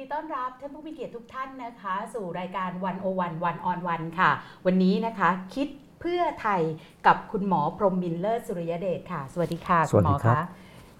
[0.00, 4.32] ดีต้อนรับท่านผู้มีเกียรติทุกท่านนะคะ สู่รายการวันโอวันวันออนวันค่ะ
[4.66, 5.68] วันนี้นะคะคิด
[6.00, 6.62] เพื่อไทย
[7.06, 10.42] กับคุณหมอพรหมมินเลิศสุริยเดชค่ะ สวัสดีค่ะสวัสดีณหมอครับคะ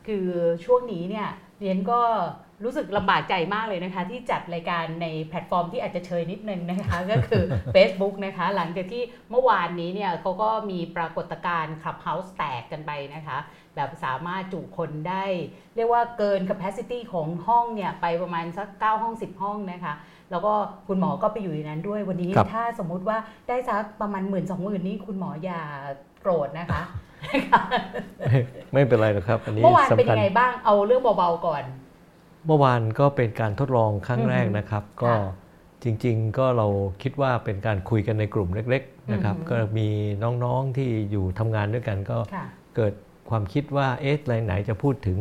[0.06, 0.28] คือ
[0.64, 1.28] ช่วงนี้เนี่ย
[1.60, 2.00] เรียนก็
[2.64, 7.42] รู้สึกลำบากใจมากเลยนะคะ ที่จัดรายการในแพลตฟอร์มที่อาจจะเชยนิดนึงนะคะ ก็คือ
[7.74, 13.38] Facebook นะคะ หลังจากที่เมื่อวานนี้เนี่ยเขาก็มีปรากฏการณ์ Clubhouse แตกกันไปนะคะ
[13.76, 15.24] แบบสามารถจุคนได้
[15.76, 19.94] เรียกว่าเกิน capacity ของห้องเนี่ย ไปประมาณสัก 9 ห้อง 10 ห้องนะคะ
[20.30, 20.52] แล้วก็
[20.88, 23.18] คุณหมอก็ไปอยู่ในนั้นด้วยวันนี้ครับถ้าสมมุติว่า
[23.48, 25.60] ได้สักประมาณหมื่นสองหมื่นนี่คุณหมออย่า
[26.22, 26.82] โกรธนะคะ
[28.72, 31.64] ไม่เป็นไรหรอกครับอันนี้เมื่อวานเป็นสำคัยัญงไงบ้างเอาเรื่องเบาๆก่อน
[32.46, 35.20] เมื่อวานก็เป็นการทดลองครั้งอือฮึแรกนะครับ ก็ค่ะ
[35.82, 36.66] จริง ๆ ก็เรา
[37.02, 39.88] คิดว่าเป็นการคุยกันในกลุ่มเล็ก ๆ นะครับอือฮึก็มี
[40.44, 42.44] น้องๆที่อยู่ทำงานด้วยกันก็ค่ะ
[42.76, 42.92] เกิด
[43.30, 45.18] ความคิดว่าเอ๊ะรายไหนจะพูดถึง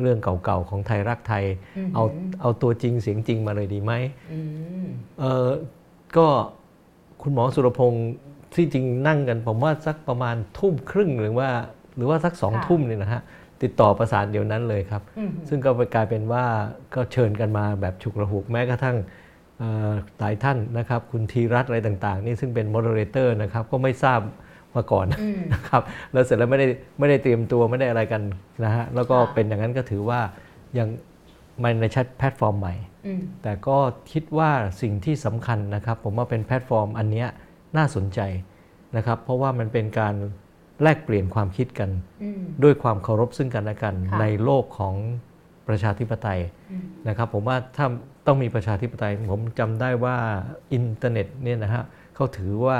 [0.00, 1.44] เรื่องเก่าๆของไทยรักไทย
[1.76, 2.04] อือฮึเอา
[2.40, 3.92] เอาตัวจริงเสียงจริงมาเลยดีไหม
[4.32, 4.40] อื
[4.84, 4.86] ม
[5.20, 5.48] เออ
[6.16, 6.26] ก็
[7.22, 8.06] คุณหมอสุรพงศ์
[8.54, 11.48] ที่จริงนั่งกันผมว่าสักประมาณทุ่มครึ่งหรือว่า
[11.96, 13.22] หรือว่าสักสองทุ่มเนี่ยนะฮะ
[13.62, 16.44] ติดต่อประสานเดียวนั้นเลยครับอืมซึ่งก็กลายเป็นว่า
[16.94, 18.96] ก็เชิญกันมาแบบฉุกระหุกแม้กระทั่ง
[19.58, 24.20] เอ่อหลายท่านนะครับ คุณธีรัตน์อะไรต่างๆ นี่ซึ่งเป็น m o ดเรเตอร์นะครับ ก็ไม่ทราบ
[24.76, 25.82] มาก่อนอืมนะครับ
[26.12, 26.66] แล้วเสร็จแล้วไม่ได้
[26.98, 28.22] ไม่ได้เตรียมตัวไม่ได้อะไรกัน
[28.64, 30.20] นะฮะแล้วก็ค่ะเป็นอย่างนั้นก็ถือว่า
[30.78, 30.88] ยัง
[31.62, 32.74] มันในชัดแพลตฟอร์มใหม่
[33.06, 33.78] อืมแต่ก็
[34.12, 34.50] คิดว่า
[34.82, 37.28] สิ่งที่สำคัญนะครับ ผมว่าเป็นแพลตฟอร์มอันเนี้ย
[37.76, 38.20] น่าสนใจ
[38.96, 40.14] นะครับ เพราะว่ามันเป็นการ
[40.82, 41.90] แลกเปลี่ยนความคิดกัน
[42.22, 44.94] อืมด้วยความเคารพซึ่งกันและกันค่ะในโลกของ
[45.68, 46.40] ประชาธิปไตย
[46.72, 47.86] อืมนะครับผมว่าถ้า
[48.26, 50.16] ต้องมีประชาธิปไตย ผมจำได้ว่า
[50.72, 52.78] อินเทอร์เน็ตเนี่ยนะฮะเขาถือว่า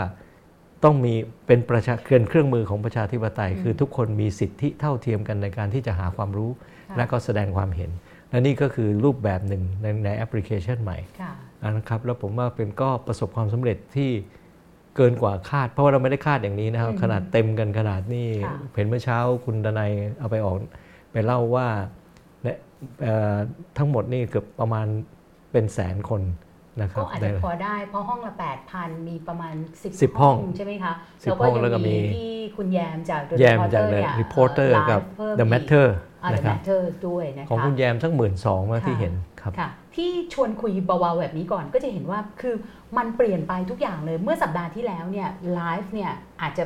[0.84, 1.14] ต้องมี
[1.46, 7.90] เป็นประชาเครื่องเครื่องมือของประชาธิปไตย คือทุกคนมีสิทธิเท่าเทียมกันในการที่จะหาความรู้ค่ะและก็แสดงความเห็น
[8.30, 11.32] และนี่ก็คือรูปแบบหนึ่งในในแอปพลิเคชันใหม่ค่ะ
[11.76, 14.10] นะครับแล้วผมว่าเป็นก็ประสบความสำเร็จที่
[14.96, 20.56] เกินกว่าคาด เพราะว่าเราไม่ได้คาดอย่างนี้นะครับอืมขนาดเต็มกันขนาดนี้ค่ะเห็นเมื่อเช้าคุณดนัยเอาไปออก
[21.12, 21.66] ไปเล่าว่า
[22.42, 22.56] เนี่ย
[23.02, 23.36] เอ่อ
[23.78, 24.86] ทั้งหมดนี่เกือบประมาณ
[25.52, 26.22] เป็นแสนคน
[26.80, 28.32] นะครัก็บอาจได้จะพอได้เพราะห้องละ
[28.70, 35.86] 8,000 มีประมาณ 10 10ห้องใช่ไหมคะ10แล้วก็ห้องยังแล้วก็มีมีที่คุณแยมจาก The แยมจาก Reporter The เนี่ย Reporter ไลฟ์กับเพิ่ม The อีก Matter
[36.22, 42.54] อ่า The นะครับ Matter ด้วยนะคะของคุณแยมสักหมื่นสองมาที่ค่ะเห็นครับค่ะ ที่ชวนคุยเบาๆแบบนี้ก่อนก็จะเห็นว่าคือ
[42.96, 46.12] มันเปลี่ยนไปทุกอย่างเลยเมื่อสัปดาห์ที่แล้วเนี่ยไลฟ์เนี่ย
[46.42, 46.64] อาจจะ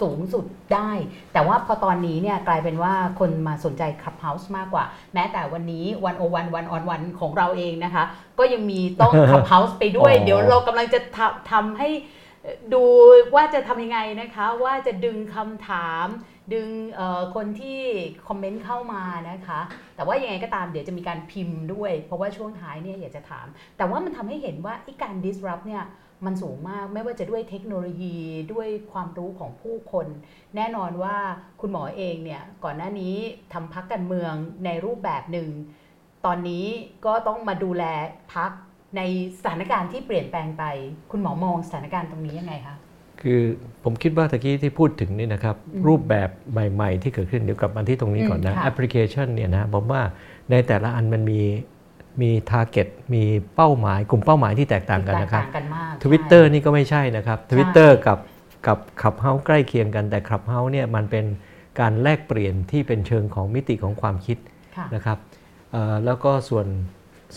[0.00, 0.90] สูงสุดได้
[1.32, 8.04] แต่ว่าพอตอนนี้เนี่ยกลายเป็นว่าคนมาสนใจ Clubhouse มากกว่า แม้แต่วันนี้วันโอวันวันออนวันของเราเองนะคะ
[8.38, 11.88] ก็ยังมีต้อง Clubhouse ไปด้วยอ๋อเดี๋ยวเรากำลังจะทำทำให้
[12.74, 12.84] ดู
[13.34, 16.06] ว่าจะทำยังไงนะคะ ว่าจะดึงคำถาม
[16.54, 16.68] ดึง
[17.34, 17.78] คนที่
[18.28, 19.60] คอมเมนต์เข้ามานะคะ
[19.96, 23.46] แต่ว่ายังไงก็ตามเดี๋ยวจะมีการพิมพ์ด้วย เพราะว่าช่วงท้ายเนี่ยอยากจะถาม
[23.76, 25.84] แต่ว่ามันทำให้เห็นว่าไอ้การ disrupt เนี่ย
[26.26, 28.16] มันสูงมากไม่ว่าจะด้วยเทคโนโลยี
[28.52, 30.06] ด้วยความรู้ของผู้คน
[30.56, 31.16] แน่นอนว่า
[31.60, 33.14] คุณหมอเองเนี่ยก่อนหน้านี้
[33.52, 34.32] ทำพรรคการเมือง
[34.64, 35.48] ในรูปแบบหนึ่ง
[36.26, 36.64] ตอนนี้
[37.06, 37.84] ก็ต้องมาดูแล
[38.34, 38.50] พรรค
[38.96, 39.02] ใน
[39.38, 40.64] สถานการณ์ที่เปลี่ยนแปลงไป
[41.10, 42.76] คุณหมอมองสถานการณ์ตรงนี้ยังไงคะ
[43.22, 43.40] คือ
[43.84, 50.02] ผมคิดว่าตะกี้ที่พูดถึงนี่นะครับอืมรูปแบบใหม่ ๆ ที่เกิดขึ้นเดี๋ยวกลับมาที่ตรงนี้ก่อนอืมนะค่ะแอปพลิเคชันเนี่ยนะผมว่า
[50.50, 51.40] ในแต่ละอันมันมี
[52.22, 53.24] มี target มี
[53.56, 58.18] เป้าหมาย กลุ่มเป้าหมายที่แตกต่างกันนะครับแตต่างกันมากทวิตเตอร์ใช่นี่ก็ไม่ใช่นะครับทวิตเตอร์กับ
[58.66, 61.24] กับ Clubhouse ใกล้เคียงกันแต่ Clubhouse เนี่ยมันเป็น
[61.80, 64.38] การแลกเปลี่ยนที่เป็นเชิงของมิติของความคิด
[64.76, 65.18] ค่ะนะครับ
[65.72, 66.66] เอ่อแล้วก็ส่วน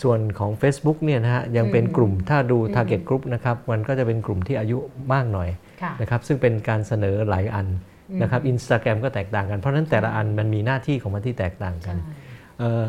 [0.01, 4.77] ส่วนของ Facebook เนี่ยนะฮะยังเป็นอืมกลุ่มถ้าดูอืม Target Group นะครับ มันก็จะเป็นกลุ่มที่อายุ
[5.13, 5.62] มากหน่อยค่ะ
[6.01, 7.67] นะครับซึ่งเป็นการเสนอหลายอัน
[8.11, 12.15] อืมนะครับอินสตาแกรมก็แตกต่างกัน เพราะฉะนั้นแต่ละอันมันมีหน้าที่ของมันที่แตกต่างกันใช่
[12.59, 12.83] เอ่อ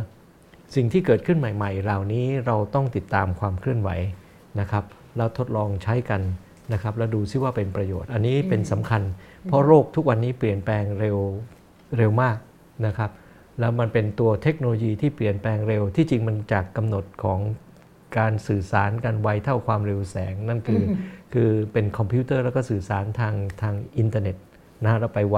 [0.75, 3.91] สิ่งที่เกิดขึ้นใหม่ ๆ เหล่านี้เราต้องติดตามความเคลื่อนไหว
[4.61, 4.85] นะครับ
[5.17, 6.23] แล้วทดลองใช้กัน
[6.73, 9.03] นะครับแล้วดูซิว่าเป็นประโยชน์ อันนี้เป็นสำคัญ
[9.45, 11.17] เพราะโลกทุกวันนี้เปลี่ยนแปลงเร็ว
[11.99, 12.37] เร็วมาก
[12.87, 13.11] นะครับ
[13.61, 17.41] แล้วมันเป็นตัวเทคโนโลยีที่เปลี่ยนแปลงเร็วที่จริงมันจากกำหนดของ
[18.19, 24.37] การสื่อสารกันไวเท่าความเร็วแสงนั่นคือ คือเป็นคอมพิวเตอร์แล้วก็สื่อสารทางทางอินเทอร์เน็ต
[24.83, 25.37] นะฮะแล้วไปไว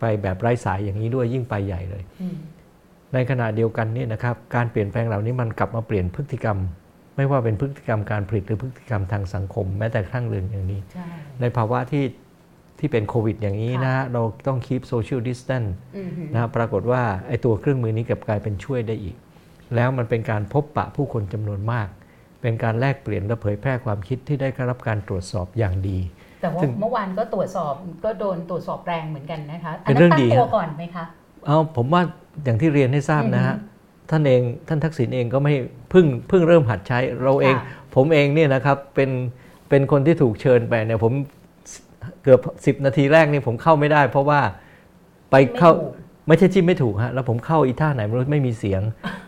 [0.00, 2.36] ไปแบบไร้สายอย่างนี้ด้วยยิ่งไปใหญ่เลยอืม
[3.14, 6.58] ในขณะเดียวกันเนี่ยนะครับการเปลี่ยนแปลงเหล่านี้มันกลับมาเปลี่ยนพฤติกรรม
[7.16, 11.06] ไม่ว่าเป็นพฤติกรรมการผลิตหรือพฤติกรรมทางสังคม แม้แต่ครั้งเรือนอย่างนี้ใช่
[11.40, 12.04] ในภาวะที่
[12.78, 19.16] ที่เป็นโควิดอย่างนี้นะฮะเราต้อง keep social distance อืมนะฮะปรากฏว่าไอ้ตัวเครื่องมือนี้กลับกลายเป็นช่วยได้อีก
[19.74, 21.88] แล้วมันเป็นการพบปะผู้คนจำนวนมาก
[22.40, 25.98] เป็นการแลกเปลี่ยนและเผยแพร่ความคิดที่ได้รับการตรวจสอบอย่างดี
[26.42, 27.74] แต่ว่าซึ่งเมื่อวานก็ตรวจสอบ
[28.04, 31.04] ก็โดนตรวจสอบแรงเหมือนกันนะคะเป็นเรื่องตั้ดีงตัวฮะก่อนไหมคะ
[31.46, 32.02] เอาผมว่า
[32.44, 35.54] อย่างที่เรียนให้ทราบนะฮะอือฮึท่านเองท่านทักษิณเองก็ไม่
[35.90, 37.64] เพิ่งเพิ่งเริ่มหัดใช้เราเองค่ะ
[37.94, 39.10] ผมเองเนี่ยนะครับเป็น
[39.68, 41.12] เป็นคนที่ถูกเชิญไปเนี่ยผม
[42.22, 44.40] เกือบสิบนาทีแรกนี่ผมเข้าไม่ได้ เพราะว่า
[45.30, 45.70] ไปเข้า
[46.28, 48.82] ไม่ถูกไม่ใช่จิ้มไม่ถูกฮะแล้วผมเข้าอีท่าไหนไม่รู้ไม่มีเสียง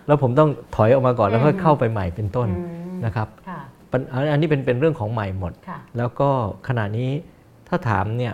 [0.07, 2.63] แล้วผมต้องถอยออกมาก่อนแล้วค่อยเข้าไปใหม่เป็นต้นอื
[2.97, 3.61] มนะครับค่ะ
[3.91, 4.01] ปัญ
[4.33, 6.29] อันนี้เป็นเป็นเรื่องของใหม่หมดค่ะแล้วก็
[6.69, 7.11] ขณะนี้
[7.69, 8.33] ถ้าถามเนี่ย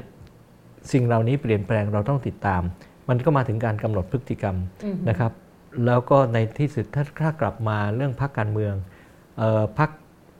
[0.93, 2.63] สิ่งเหล่านี้เปลี่ยนแปลงเราต้องติดตาม
[3.09, 5.33] มันก็มาถึงการกำหนดพฤติกรรมอืมนะครับ
[5.87, 8.75] แล้วก็ในที่สุดถ้าถ้ากลับมาเรื่องพักการเมือง
[9.39, 9.91] เอ่อพัก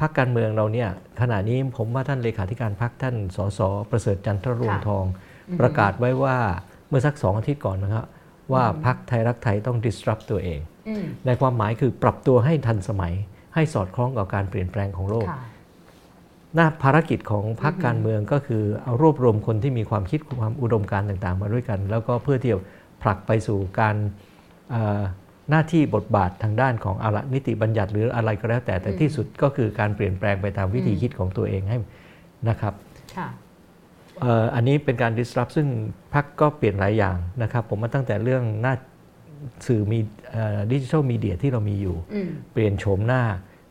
[0.01, 0.89] พักการเมืองเราเนี่ย
[1.21, 5.05] ขณะนี้ผมว่าท่านเลขาธิการพักท่านสสประเสริฐจันทรรวงทอง
[5.61, 6.37] ประกาศไว้ว่า
[6.89, 8.05] เมื่อสักสองอาทิตย์ก่อนนะครับ
[8.53, 13.15] ว่าพักไทยรักไทยต้อง disrupt ตัวเองอืมในความหมายคือปรับตัวให้ทันสมัย
[13.55, 15.41] ให้สอดคล้องกับการเปลี่ยนแปลงของโลกค่ะ
[16.55, 22.61] หน้าภารกิจของพรรคการเมืองก็คือเอารวบรวมคนที่มีความคิดความอุดมการณ์ต่างๆ มาด้วยกัน แล้วก็เพื่อที่จะ
[23.03, 23.97] ผลักไปสู่การ
[24.71, 25.01] เอ่อ
[25.51, 31.79] หน้าที่บทบาททางด้านของอาละนิติบัญญัติหรืออะไรก็แล้วแต่แต่ที่สุดก็คือการเปลี่ยนแปลงไปตามวิธีคิดของตัวเองให้
[32.49, 32.75] นะครับ
[33.17, 35.69] ค่ะเอ่ออันนี้เป็นการ disrupt ซึ่ง
[36.15, 38.75] พรรคก็เปลี่ยนหลายอย่างนะครับ ผมมาตั้งแต่เรื่องหน้า
[39.67, 39.99] สื่อมี
[40.73, 43.23] ดิจิทัลมีเดียที่เรามีอยู่อืมเปลี่ยนโฉมหน้า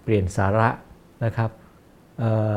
[0.04, 0.70] เปลี่ยนสาระ
[1.26, 1.50] นะครับ
[2.20, 2.54] เอ่อ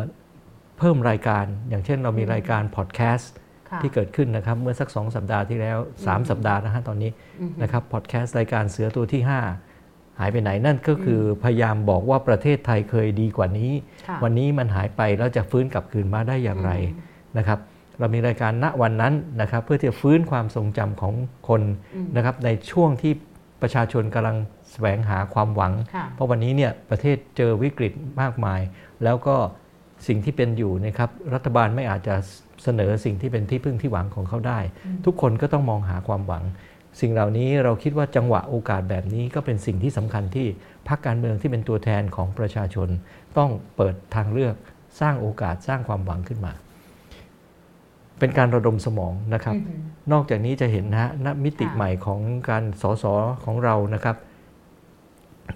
[0.78, 3.32] เพิ่มรายการอย่างเช่นเรามีรายการพอดแคสต์
[3.70, 7.10] ค่ะที่เกิดขึ้นนะครับ เมื่อสัก 2 สัปดาห์ที่แล้ว 3 สัปดาห์นะฮะตอนนี้
[7.40, 9.22] อืมนะครับพอดแคสต์รายการเสือตัวที่
[9.70, 13.72] 5 หายไปไหนนั่นก็คือพยายามบอกว่าประเทศไทยเคยดีกว่านี้
[14.08, 16.72] ค่ะวันนี้มันหายไปแล้วจะฟื้นกลับคืนมาได้อย่างไร
[17.38, 17.58] นะครับ
[17.98, 21.14] เรามีรายการณวันนั้นนะครับ เพื่อที่จะฟื้นความทรงจำของ
[21.48, 21.62] คน
[22.16, 23.12] นะครับในช่วงที่
[23.62, 24.36] ประชาชนกำลัง
[24.70, 28.60] แสวงหาความหวังค่ะเพราะวันนี้เนี่ยประเทศเจอวิกฤตมากมาย
[29.04, 29.36] แล้วก็
[30.06, 32.14] สิ่งที่เป็นอยู่นะครับรัฐบาลไม่อาจจะ
[32.64, 34.60] เสนอสิ่งที่เป็นที่พึ่งที่หวังของเขาได้
[35.04, 36.44] ทุกคนก็ต้องมองหาความหวัง
[37.00, 40.46] สิ่งเหล่านี้เราคิดว่าจังหวะโอกาสแบบนี้ก็เป็นสิ่งที่สำคัญที่
[40.88, 42.88] พรรคการเมืองที่เป็นตัวแทนของประชาชน
[43.38, 44.54] ต้องเปิดทางเลือก
[45.00, 46.52] สร้างโอกาสสร้างความหวังขึ้นมา
[48.18, 49.80] เป็นการระดมสมองนะครับอืม
[50.12, 52.20] นอกจากนี้จะเห็นนะฮะณมิติค่ะใหม่ของ
[52.50, 53.04] การสส
[53.44, 54.16] ของเรานะครับ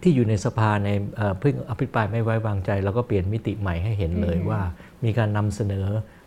[0.02, 4.60] ที่อยู่ในสภาในเอ่อเพิ่งอภิปรายไม่ไว้วางใจ แล้วก็เปลี่ยนมิติใหม่ให้เห็นเลยว่า
[5.04, 5.86] มีการนำเสนอ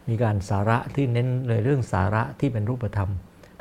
[0.10, 3.10] มีการสาระที่เน้นในเรื่องสาระที่เป็นรูปธรรม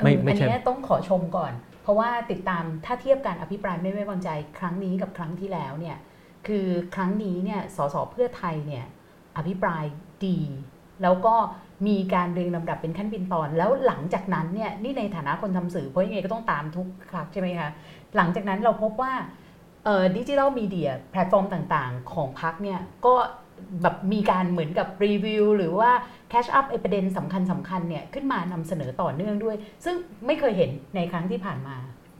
[0.03, 1.51] ไม่เออไม่อันใช่เนี้ยต้องขอชมก่อน
[1.83, 4.29] เพราะว่าติดตามถ้าเทียบการอภิปรายไม่ไว้วางใจ
[4.59, 5.97] ครั้งนี้กับครั้งที่แล้วเนี่ย
[6.47, 8.85] คือครั้งนี้เนี่ยสสเพื่อไทยเนี่ย
[9.37, 9.83] อภิปราย
[10.25, 10.39] ดี
[11.01, 11.35] แล้วก็
[11.87, 17.69] มีการเรียงลำดับเป็นขั้นเป็นตอน แล้วหลังจากนั้นเนี่ยนี่ในฐานะคนทำสื่อเพราะยังไงก็ต้องตามทุกครั้งใช่ไหมคะ
[18.15, 19.13] หลังจากนั้นเราพบว่า
[20.17, 23.13] digital media platform ต่างๆ ของพรรคเนี่ยก็
[23.81, 25.91] แบบมีการเหมือนกับรีวิวหรือว่า
[26.29, 29.55] catch up ประเด็นสำคัญสำคัญๆเนี่ยขึ้นมานำเสนอต่อเนื่องด้วย
[29.85, 29.95] ซึ่ง
[30.25, 31.75] ไม่เคยเห็นในครั้งที่ผ่านมา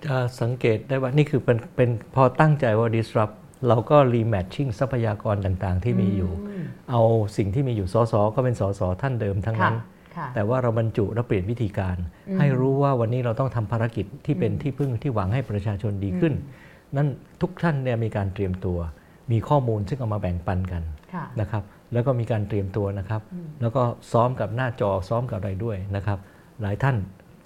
[0.06, 3.36] จะสังเกตได้ว่านี่คือเป็นเป็นพอตั้งใจว่า disrupt
[3.68, 6.32] เราก็ rematching ทรัพยากรต่างๆ ที่มีอยู่
[6.92, 7.02] เอา
[7.38, 9.76] สิ่งที่มีอยู่สสก็เป็นสสท่านเดิมทั้งค่ะนั้น
[10.16, 11.98] ค่ะแต่ว่าเราบรรจุและเปลี่ยนวิธีการ
[12.30, 16.34] อืมให้รู้ว่าวันนี้เราต้องทำภารกิจที่เป็นที่พึ่งที่หวังให้ประชาชนดีขึ้น
[16.96, 17.08] นั่น
[17.42, 18.78] ทุกท่านเนี่ยมีการเตรียมตัว
[19.32, 21.64] มีข้อมูลซึ่งเอามาแบ่งปันกันค่ะนะครับ
[21.94, 23.22] แล้วก็มีการเตรียมตัวนะครับ
[23.62, 26.20] แล้วก็ซ้อมกับหน้าจอซ้อมกับอะไรด้วยนะครับ
[26.62, 26.96] หลายท่าน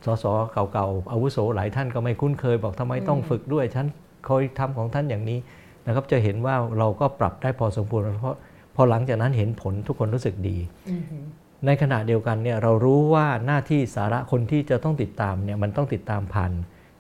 [0.06, 0.26] สส
[0.74, 3.86] เก่าๆอาวุโสหลายท่านก็ไม่คุ้นเคยบอกทำไมต้องฝึกด้วยฉัน
[4.26, 5.40] เคยทำของท่านอย่างนี้
[5.88, 8.38] นะครับจะเห็นว่าเราก็ปรับได้พอสมควรเพราะ
[8.76, 10.58] พอหลังจากนั้นเห็นผลทุกคนรู้สึกดี
[10.90, 11.24] อือหือ
[11.66, 16.52] ในขณะเดียวกันเนี่ยเรารู้ว่าหน้าที่สาระคนที่จะต้องติดตามเนี่ยมันต้องติดตามผ่าน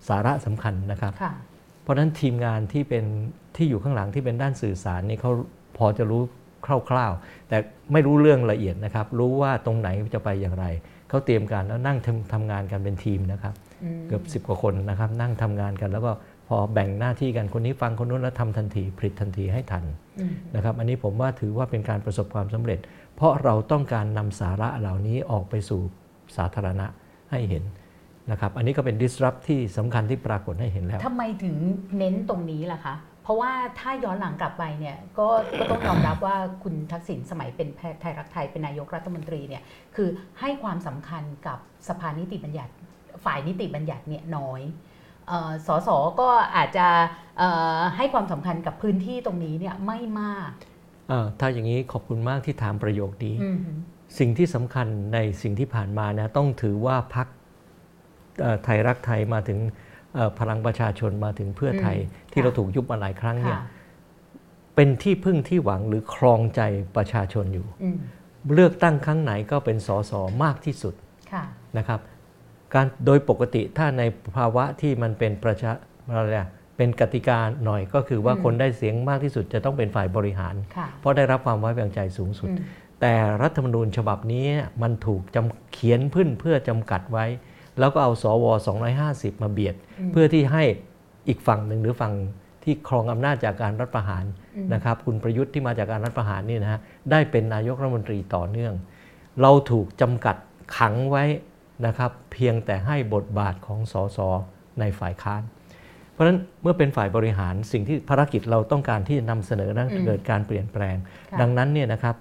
[0.07, 1.33] สาระสำคัญนะครับค่ะ
[1.83, 3.05] เพราะฉะนั้นทีมงานที่เป็น
[3.55, 5.31] ที่อยู่ข้างหลังที่เป็นด้านสื่อสารนี่เขา
[5.77, 6.21] พอจะรู้
[6.89, 7.57] คร่าวๆ แต่
[7.93, 10.65] ไม่รู้เรื่องละเอียดนะครับ รู้ว่าตรงไหนจะไปอย่างไร
[11.09, 16.11] เขาเตรียมการแล้วนั่งทำทำงานกันเป็นทีมนะครับอืมเกือบ10กว่าคนนะครับ นั่งทำงานกันแล้วก็
[16.49, 19.83] พอแบ่งหน้าที่กันคนนี้ฟังคนนู้นแล้วทำทันทีผลิตทันทีให้ทัน
[20.19, 22.79] อืมนะครับ อันนี้ผมว่าถือว่าเป็นการประสบความสำเร็จ
[23.15, 25.81] เพราะเราต้องการนำสาระเหล่านี้ออกไปสู่
[26.37, 26.85] สาธารณะ
[27.31, 27.63] ให้เห็น
[28.31, 31.55] นะครับ อันนี้ก็เป็น disrupt ที่สำคัญที่ปรากฏให้เห็นแล้วทำไมถึง
[31.97, 35.27] เน้นตรงนี้ล่ะคะเพราะว่าถ้าย้อนหลังกลับไปเนี่ยก็
[35.59, 39.63] ก็ต้องยอมรับว่าคุณทักษิณสมัยเป็นแพทย์ไทยรักไทยเป็นนายกรัฐมนตรีเนี่ย
[39.95, 41.57] คือให้ความสำคัญกับ
[41.89, 42.73] สภานิติบัญญัติ
[43.25, 44.88] ฝ่ายนิติบัญญัติเนี่ยน้อยเอ่อ
[45.67, 46.87] สสก็อาจจะ
[47.39, 50.51] เอ่อให้ความสำคัญกับพื้นที่ตรงนี้เนี่ยไม่มาก
[51.11, 53.59] อ่าถ้าอย่างนี้ขอบคุณมากที่ถามประโยคนี้อืม
[54.19, 57.27] สิ่งที่สำคัญในสิ่งที่ผ่านมานะต้องถือว่าพัก
[58.63, 59.59] ไทยรักไทยมาถึง
[60.15, 63.63] เอ่อพลังประชาชนมาถึงเพื่อไทยอืมที่ค่ะเราถูกยุบมาหลายครั้งเนี่ยค่ะ
[64.75, 66.61] เป็นที่พึ่งที่หวังหรือครองใจ
[66.95, 67.97] ประชาชนอยู่อืม
[68.53, 70.11] เลือกตั้งครั้งไหนก็เป็นสส
[70.43, 70.93] มากที่สุด
[71.31, 71.43] ค่ะ
[71.77, 71.99] นะครับ
[72.73, 74.03] การโดยปกติถ้าใน
[74.37, 75.71] ภาวะที่มันเป็นประชา
[76.13, 82.59] อะไรอะเป็นกติกาหน่อยก็คือว่าอืมคนได้เสียงมากที่สุดจะต้องเป็นฝ่ายบริหารค่ะเพราะได้รับความไว้วางใจสูงสุดอืม
[83.01, 84.45] แต่รัฐธรรมนูญฉบับนี้
[84.81, 87.25] มันถูกจำเขียนขึ้นเพื่อจำกัดไว้
[87.79, 88.45] แล้วก็เอาสว
[88.93, 90.63] 250 มาเบียดอืมเพื่อที่ให้
[91.27, 92.13] อีกฝั่งหนึ่งหรือฝั่ง
[92.63, 94.23] ที่ครองอำนาจจากการรัฐประหาร
[94.55, 96.79] อืมนะครับคุณประยุทธ์ที่มาจากการรัฐประหารนี่นะฮะ
[97.11, 98.73] ได้เป็นนายกรัฐมนตรีต่อเนื่อง
[99.41, 100.35] เราถูกจำกัด
[100.77, 101.23] ขังไว้
[101.85, 104.19] นะครับเพียงแต่ให้บทบาทของสส
[104.79, 105.41] ในฝ่ายค้าน
[106.11, 110.95] เพราะฉะนั้นเมื่อเป็นฝ่ายบริหารสิ่งที่ภารกิจเราต้องการที่จะนำเสนอนั้นอืมเกิดการเปลี่ยนแปลง
[111.31, 112.15] ค่ะดังนั้นเนี่ยนะครับ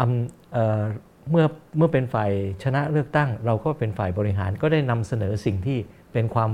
[0.00, 0.82] อำเอ่อ
[1.30, 1.44] เมื่อ
[1.76, 2.30] เมื่อเป็นฝ่าย
[2.62, 5.78] ชนะเลือกตั้ง เราก็เป็นฝ่ายบริหารก็ได้นำเสนอสิ่งที่
[6.12, 6.50] เป็นความ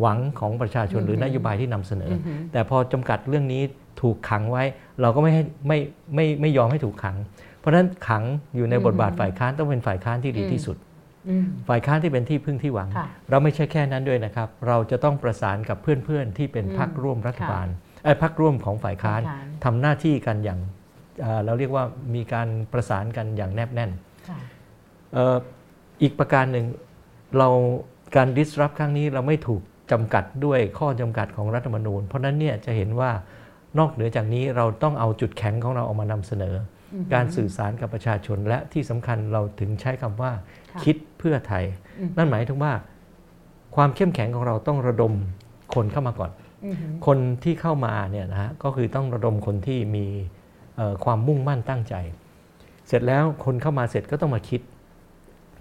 [0.00, 3.62] หวังของประชาชนอืมหรือนโยบายที่นำเสนอออหือแต่พอจำกัดเรื่องนี้
[4.00, 4.64] ถูกขังไว้
[5.00, 5.78] เราก็ไม่ให้ไม่
[6.14, 7.16] ไม่ไม่ยอมให้ถูกขัง
[7.58, 8.22] เพราะฉะนั้นขัง
[8.56, 10.91] อยู่ในบทบาทฝ่ายค้านต้องเป็นฝ่ายค้านที่ดีที่สุดอืม
[11.68, 17.66] ฝ่ายค้านที่เป็นที่พึ่งที่หวังค่ะเราไม่ใช่แค่นั้นด้วยนะครับ เราจะต้องประสานกับเพื่อนๆที่เป็นอืมพรรคร่วมรัฐบาล
[18.04, 20.60] ไอ้ยพรรคร่วมของฝ่ายค้านฝ่ายค้านทำหน้าที่กันอย่าง
[21.20, 23.90] เอ่อเราเรียกว่ามีการประสานกันอย่างแนบแน่น
[24.28, 24.38] ค่ะ
[25.12, 25.36] เอ่อ
[26.02, 26.66] อีกประการหนึ่ง
[27.38, 27.48] เรา
[28.16, 29.62] การ disrupt ครั้งนี้เราไม่ถูก
[29.92, 33.10] จำกัดด้วยข้อจำกัดของรัฐธรรมนูญ เพราะฉะนั้นเนี่ยจะเห็นว่า
[33.78, 40.32] นอกเหนือจากนี้เราต้องเอาจุดแข็งของเราออกมานำเสนอออหือการสื่อสารกับประชาชนและที่สำคัญเราถึงใช้คำว่า
[40.72, 41.64] ค่ะคิด เพื่อไทย
[42.00, 42.72] อืมนั่นหมายถึงว่า
[43.76, 45.12] ความเข้มแข็งของเราต้องระดม
[45.74, 46.30] คนเข้ามาก่อน
[46.64, 50.06] อือหือคนที่เข้ามาเนี่ยนะฮะก็คือต้องระดมคนที่มี
[50.76, 51.94] เอ่อความมุ่งมั่นตั้งใจ
[52.88, 54.60] เสร็จแล้วคนเข้ามาเสร็จก็ต้องมาคิด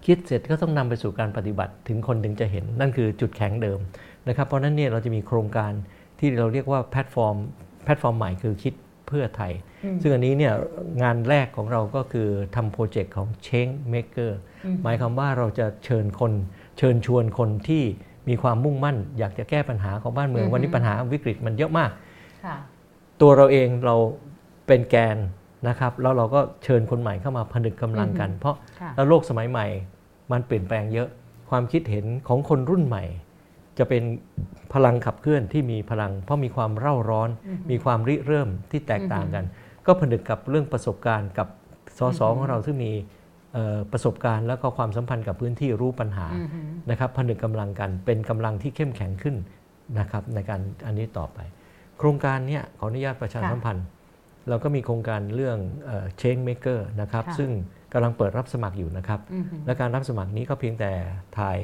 [0.05, 3.79] คิดเสร็จก็ต้องนำไปสู่การปฏิบัติถึงคนถึงจะเห็น นั่นคือจุดแข็งเดิม
[4.27, 5.71] นะครับ เพราะฉะนั้นเนี่ยเราจะมีโครงการ
[6.19, 7.35] ที่เราเรียกว่าแพลตฟอร์ม
[7.83, 8.73] แพลตฟอร์มใหม่คือคิด
[9.11, 9.53] เพื่อไทย
[9.85, 10.53] อืมซึ่งอันนี้เนี่ย
[11.03, 14.31] งานแรกของเราก็คือทำโปรเจกต์ของ Change Maker
[14.65, 16.33] อืมหมายความว่าเราจะเชิญคน
[16.77, 17.83] เชิญชวนคนที่
[18.29, 21.91] มีความมุ่งมั่น อยากจะแก้ปัญหาของบ้านเมืองอือฮึวันนี้ปัญหาวิกฤตมันเยอะมาก
[22.45, 22.55] ค่ะ
[23.21, 23.95] ตัวเราเองเรา
[24.67, 25.17] เป็นแกน
[25.67, 29.65] นะครับแล้วเราก็เชิญคนใหม่เข้ามาผนึกกำลังกันอือฮึเพราะค่ะแล้วโลกสมัยใหม่
[30.31, 31.09] มันเปลี่ยนแปลงเยอะ
[31.49, 33.03] ความคิดเห็นของคนรุ่นใหม่
[33.81, 34.03] จะเป็น
[34.73, 39.45] พลังขับเคลื่อนที่มีพลัง เพราะมีความเร่าร้อนอือฮึมีความริเริ่มที่แตกต่างกัน
[39.85, 41.47] ก็ผนึกกับเรื่องประสบการณ์กับ
[41.99, 42.91] สสอือฮึของเราซึ่งมี
[43.53, 49.35] เอ่อประสบการณ์แล้วก็ความสัมพันธ์กับพื้นที่รู้ปัญหาอือหือนะครับผนึกกำลังกันเป็นกำลังที่เข้มแข็งขึ้น
[49.99, 51.39] นะครับในการอันนี้ต่อไป
[51.97, 53.85] โครงการเนี้ยขออนุญาตประชาค่ะสัมพันธ์
[54.49, 57.49] เราก็มีโครงการเรื่องเอ่อ Change Maker นะครับค่ะซึ่ง
[57.93, 60.91] กำลังเปิดรับสมัครอยู่นะครับอือหือและการรับสมัครนี้ก็เพียงแต่
[61.39, 61.57] ถ่าย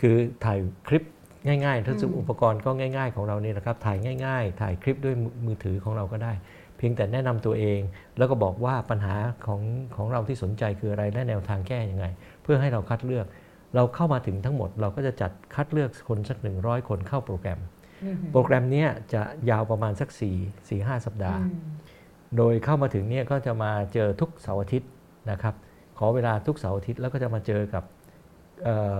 [0.00, 1.02] คือถ่ายคลิป
[1.46, 6.32] ง่ายๆทั้งซึ่งอืมอุปกรณ์ก็ง่าย ๆ ของเรานี่นะครับ ถ่ายง่าย ๆ ถ่ายคลิปด้วยมือมือถือของเราก็ได้
[6.76, 7.80] เพียงแต่แนะนำตัวเอง
[8.18, 9.14] แล้วก็บอกว่าปัญหา
[9.46, 9.60] ของ
[9.96, 12.06] ของเราที่สนใจคืออะไรและแนวทางแก้ยังไง
[12.42, 13.26] เพื่อให้เราคัดเลือก
[13.74, 17.60] เราเข้ามาถึงทั้งหมด เราก็จะจัดคัดเลือกคนสักหนึ่งร้อยคนเข้าโปรแกรม
[18.04, 20.08] อือหือโปรแกรมเนี้ยจะยาวประมาณสัก
[20.40, 21.74] 4 4 5 สัปดาห์อืม
[22.36, 24.90] โดยเข้ามาถึงเนี่ยก็จะมาเจอทุกเสาร์อาทิตย์
[25.30, 25.54] นะครับ
[25.98, 27.84] ขอเวลาทุกเสาร์อาทิตย์แล้วก็จะมาเจอกับ
[28.64, 28.96] เอ่อ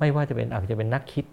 [0.00, 1.24] ไม่ว่าจะเป็นอาจจะเป็นนักคิด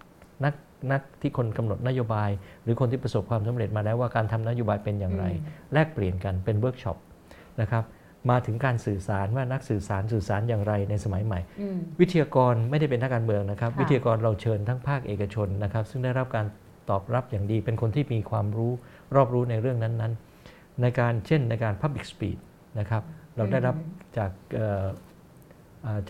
[0.44, 0.54] นัก
[0.92, 2.30] นักที่คนกำหนดนโยบาย
[2.62, 5.24] หรือคนที่ประสบความสำเร็จมาแล้วว่าการทำนโยบายเป็นอย่างไร
[5.72, 6.96] แลกเปลี่ยนกันเป็นเวิร์กช็อป
[7.60, 7.84] นะครับ
[8.30, 16.46] มาถึงการสื่อสารว่านักสื่อสารสื่อสารอย่างไรในสมัยใหม่อืมวิทยากรไม่ได้เป็นนักการเมืองนะครับค่ะวิทยากรเราเชิญทั้งภาคเอกชนนะครับ ซึ่งได้รับการ
[16.90, 18.72] ตอบรับอย่างดี เป็นคนที่มีความรู้
[19.14, 22.40] รอบรู้ในเรื่องนั้นๆ ในการเช่นในการ Public Speech
[22.78, 23.02] นะครับ
[23.36, 23.76] เราได้รับ
[24.18, 24.86] จากเอ่อเอ่อ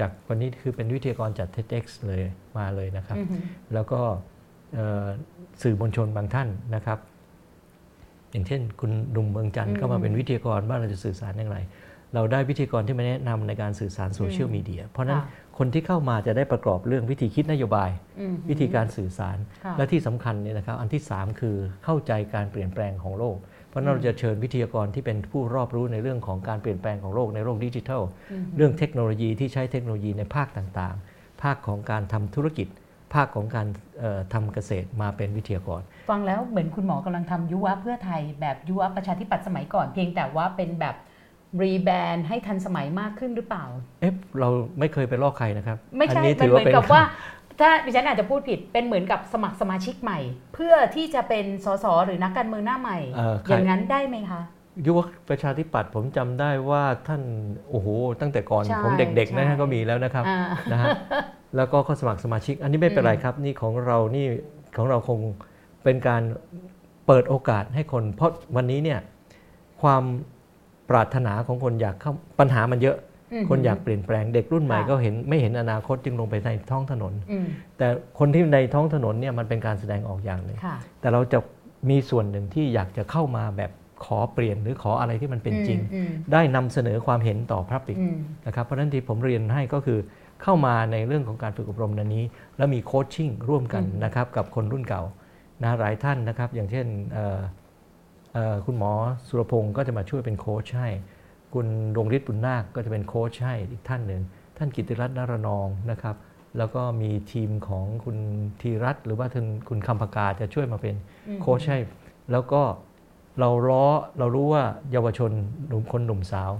[0.00, 2.22] จากวันนี้คือเป็นวิทยากรจาก TEDx เลย
[2.58, 3.42] มาเลยนะครับอือหือ
[3.74, 4.00] แล้วก็
[4.74, 5.06] เอ่อ
[5.62, 6.98] สื่อมวลชนบางท่านนะครับ
[8.32, 11.58] อย่างเช่น คุณหนุ่มเมืองจันทร์ก็มาเป็นวิทยากรว่าเราจะสื่อสารอย่างไร
[12.14, 15.26] เราได้วิทยากรที่มาแนะนำในการสื่อสารโซเชียลมีเดียเพราะฉะนั้นค่ะ
[15.58, 32.68] คนที่เข้ามาจะได้ประกอบเรื่องวิธีคิดนโยบายอือหือวิธีการสื่อสารค่ะและที่สำคัญเนี่ยนะครับ อันที่ 3 คือเข้าใจการเปลี่ยนแปลงของโลกเพ ราะฉะนั้นเราจะเชิญวิทยากรที่เป็นผู้รอบรู้ในเรื่องของการเปลี่ยนแปลงของโลกในโลกดิจิทัลอือหือเรื่องเทคโนโลยีที่ใช้เทคโนโลยีในภาคต่างๆ ภาคของการทำธุรกิจ
[33.14, 33.66] ภาคของการ
[33.98, 35.80] เอ่อทำเกษตรมาเป็นวิทยากร
[36.10, 40.96] ฟังแล้วเหมือนคุณหมอกำลังทำยุวะเพื่อไทย แบบยุวะประชาธิปัตย์สมัยก่อนเพียงแต่ว่าเป็นแบบ
[41.62, 43.64] รีแบรนด์ให้ทันสมัยมากขึ้นหรือเปล่า
[44.00, 47.02] เอ๊ะเราไม่เคยไปลอกใครนะครับ ไม่ใช่อันนี้มันถือเหมืว่าอนเป็นกับว่า
[47.60, 50.18] ถ้าดิฉันอาจจะพูดผิดเป็นเหมือนกับสมัครสมาชิกใหม่
[50.54, 54.40] เพื่อที่จะเป็นสสหรือนักการเมืองหน้าใหม่ เอ่อใคร อย่างนั้นได้ไหมคะ
[54.86, 54.98] ยุว
[55.28, 57.22] ประชาธิปัตย์ผมจำได้ว่าท่าน
[57.70, 57.88] โอ้โห
[58.20, 60.40] ตั้งแต่ก่อนใช่ผมเด็กๆนะใช่ฮะก็มีแล้วนะครับอ่า
[60.72, 60.88] นะฮะ
[61.56, 64.26] แล้วก็เข้าสมัครสมาชิก อันนี้ไม่เป็นไรครับ นี่ของเรานี่
[64.76, 65.18] ของเราคง
[65.84, 66.22] เป็นการ
[67.06, 69.00] เปิดโอกาสให้คน เพราะวันนี้เนี่ย
[69.82, 70.02] ความ
[70.90, 73.07] ปรารถนาของคนอยากเข้าปัญหามันเยอะอืม
[73.48, 77.46] คนอยากเปลี่ยนแปลงเด็กรุ่นใหม่ค่ะก็เห็นไม่เห็นอนาคตจึงลงไปในท้องถนนอืม
[77.78, 77.86] แต่
[78.18, 81.38] คนที่ในท้องถนนเนี่ยมันเป็นการแสดงออกอย่างหนึ่งค่ะแต่เราจะ
[81.90, 83.70] มีส่วนหนึ่งที่อยากจะเข้ามาแบบ
[84.04, 88.16] ขอเปลี่ยนหรือขออะไรที่มันเป็นจริงอืมได้นำเสนอความเห็นต่อพระปิกอืม
[88.46, 89.98] นะครับเพราะฉะนั้นที่ผมเรียนให้ก็คือ
[90.42, 92.24] เข้ามาในเรื่องของการฝึกอบรมนันนี้
[92.56, 95.02] แล้วมีโคชชิ่งร่วมกันอืมนะครับกับคนรุ่นเก่า
[95.62, 97.38] นะหลายท่านนะครับ อย่างเช่นเอ่อ
[98.34, 98.92] เอ่อคุณหมอ
[99.28, 100.88] สุรพงศ์ก็จะมาช่วยเป็นโค้ชให้
[101.54, 104.22] คุณดวงฤทธิ์บุญนาคก็จะเป็นโค้ชให้อีกท่านหนึ่ง
[104.56, 106.16] ท่านกิติรัตน์นารนองนะครับ
[106.58, 108.18] แล้วก็มีทีมของคุณ
[108.60, 110.94] ธีรัตน์หรือว่าท่านคุณคำ ผกาจะช่วยมาเป็น
[111.28, 111.78] อืมโค้ชให้
[112.32, 112.62] แล้วก็
[113.40, 113.86] เราล้อ
[114.18, 115.30] เรารู้ว่าเยาวชน
[115.68, 116.50] หนุ่มคนหนุ่มสาว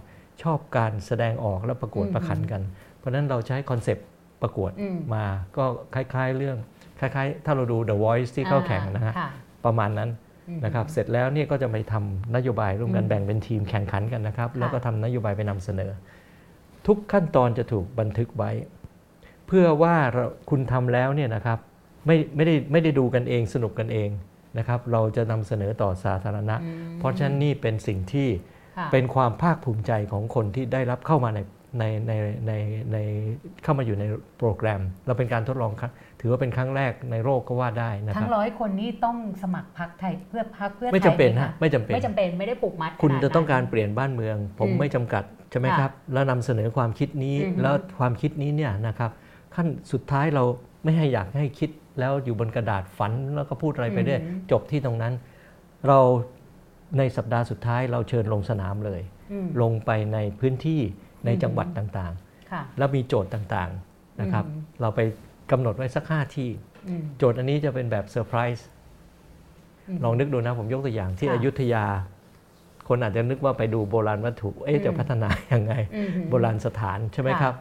[0.42, 2.62] ชอบการแสดงออกและประกวดอืมประขันกัน
[2.98, 4.06] เพราะฉะนั้นเราใช้ concept
[4.42, 5.24] ประกวดอืมมา
[5.56, 5.64] ก็
[5.94, 6.58] คล้าย ๆ เรื่อง
[7.00, 9.26] คล้าย ๆ ถ้าเราดู The Voice ที่เข้าแข่งนะฮะค่
[9.64, 10.27] ประมาณนั้นอืม
[10.64, 15.90] นะครับเสร็จแล้วเนี่ยก็จะไปทำนโยบายร่วมกันอืมแบ่งเป็นทีมแข่งขันกันนะครับค่ะแล้วก็ทำนโยบายไปนำเสนอ
[16.86, 18.50] ทุกขั้นตอนจะถูกบันทึกไว้
[19.46, 21.58] เพื่อว่าเราคุณทำแล้วเนี่ยนะครับ
[22.06, 24.08] ไม่ไม่ได้ไม่ได้ดูกันเองสนุกกันเอง
[24.58, 28.28] นะครับเราจะนำเสนอต่อสาธารณะอืมเพราะฉะนั้นนี่เป็นสิ่งที่
[28.78, 31.40] ค่ะเป็นความภาคภูมิใจของคนที่ได้รับเข้ามาใน
[31.78, 32.12] ในใน
[32.46, 32.52] ใน
[32.92, 32.96] ใน
[33.62, 34.04] เข้ามาอยู่ใน
[34.38, 49.10] โปรแกรม เราเป็นการทดลองครั้ง ถือว่าเป็นครั้งแรกในโลกก็ว่าได้นะคทั้รับงร้อยคนนี่ต้องสมัครพักไทยเพื่อพักเพื่อไทยไม่จำเป็นหฮะไม่จำเป็นไม่จำเป็นไม่ได้ผูกมัด คุณขนดจะต้องการนั้นเปลี่ยนบ้านเมือง ผมอืมไม่จำกัดใช่ไหมค่ะครับ แล้วนำเสนอความคิดนี้อือฮึแล้วความคิดนี้เนี่ยนะครับ
[49.54, 50.44] ขั้นสุดท้ายเรา
[50.84, 54.20] ไม่ให้อยากให้คิดแล้วอยู่บนกระดาษฝันแล้วก็พูดอะไรไปเรื่อย
[54.50, 55.14] จบที่ตรงนั้น
[55.86, 55.98] เรา
[56.98, 60.80] ในสัปดาห์สุดท้ายเราเชิญลงสนามเลยอืมลงไปในพื้นที่
[61.26, 62.12] ในอืมจังหวัดต่าง
[62.50, 65.00] ค่ะๆแล้วมีโจทย์ต่างๆนะครับอืมเราไป
[65.50, 66.50] กำหนดไว้สักห้าที่
[66.88, 68.66] อืมโจทย์อันนี้จะเป็นแบบเซอร์ไพรส์
[69.96, 71.84] มลองนึกดูนะผมยกตัวอย่างที่ค่ะอยุธยา
[72.88, 77.54] คนอาจจะนึกว่าไปดูโบราณวัตถุ เอ๊ะจะอืมพัฒนายังไงอืมโบราณสถานใช่ไหมค่ะครับ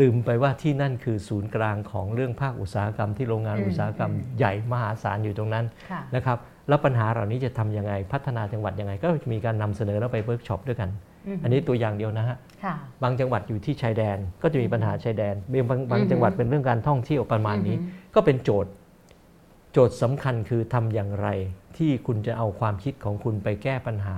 [0.00, 10.92] ลืมไปว่าที่นั่นคือศูนย์กลางของเรื่องภาคอุตสาหกรรมที่โรงงานอืมอุตสาหกรรมอืมใหญ่มหาศาลอยู่ตรงนั้นค่ะนะครับแล้วปัญหาเหล่านี้จะทำยังไง พัฒนาจังหวัดยังไง ก็มีการนำเสนอแล้วไปเวิร์กช็อปด้วยกันม
[11.42, 15.34] อันนี้ตัวอย่างเดียวนะฮะค่ะบางจังหวัดอยู่ที่ชายแดนก็จะมีปัญหาชายแดน
[15.70, 18.72] บางบางอือฮึจังหวัดเป็นเรื่องการท่องเที่ยวประมาณนี้อือฮึก็เป็นโจทย์
[19.72, 21.28] โจทย์สำคัญคือทำอย่างไร
[21.76, 24.16] ที่คุณจะเอาความคิดของคุณไปแก้ปัญหา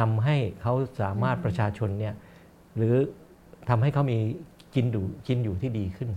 [0.00, 2.14] นำให้เขาสามารถประชาชนเนี่ย
[2.76, 2.94] หรือ
[3.68, 4.18] ทำให้เขามี
[4.74, 6.10] กินอยู่กินอยู่ที่ดีขึ้น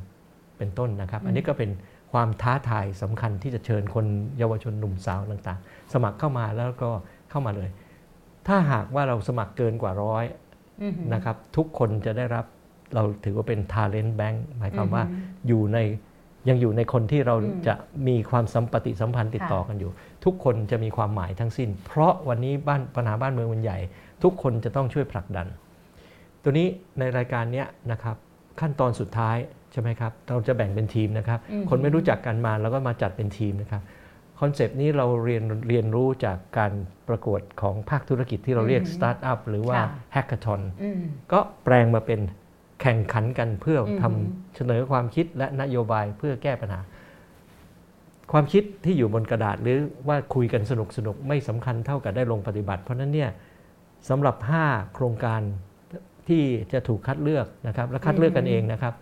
[0.57, 1.69] เป็นต้นนะครับ อันนี้ก็เป็น
[2.13, 4.05] ความท้าทายสำคัญที่จะเชิญคน
[4.37, 6.89] เยาวชนหนุ่มสาวต่างๆ สมัครเข้ามาแล้วก็
[7.29, 7.69] เข้ามาเลย
[8.49, 10.25] ถ้าหากว่าเราสมัครเกินกว่าร้อย
[10.81, 12.45] อืมนะครับ ทุกคนจะได้รับ
[12.95, 15.77] เราถือว่าเป็น talent bank หมายความว่าอืมอยู่ใน
[16.49, 17.75] ยังอยู่ในคนที่เราอืมจะ
[18.07, 19.91] มีความสัมปฏิสัมพันธ์ติดต่อค่ะกันอยู่
[20.25, 23.79] ทุกคนจะมีความหมายทั้งสิ้น เพราะวันนี้บ้านปัญหาบ้านเมืองมันใหญ่
[24.23, 25.47] ทุกคนจะต้องช่วยผลักดัน
[26.43, 26.67] ตัวนี้
[26.99, 28.15] ในรายการเนี้ยนะครับ
[28.59, 29.37] ขั้นตอนสุดท้าย
[29.71, 33.81] ใช่ไหมครับ เราจะแบ่งเป็นทีมนะครับอืมคนไม่รู้จักกันมาแล้วก็มาจัดเป็นทีมนะครับ
[34.39, 36.73] concept นี้เราเรียนเรียนรู้จากการ
[37.07, 42.19] ประกวดของภาคธุรกิจที่เราเรียกอืมสตาร์ทอัพหรือว่าค่ะ hackathon อืมก็แปลงมาเป็น
[42.81, 46.79] แข่งขันกันเพื่ออืมทำเสนอความคิดและนโยบายเพื่อแก้ปัญหา
[48.31, 53.29] ความคิดที่อยู่บนกระดาษหรือว่าคุยกันสนุกสนุกๆไม่สำคัญเท่ากับได้ลงปฏิบัติ เพราะฉะนั้นเนี่ย
[54.09, 55.41] สำหรับ 5 โครงการ
[56.29, 58.93] ที่จะถูกคัดเลือกนะครับ และคัดเลือกกันเองนะครับ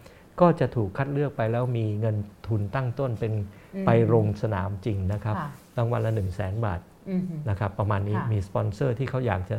[0.41, 2.15] ก็จะถูกคัดเลือกไปแล้วมีเงิน
[2.47, 3.45] ทุนตั้งต้นเป็นอืม
[3.85, 9.57] ไปลงสนามจริงนะครับค่ะรางวัลละ 1 0 0 0 0แสนบาทอืมนะครับประมาณนี้ค่ะมีสปอนเซอร์ที่เขาอยากจะ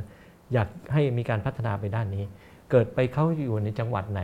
[0.53, 2.25] อยากให้มีการพัฒนาไปด้านนี้
[2.71, 4.23] เกิดไปเขาอยู่ในจังหวัดไหน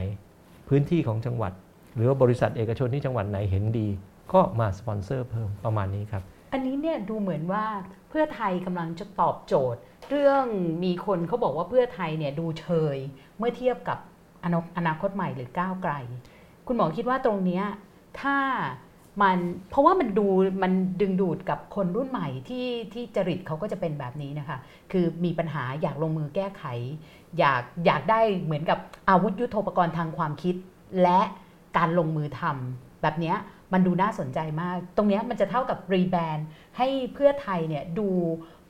[0.68, 1.52] พื้นที่ของจังหวัด
[1.94, 3.88] หรือว่าบริษัทเอกชนที่จังหวัดไหนเห็นดี
[4.32, 7.64] ก็มาสปอนเซอร์เพิ่มประมาณนี้ครับ อันนี้เนี่ยดูเหมือนว่า
[8.08, 10.46] เพื่อไทยกำลังจะตอบโจทย์ เรื่อง
[10.84, 12.96] มีคนเขาบอกว่าเพื่อไทยเนี่ยดูเชย
[13.38, 13.98] เมื่อเทียบกับ
[14.44, 15.92] อนอนาคตใหม่หรือก้าวไกล
[16.66, 17.64] คุณหมอคิดว่าตรงเนี้ย
[18.20, 18.36] ถ้า
[19.22, 19.38] มัน
[19.70, 20.27] เพราะว่ามันดู
[20.62, 24.59] มันดึงดูดกับคนรุ่นใหม่ที่ที่จริตเขาก็จะเป็นแบบนี้นะคะ
[24.92, 26.64] คือมีปัญหาอยากลงมือแก้ไข
[27.38, 30.55] อยากอยากได้เหมือนกับอาวุธยุโทโธปกรณ์ทางความคิด
[31.03, 31.20] และ
[31.77, 33.35] การลงมือทำแบบนี้
[33.72, 36.46] มันดูน่าสนใจมาก ตรงนี้มันจะเท่ากับรีแบรนด์
[36.77, 38.09] ให้เพื่อไทยเนี่ยดู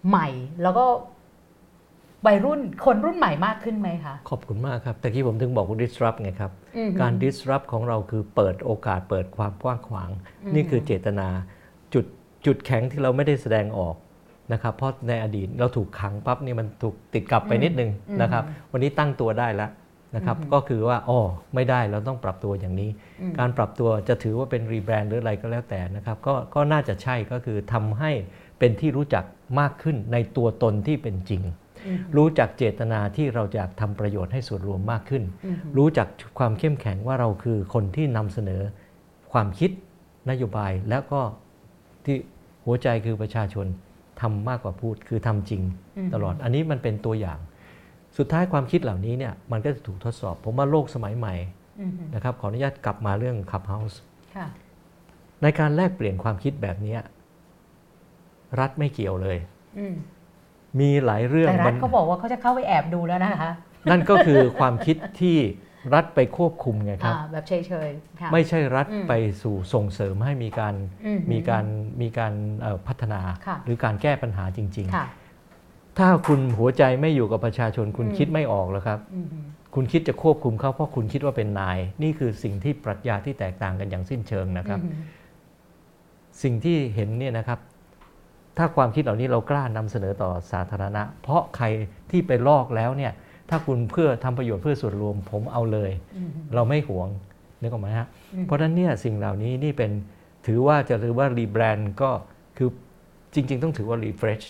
[0.09, 0.29] ใหม่
[0.63, 0.85] แล้วก็
[2.27, 6.53] วัยรุ่นคนรุ่นใหม่มากขึ้นไหมคะ ขอบคุณมากครับ แต่ที่ผมถึงบอกว่า disrupt ไงครับ
[7.01, 10.11] การ disrupt ของเราคือเปิดโอกาสเปิดความกว้างขวาง
[10.45, 11.29] อืมนี่คือเจตนา
[11.95, 12.05] จุด
[12.47, 13.97] จุดแข็งที่เราไม่ได้แสดงออก
[14.53, 17.91] นะครับเพราะในอดีตเราถูกขังปั๊บนี่มันถูกติดกลับไปนิดนึง
[18.23, 19.71] นะครับ วันนี้ตั้งตัวได้แล้ว
[20.17, 21.21] นะครับก็คือว่าอ๋อ
[21.55, 28.11] ไม่ได้เราต้องปรับตัวอย่างนี้อืมการปรับตัวจะถือว่าเป็นรีแบรนด์หรืออะไรก็แล้วแต่นะครับก็ก็น่าจะใช่ก็คือทำให้
[28.59, 29.25] เป็นที่รู้จัก
[29.61, 31.55] มากขึ้นในตัวตนที่เป็นจริงอืม
[32.17, 38.63] รู้จักเจตนาที่เราอยากทำประโยชน์ให้ส่วนรวมมากขึ้นอืมรู้จักความเข้มแข็งว่าเราคือคนที่นำเสนอ
[39.33, 39.71] ความคิด
[40.31, 41.21] นโยบายแล้วก็
[42.05, 42.17] ที่
[42.65, 43.67] หัวใจคือประชาชน
[44.21, 45.63] ทำมากกว่าพูดคือทำจริง
[46.07, 47.39] มตลอดอันนี้มันเป็นตัวอย่าง
[48.19, 51.35] สุดท้ายความคิดเหล่านี้เนี่ยมันก็จะถูกทดสอบ ผมว่าโลกสมัยใหม่
[51.81, 53.97] อืมนะครับขออนุญาตกลับมาเรื่อง Clubhouse
[54.35, 54.47] ค่ะ
[55.43, 57.01] ในการแลกเปลี่ยนความคิดแบบเนี้ย
[58.61, 59.39] รัฐไม่เกี่ยวเลย
[59.79, 59.87] อื
[60.79, 63.53] มมีหลายเรื่องแต่รัมัฐนเขาบอกว่าเขาจะเข้าไปแอบดูแล้วนะคะ
[63.91, 65.39] นั่นก็คือความคิดที่
[65.95, 67.53] รัฐไปควบคุมไงครับอ่าแบบเฉ
[67.89, 70.75] ยๆค่ะไม่ใช่รัฐอืมไปสู่ส่งเสริมให้มีการ
[71.07, 71.65] อืมีการ
[72.03, 79.27] มีการเอ่อพัฒนาค่ะหรือการแก้ปัญหาจริงค่ะๆถ้าคุณหัวใจไม่อยู่กับประชาชนคุณอืมคิดไม่ออกแล้วครับอืม
[79.75, 84.95] คุณคิดจะควบคุมเขาเพราะคุณคิดว่าเป็นนาย นี่คือสิ่งที่ปรัชญาที่แตกต่างกันอย่างสิ้นเชิงนะครับอืม
[86.43, 87.59] สิ่งที่เห็นเนี่ยนะครับ
[88.59, 91.67] ถ้าความคิดเหล่านี้เรากล้านำเสนอต่อสาธารณะ เพราะใคร
[92.11, 93.13] ที่ไปลอกแล้วเนี่ย
[93.51, 97.09] ถ้าคุณเพื่อทำประโยชน์เพื่อส่วนรวมผมเอาเลยอืมเราไม่หวง
[97.61, 99.91] นึกออกไหมฮะอืมเพราะฉะนั้นเนี่ยสิ่งเหล่านี้นี่เป็น
[100.47, 102.11] ถือว่าจะหรือว่า rebrand ก็
[102.59, 102.69] คือ
[103.35, 104.41] จริง ๆ ต้องถือว่า refresh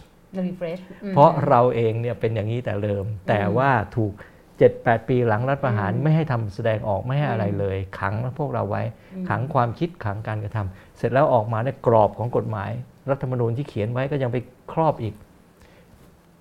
[0.48, 0.78] รีเฟรช
[1.14, 4.12] เพราะเราเองเนี่ยเป็นอย่างนี้แต่เดิม แต่ว่าถูก
[4.60, 8.82] 7-8 ปีหลังรัฐประหารอืมไม่ให้ทำแสดงออกไม่ให้อะไรอืมเลย ขังพวกเราไว้
[9.14, 12.70] อืมขังความคิดขังการกระทำเสร็จแล้วออกมาในกรอบของกฎหมาย
[13.10, 14.36] รัฐธรรมนูญที่เขียนไว้ก็ยังไป
[14.72, 15.14] ครอบอีก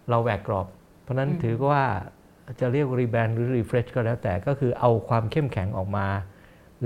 [0.09, 0.67] เราแหวกกรอบ
[1.01, 1.83] เพราะฉะนั้นอืมถือว่า
[2.59, 6.07] จะเรียก rebrand หรือ refresh ก็แล้วแต่ก็คือเอาความเข้มแข็งออกมา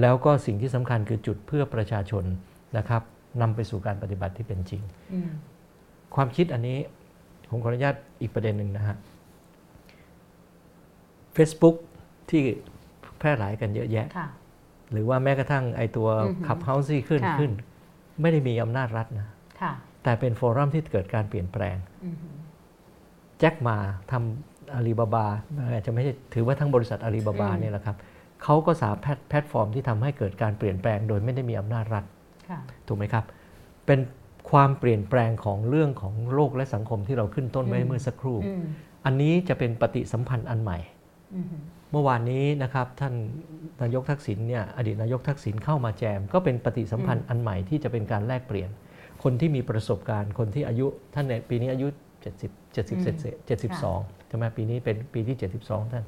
[0.02, 2.24] แล้วก็สิ่งที่สำคัญคือจุดเพื่อประชาชน
[2.78, 3.02] นะครับ
[3.42, 4.82] นำไปสู่การปฏิบัติที่เป็นจริง
[5.13, 5.30] อืม
[6.16, 6.78] ความคิดอันนี้
[7.50, 8.96] ผมขออนุญาตอีกประเด็นหนึ่งนะฮะ
[11.36, 11.76] Facebook
[12.30, 12.42] ที่
[13.20, 14.28] แพร่หลายกันเยอะแยะค่ะ
[14.92, 17.52] หรือว่าแม้กระทั่งไอตัวอือหือ Clubhouse ที่ขึ้นค่ะขึ้น
[18.22, 19.37] ไม่ได้มีอำนาจรัฐนะค่ะ
[20.04, 22.15] แต่เป็น forum ที่เกิดการเปลี่ยนแปลงอืม
[23.39, 23.78] แจ็ค หม่า
[24.12, 25.26] ทำอาลีบาบา
[25.74, 27.98] อาจจะไม่ใช่ถือว่าทั้งบริษัทอาลีบาบาอืมเนี่ยแหละครับ
[28.43, 32.04] เขาก็สามารถแพลตแพลตฟอร์มที่ทำให้เกิดการเปลี่ยนแปลง โดยไม่ได้มีอำนาจรัฐ
[32.50, 33.26] ค่ะถูกไหมครับ
[33.86, 34.00] เป็น
[34.52, 38.63] ความเปลี่ยนแปลงของเรื่องของโลกและสังคมที่เราขึ้นต้นไว้อืมเมื่อสักครู่อืม
[39.06, 40.80] อันนี้จะเป็นปฏิสัมพันธ์อันใหม่
[41.36, 41.48] อืม
[41.91, 43.13] เมื่อวานนี้นะครับท่าน
[43.82, 48.70] นายกทักษิณเนี่ยอดีตนายกทักษิณเข้ามาแจม ก็เป็นปฏิสัมพันธ์อันใหม่ที่จะเป็นการแลกเปลี่ยน
[49.24, 51.88] คนที่มีประสบการณ์ คนที่อายุท่านในปีนี้อายุ
[52.36, 56.06] 70 70เศษเจ็ดสิบสองใช่ไหมปีนี้เป็นปีที่ 72 ท่าน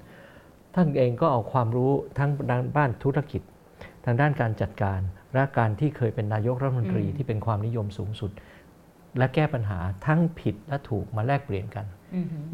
[0.75, 3.41] ท่านเองก็เอาความรู้ทั้งด้านบ้านธุรกิจ
[4.05, 4.99] ทางด้านการจัดการ
[5.33, 8.31] และการที่เคยเป็นนายกรัฐมนตรีอืมที่เป็นความนิยมสูงสุด
[9.17, 11.98] และแก้ปัญหาทั้งผิดและถูกมาแลกเปลี่ยนกันอืม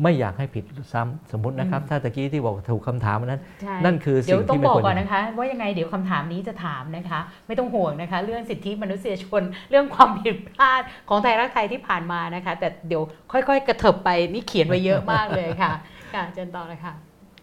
[0.04, 0.64] ไม่อยากให้ผิด
[0.94, 15.72] ซ้ำสมมตินะครับอืมถ้าตะกี้ที่บอกถูกคำถามอันนั้นใช่นั่นคือเดี๋ยวสิ่งต้องที่ไม่บอกควรก่อนนะคะ ว่ายังไงเดี๋ยวคำถามนี้จะถามนะคะ ไม่ต้องห่วงนะคะ เรื่องสิทธิมนุษยชน เรื่องความผิดพลาดของไทยรักไทยที่ผ่านมานะคะ แต่เดี๋ยวค่อย ๆ กระเถิบไปนี่เขียนไว้เยอะมากเลยค่ะ
[16.14, 16.94] ค่ะเจนต่อเลยค่ะ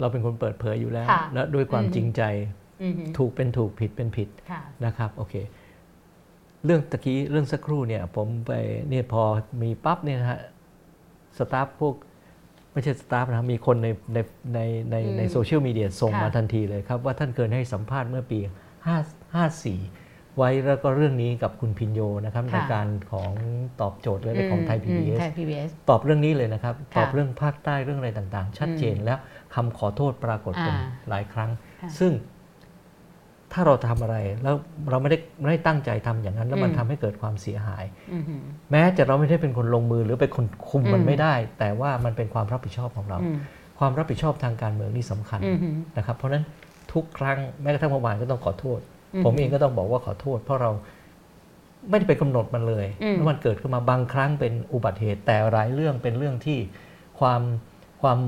[0.01, 2.23] เราเป็นคนเปิดเผยอยู่แล้วค่ะและด้วยความอืมจริงใจ
[2.83, 5.35] อืมถูกเป็นถูกผิดเป็นผิดค่ะนะครับโอเค
[6.65, 8.53] เรื่องตะกี้เรื่องสักครู่เนี่ย ผมไป
[8.89, 9.23] เนี่ยพอ
[9.63, 10.41] มีปั๊บเนี่ยนะฮะ
[11.39, 11.95] staff พวก
[12.73, 14.19] ไม่ใช่ staff นะครับมีคนในใน
[14.55, 18.39] ในในอืมในโซเชียลมีเดียส่งค่ะมาทันทีเลยครับ ว่าท่านเคยให้สัมภาษณ์เมื่อปี
[18.97, 23.33] 5 54 ไว้แล้วก็เรื่องนี้กับคุณภิญโญนะครับในการของ
[23.81, 29.19] ตอบโจทย์เลยของไทยอืม PBS ไทย PBS ตอบเรื่องนี้เลยนะครับค่ะตอบเรื่องภาคใต้เรื่องอะไรต่างๆ ชัดเจนแล้ว
[29.55, 31.51] คำขอโทษปรากฏเป็นอ่าหลายครั้ง
[31.83, 32.13] ค่ะซึ่ง
[33.53, 34.55] ถ้าเราทำอะไรแล้ว
[34.91, 38.23] เราไม่ได้ไม่ได้ตั้งใจทำอย่างนั้น แล้วมันอืมทำให้เกิดความเสียหายอืม
[38.71, 43.37] แม้จะเราไม่ได้เป็นคนลงมือหรือเป็นคนคุมมันอืมไม่ได้ แต่ว่ามันเป็นความรับผิดชอบของเราอืม
[43.79, 45.59] ความรับผิดชอบทางการเมืองนี่สำคัญอืม
[45.97, 46.45] นะครับ เพราะฉะนั้น
[46.93, 48.81] ทุกครั้งแม้กระทั่งเมื่อวานก็ต้องขอโทษ
[49.15, 50.71] อืมผมเองก็ต้องบอกว่าขอโทษ เพราะเรา
[51.91, 56.59] ไม่ได้ไปกำหนดมันเลยอืมแล้วมันเกิดขึ้นมาบางครั้งเป็นอุบัติเหตุแต่หลายเรื่องเป็นเรื่องที่
[57.21, 57.41] ความ
[58.03, 58.19] ความ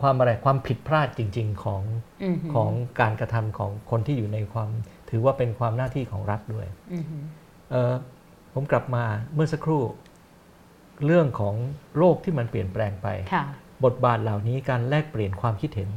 [0.00, 1.82] ความอะไรความผิดพลาดจริง ๆ ของ
[2.22, 4.70] อืมของการกระทำของคนที่อยู่ในความ
[5.10, 7.04] ถือว่าเป็นความหน้าที่ของรัฐด้วยอืม
[7.70, 7.94] เอ่อ
[8.54, 9.82] ผมกลับมาเมื่อสักครู่
[11.06, 11.54] เรื่องของ
[11.98, 13.44] โลกที่มันเปลี่ยนแปลงไปค่ะ
[13.84, 15.90] บทบาทเหล่านี้การแลกเปลี่ยนความคิดเห็น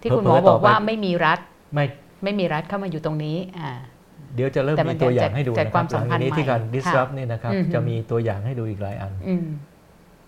[0.00, 1.38] ที่คุณหมอเผลอๆบต่ออกไปว่าไม่มีรัฐ
[1.74, 1.84] ไม่
[2.24, 3.70] ไม่มีรัฐเข้ามาอยู่ตรงนี้อ่า
[4.34, 9.46] เดี๋ยวจะเริ่มแต่มันมีตัวอย่างจะให้ดูจัดนะคควารับมหสัลัมงพัจานกธ์นี้ที่การใหม่ disrupt เนี่ยนะครับอือฮึจะมีตัวอย่างให้ดูอีกหลายอันอืม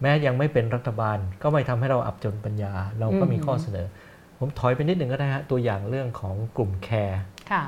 [0.00, 3.86] แม้ยังไม่เป็นรัฐบาลก็ไม่ทำให้เราอับจนปัญญา เราก็มีอืมข้อเสนอ
[4.38, 7.64] ผมถอยไปนิดหนึ่งก็ได้ฮะตัวอย่างเรื่องของกลุ่มแคร์ค่ะ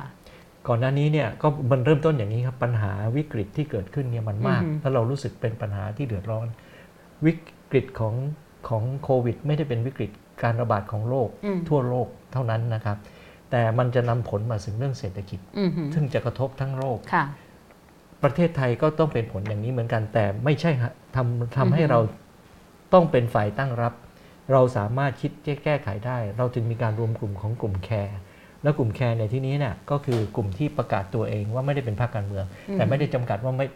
[0.69, 6.47] ก่อนหน้านี้เนี่ยก็มันเริ่มต้นอย่างนี้ครับปัญหาวิกฤตที่เกิดขึ้นเนี่ยมันมากอือฮึแล้วเรารู้สึกเป็นปัญหาที่เดือดร้อน
[7.27, 7.33] วิ
[7.71, 8.15] กฤตของ
[8.69, 10.11] ของโควิด ไม่ได้เป็นวิกฤต
[10.43, 12.97] การระบาดของโรคอืมทั่วโลกเท่านั้นนะครับ
[13.51, 17.25] แต่มันจะนำผลมาถึงเรื่องเศรษฐกิจอืมซึ่งจะกระทบทั้งโลกค่ะ
[18.27, 22.01] ประเทศไทยก็ต้องเป็นผลอย่างนี้เหมือนกัน แต่ไม่ใช่ฮะทำทำให้อือฮึเรา
[22.93, 23.93] ต้องเป็นฝ่ายตั้งรับ
[24.53, 25.31] เราสามารถคิด
[25.65, 28.17] แก้ไขได้ เราจึงมีการรวมกลุ่มของกลุ่มแคร์
[28.62, 33.67] แล้วกลุ่มแคร์ในที่นี้เนี่ยก็คือกลุ่มที่ประกาศตัวเองว่าไม่ได้เป็นพรรคการเมืองอืมแต่ไม่ได้จำกัดว่าไม่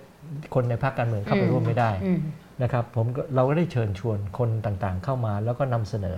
[0.55, 2.21] คนในพรรคการเมืองเข้าไปร่วมไม่ได้อืม
[2.63, 6.17] นะครับผมก็เราก็ได้เชิญชวนคนต่างๆ เข้ามาแล้วก็นำเสนอ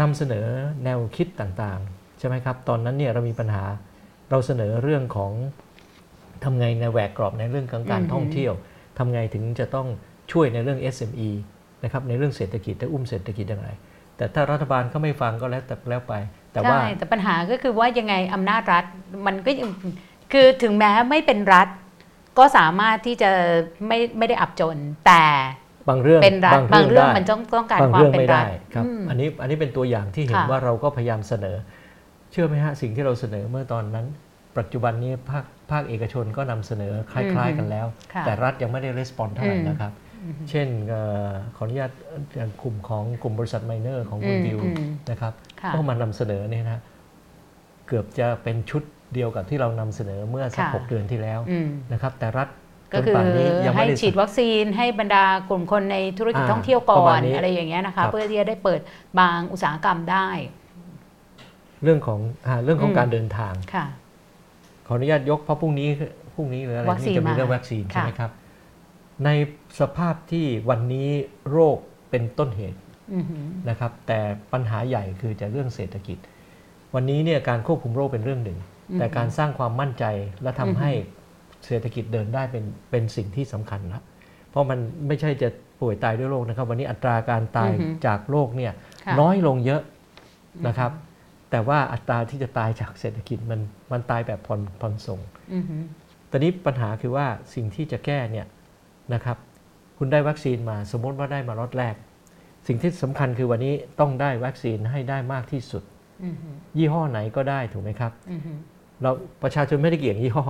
[0.00, 0.46] นำเสนอ
[0.84, 3.64] แนวคิดต่างๆ ใช่ไหมครับ ตอนนั้นเนี่ยเรามีปัญหา
[4.30, 5.32] เราเสนอเรื่องของ
[6.44, 8.52] ทำไงในแหวกกรอบในเรื่องของการอืมท่องเที่ยว
[8.98, 9.86] ทำไงถึงจะต้อง
[10.32, 11.30] ช่วยในเรื่อง SME
[11.84, 13.70] นะครับในเรื่องเศรษฐกิจและอุ้มเศรษฐกิจอย่างไร
[14.16, 16.14] แต่ถ้ารัฐบาลเขาไม่ฟังก็แล้วแต่แล้วไป
[16.52, 18.84] แต่ว่าใช่แต่ปัญหาก็คือว่ายังไงอำนาจรัฐ
[19.26, 19.68] มันก็ยัง
[20.32, 21.68] คือถึงแม้ไม่เป็นรัฐ
[22.38, 23.30] ก็สามารถที่จะ
[23.86, 25.24] ไม่ไม่ได้อับจน แต่
[25.88, 31.56] บางเรื่องเป็นรัฐบางเรื่องได้มันต้องต้องการบางความเรื่องเป็นไม่รัได้ฐครับอืมอันนี้อันนี้เป็นตัวอย่างที่เห็นค่ะว่าเราก็พยายามเสนอ
[32.32, 34.06] เชื่อไหมฮะสิ่งที่เราเสนอเมื่อตอนนั้น
[34.58, 39.92] ปัจจุบันนี้ภาคภาคเอกชนก็นำเสนอคล้ายๆกันแล้วค่ะแต่รัฐยังไม่ได้รีสปอนเท่าไหร่อืมนะครับ
[40.50, 41.90] เช่นเอ่อขออนุญาต
[42.36, 46.80] อย่างกลุ่มของกลุ่มบริษัทไมเนอร์ของคุณอืมวิวอืมนะครับค่ะก็มานำเสนอเนี่ยนะ
[47.86, 48.82] เกือบจะเป็นชุด
[49.14, 52.48] เดียวกับที่เรานำเสนอเมื่อสักค่ะหกเดือนที่แล้วอืมนะครับ แต่รัฐ
[52.92, 58.80] ก็จนคือป่านนี้ยังให้ไม่ได้ฉีดวัคซีนให้บรรดากลุ่มคนในธุรกิจอ่าท่องเที่ยวก่ประอมาณนนี้อะไรอย่างเงี้ยนะครัคะบเพื่อที่จะได้เปิด
[59.20, 60.28] บางอุตสาหกรรมได้
[61.82, 63.86] เรื่องของอ่าเรื่องของอืมการเดินทางค่ะ
[64.88, 65.88] ขออนุญาตยกเพราะพรุ่งนี้
[66.34, 68.30] พรุ่งนี้หรืออะไรวัคซีนนี่จะมีมาเรื่องวัคซีนค่ะใช่ไหมครับ
[69.24, 69.30] ใน
[69.80, 71.08] สภาพที่วันนี้
[71.50, 71.76] โรค
[72.10, 72.78] เป็นต้นเหตุ
[73.14, 74.20] อือหือนะครับ แต่
[74.52, 76.18] ปัญหาใหญ่คือจะเรื่องเศรษฐกิจ
[76.94, 78.58] วันนี้เนี่ยการควบคุมโรคเป็นเรื่องหนึ่ง
[78.98, 80.04] แต่การสร้างความมั่นใจ
[80.42, 80.90] และทำให้
[81.66, 84.02] เศรษฐกิจเดินได้เป็นเป็นสิ่งที่สำคัญนะ
[84.50, 85.48] เพราะมันไม่ใช่จะ
[85.80, 88.72] ป่วยตายด้วยโรคนะครับ วันนี้อัตราการตายอือฮึจากโรคเนี่ย
[89.06, 89.82] ค่ะน้อยลงเยอะ
[90.66, 90.92] นะครับ
[91.50, 93.60] แต่ว่าอัตราที่จะตายจากเศรษฐกิจมัน
[93.92, 95.20] มันตายแบบผ่อนผ่อนส่ง
[95.54, 95.82] อือหือ
[96.30, 98.46] ตอนนี้ปัญหาคือว่าสิ่งที่จะแก้เนี่ย
[99.14, 99.36] นะครับ
[99.98, 101.94] คุณได้วัคซีนมาสมมติว่าได้มาล็อตแรก
[102.66, 105.82] สิ่งที่สำคัญคือวันนี้ต้องได้วัคซีนให้ได้มากที่สุด
[106.24, 108.58] อือหือยี่ห้อไหนก็ได้ถูกไหมครับอือหือ
[109.02, 109.10] เรา
[109.42, 110.44] ประชาชนไม่ได้เกี่ยงยี่ห้อ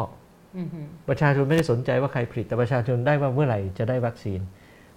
[0.58, 4.40] อือหือประชาชนไม่ได้สนใจว่าใครผลิตแต่ประชาชนได้ว่าเมื่อไหร่จะได้วัคซีน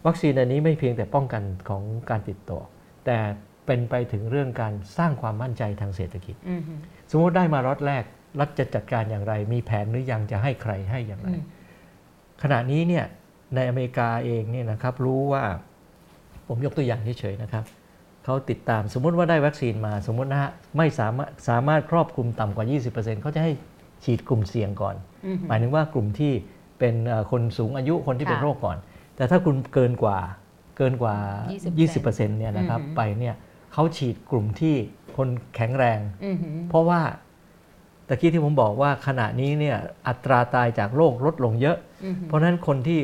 [0.08, 2.60] วัคซีนอันนี้ไม่เพียงแต่ป้องกันของการติดต่อ
[3.06, 3.18] แต่
[3.66, 6.80] เป็นไปถึงเรื่องการสร้างความมั่นใจทางเศรษฐกิจอือหือ
[7.12, 8.04] สมมติได้มาล็อตแรก
[8.40, 11.44] รัฐจะจัดการอย่างไร มีแผนหรือยังจะให้ใครให้อย่างไรอืม
[12.44, 13.06] ขณะนี้เนี่ย
[13.56, 15.44] ในอเมริกาเองเนี่ยนะครับรู้ว่า
[16.48, 17.64] ผมยกตัวอย่างเฉยๆนะครับ
[18.26, 23.52] เขาติดตามสมมุติว่าได้วัคซีนมาสมมุตินะฮะไม่สามารถสามารถครอบคลุมต่ำกว่า 20%เขาจะให้
[24.04, 24.96] ฉีดกลุ่มเสี่ยงก่อน
[25.26, 26.34] อือหือหมายถึงว่ากลุ่มที่
[26.80, 28.78] เป็นเอ่อคนสูงอายุคนที่เป็นค่ะโรคก่อน
[29.16, 30.20] แต่ถ้าคุณเกินกว่า
[30.78, 31.16] เกินกว่า
[31.50, 33.36] 20% 20%เนี่ยนะครับอือหือไปเนี่ย
[33.74, 34.76] เขาฉีดกลุ่มที่
[35.18, 37.02] คนแข็งแรงอือหือเพราะว่า
[38.08, 43.00] ตะกี้ที่ผมบอกว่าขณะนี้เนี่ยอัตราตายจากโรคลดลงเยอะอือหือเพราะฉะนั้นคนที่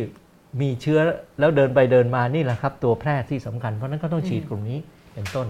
[0.62, 1.00] มีเชื้อ
[1.40, 4.80] แล้วเดินไปเดินมานี่แหละครับ ตัวแพร่ที่สำคัญเพราะฉะนั้นก็ต้องฉีดกลุ่มนี้
[5.14, 5.48] เป็นต้น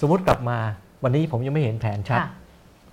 [0.00, 0.58] สมมติกลับมา
[1.02, 2.28] วันนี้ผมยังไม่เห็นแผนชัดค่ะ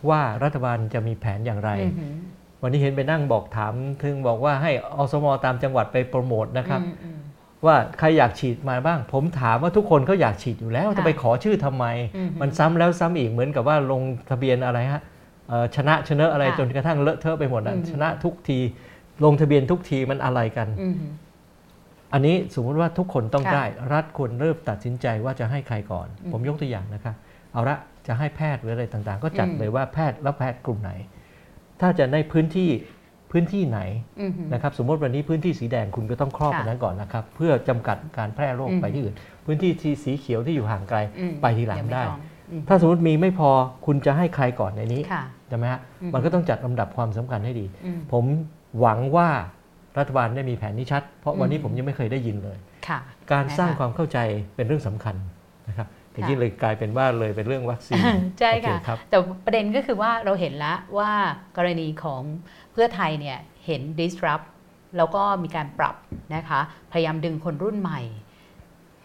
[0.10, 2.14] ว่ารัฐบาลจะมีแผนอย่างไรอือหือ
[2.62, 7.18] วันนี้เห็นไปนั่งบอกถามถึงบอกว่าให้อสมตามจังหวัดไปโปรโมทนะครับอืมอืม
[7.66, 11.86] ว่าใครอยากฉีดมาบ้าง ผมถามว่าทุกคนเขาอยากฉีดอยู่แล้วค่ะจะไปขอชื่อทำไม
[12.18, 15.02] อือหือมันซ้ำแล้วซ้ำอีกเหมือนกับว่าลงทะเบียนอะไรฮะ
[15.48, 18.60] เอ่อชนะชนะอะไรค่ะจนกระทั่งเลอะเทอะไปหมดนะอือหือชนะทุกที
[19.24, 21.12] ลงทะเบียนทุกทีมันอะไรกันอือหือ
[22.14, 27.16] อันนี้สมมุติว่าทุกคนต้องค่ะได้ รัฐควรเริ่มตัดสินใจว่าจะให้ใครก่อนอืมผมยกตัวอย่างนะครับ
[27.54, 30.92] เอาละจะให้แพทย์หรืออะไรต่างๆ ก็จัดอืมเลยว่าแพทย์แล้วแพทย์กลุ่มไหน
[31.82, 32.70] ถ้าจะในพื้นที่
[33.34, 33.80] พื้นที่ไหน
[34.22, 39.16] อือหือนะครับสมมติวันนี้พื้นที่สีแดงคุณก็ต้องครอบค่ะอันนั้นก่อนนะครับ เพื่อจำกัดการแพร่โรคอืมไปที่อื่น
[39.46, 42.20] พื้นที่ที่สีเขียวที่อยู่ห่างไกลอืมไปทีหลังยังม่ได้ต้อง
[42.52, 43.50] อืมถ้าสมมติมีไม่พอ
[43.86, 48.24] คุณจะให้ใครก่อนในนี้ค่ะใช่ไหมฮะอืมมันก็ต้องจัดลำดับความสำคัญให้ดีอืมผม
[48.80, 49.30] หวังว่า
[49.98, 53.00] รัฐบาลได้มีแผนนี้ชัด เพราะวันนี้อืมผมยังไม่เคยได้ยินเลยค่ะ
[53.32, 54.18] การสร้างนะคะความเข้าใจ
[54.56, 55.16] เป็นเรื่องสำคัญ
[56.14, 58.04] นะครับแต่ค่ะที่เลยกลายเป็นว่าเลยเป็นเรื่องวัคซีน
[58.40, 61.12] ใช่โอเคค่ะครับแต่ประเด็นก็คือว่าเราเห็นแล้วว่า
[61.58, 62.22] กรณีของ
[62.74, 64.46] เพื่อไทยเนี่ยเห็น disrupt
[64.98, 65.96] แล้วก็มีการปรับ
[66.36, 66.60] นะคะ
[66.92, 68.02] พยายามดึงคนรุ่นใหม่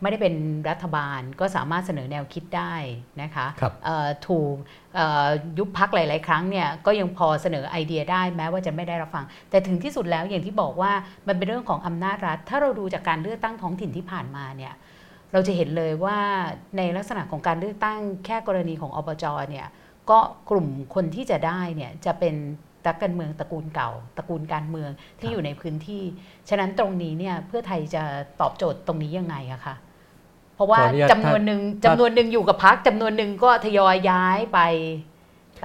[0.02, 0.34] ไม่ได้เป็น
[0.70, 2.74] รัฐบาลก็สามารถเสนอแนวคิดได้
[3.22, 4.54] นะคะครับเอ่อถูก
[4.94, 5.26] เอ่อ
[5.58, 10.92] ยุบพักหลาย ๆ ครั้งเนี่ยก็ยังพอเสนอไอเดียได้แม้ว่าจะไม่ได้รับฟัง แต่ถึงที่สุดแล้วอย่างที่บอกว่า
[11.28, 14.74] มันเป็นเรื่องของอำนาจรัฐ ถ้าเราดูจากการเลือกตั้งท้องถิ่นที่ผ่านมาเนี่ย
[15.32, 16.18] เราจะเห็นเลยว่า
[16.76, 19.66] ในลักษณะของการเลือกตั้งแค่กรณีของอบจเนี่ย
[20.10, 20.18] ก็
[20.50, 22.34] กลุ่มคนที่จะได้เนี่ยจะเป็น
[22.84, 26.02] ตักการเมืองตระกูลเก่า ตระกูลการเมืองที่อยู่ในพื้นที่
[26.48, 28.02] ฉะนั้นตรงนี้เนี่ยเพื่อไทยจะ
[28.40, 29.74] ตอบโจทย์ตรงนี้ยังไงอะคะ
[30.54, 34.60] เพราะว่าขออนุญาตจำนวนหนึ่งจำนวนหนึ่งอยู่กับพักจำนวนหนึ่งก็ทยอยย้ายไป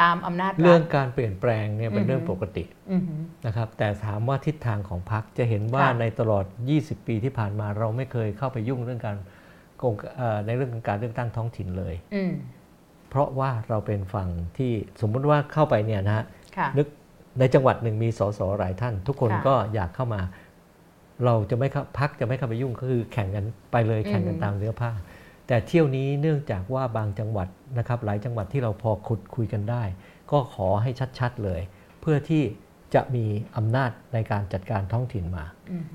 [0.02, 6.46] ตามอำนาจรัฐเรื่องการเปลี่ยนแปลงเนี่ยเป็นอือฮึเรื่องปกติอือหือนะครับแต่ถามว่าทิศทางของพรรคจะเห็นว่าค่ะในตลอด
[6.78, 9.43] 20 ปีที่ผ่านมาเราไม่เคยเข้าไปยุ่งเรื่องการโกงเอ่อ
[10.46, 12.34] ในเรื่องของการเลือกตั้งท้องถิ่นเลยอืม
[13.14, 16.26] พเพราะว่าเราเป็นฝั่งที่สมมุติว่าเข้าไปเนี่ยนะฮะ
[16.58, 16.88] ค่ะนึก
[17.40, 20.22] ในจังหวัดหนึ่งมีสสหลายท่าน ทุกคนค่ะก็อยากเข้ามา
[21.26, 24.92] เราจะไม่เข้าพักจะไม่เข้าไปยุ่งก็คือแข่งกันไปเลยแข่งกันอืมตามเนื้อผ้า
[25.48, 29.84] แต่เที่ยวนี้เนื่องจากว่าบางจังหวัดนะครับ หลายจังหวัดที่เราพอขุดคุยกันได้
[30.32, 31.62] ก็ขอให้ชัดๆเลย
[32.02, 32.44] เพื่อที่
[32.96, 33.26] จะมี
[33.58, 35.86] อำนาจในการจัดการท้องถิ่นมาอืม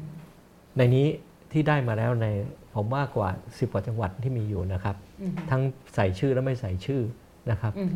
[0.77, 1.07] ในนี้
[1.53, 2.27] ที่ได้มาแล้วใน
[2.75, 5.63] ผมว่ากว่า10กว่าจังหวัดที่มีอยู่นะครับอืมทั้ง
[5.95, 7.03] ใส่ชื่อและไม่ใส่ชื่อ
[7.51, 7.91] นะครับอืม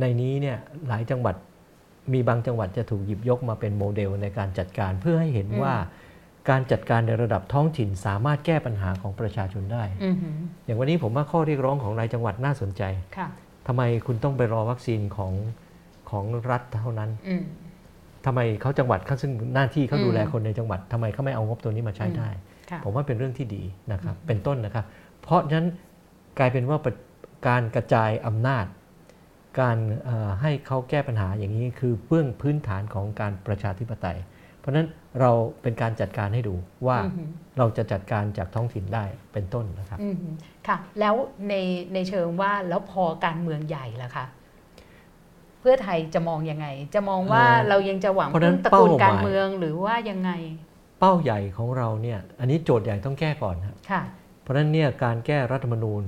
[0.00, 0.56] ในนี้เนี่ย
[0.88, 1.34] หลายจังหวัด
[2.12, 5.74] มีบางจังหวัดจะถูกหยิบยกมาเป็นโมเดลในการจัดการเพื่อให้เห็นอืมว่า
[6.50, 10.16] การจัดการในระดับท้องถิ่นสามารถแก้ปัญหาของประชาชนได้อืม
[10.64, 12.82] อย่างวันนี้ผมว่าข้อเรียกร้องของรายจังหวัดน่าสนใจ
[13.16, 13.28] ค่ะ
[13.66, 15.32] ทำไมคุณต้องไปรอวัคซีนของ
[16.10, 17.42] ของรัฐเท่านั้นอืม
[18.26, 24.84] ทำไมเขาจังหวัดเขาซึ่งหน้าที่เขาอืมดูแลคนในจังหวัดทำไมเขาไม่เอางบตัวนี้มาใช้ได้ค่ะ ผมว่าเป็นเรื่องที่ดีนะครับเป็นต้นนะครับ
[25.22, 25.68] เพราะฉะนั้น
[26.38, 26.96] กลายเป็นว่าประ
[27.46, 28.66] การกระจายอำนาจ
[29.60, 34.18] การเอ่อให้เขาแก้ปัญหาอย่างนี้คือเบื้องพื้นฐานของการประชาธิปไตย
[34.58, 34.86] เพราะฉะนั้น
[35.20, 36.54] เราเป็นการจัดการให้ดู
[36.86, 37.28] ว่าอืม
[37.58, 40.16] เราจะจัดการจากท้องถิ่นได้เป็นต้นนะครับอืม
[40.68, 41.14] ค่ะแล้ว
[41.48, 41.54] ใน
[41.94, 44.26] ในเชิงว่าแล้วพอการเมืองใหญ่ล่ะคะ
[45.60, 50.30] เพื่อไทยจะมองยังไง จะมองว่าเอ่อเรายังจะหวังเพราะฉะนั้พึ่นงตระกูลเป้าหมายการเมืองหรือว่ายังไง
[50.98, 54.02] เป้าใหญ่ของเราเนี่ยอันนี้โจทย์ใหญ่ต้องแก้ก่อนครับค่ะ
[54.42, 56.02] เพราะฉะนั้นเนี่ยการแก้รัฐธรรมนูญ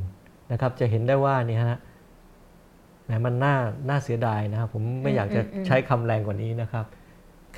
[0.53, 1.79] นะครับจะเห็นได้ว่านี่ฮะ
[3.05, 3.55] แหมมันน่า
[3.89, 6.85] น่าเสียดายนะครับผมไม่อืมอยากจะอืมอืมใช้คำแรงกว่านี้นะครับ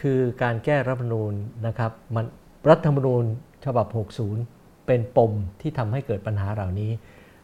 [0.01, 1.33] คือการแก้รัฐธรรมนูญ
[1.67, 2.25] นะครับมัน
[2.69, 3.25] รัฐธรรมนูญ
[3.65, 3.87] ฉบับ
[4.35, 6.91] 60 เป็นปมที่ทำให้เกิดปัญหาเหล่านี้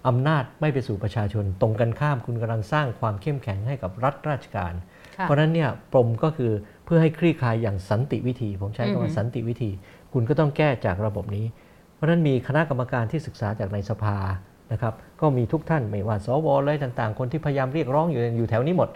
[0.09, 4.73] อำนาจไม่ไปสู่ประชาชน ตรงกันข้ามคุณกำลังสร้างความเข้มแข็งให้กับรัฐราชการ
[5.17, 9.71] ค่ะเพราะฉะนั้นเนี่ยปมก็คือเพื่อให้คลี่คลายอย่างสันติวิธี ผมใช้อือคำฮึว่าสันติวิธี
[10.13, 11.47] คุณก็ต้องแก้จากระบบนี้
[11.95, 14.17] เพราะฉะนั้นมีคณะกรรมการที่ศึกษาจากในสภา
[14.73, 18.89] นะครับ ก็มีทุกท่านไม่ว่าสวอะไรต่างๆ คนที่พยายามเรียกร้องอยู่อยู่แถวนี้หมด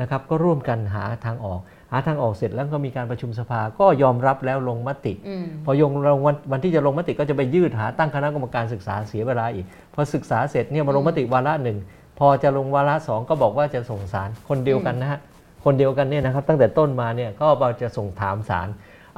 [0.00, 1.60] นะครับ ก็ร่วมกันหาทางออก
[1.92, 11.78] หาทางออกเสร็จแล้วก็มีการประชุมสภาก็ยอมรับแล้วลงมติอืมพอยงลงวันวันที่จะลงมติก็จะไปยืดหาตั้งคณะกรรมการศึกษาเสียเวลาอีกพอศึกษาเสร็จเนี่ยมาลงมติวาระหนึ่ง
[12.18, 15.18] พอจะลงวาระสองก็บอกว่าจะส่งสารคนเดียวกันนะฮะ
[15.64, 18.68] คนเดียวกันเนี่ยนะครับตั้งแต่ต้นมาเนี่ยก็บอกจะส่งถามสาร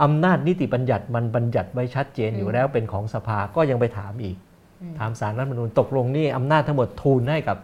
[0.02, 4.36] อำนาจนิติบัญญัติมันบัญญัติไว้ชัดเจนอยู่อืมแล้วเป็นของสภาก็ยังไปถามอีก
[4.82, 7.58] อืมถามสารรัฐธรรมนูญตกลงนี่อำนาจทั้งหมดทูลให้กับ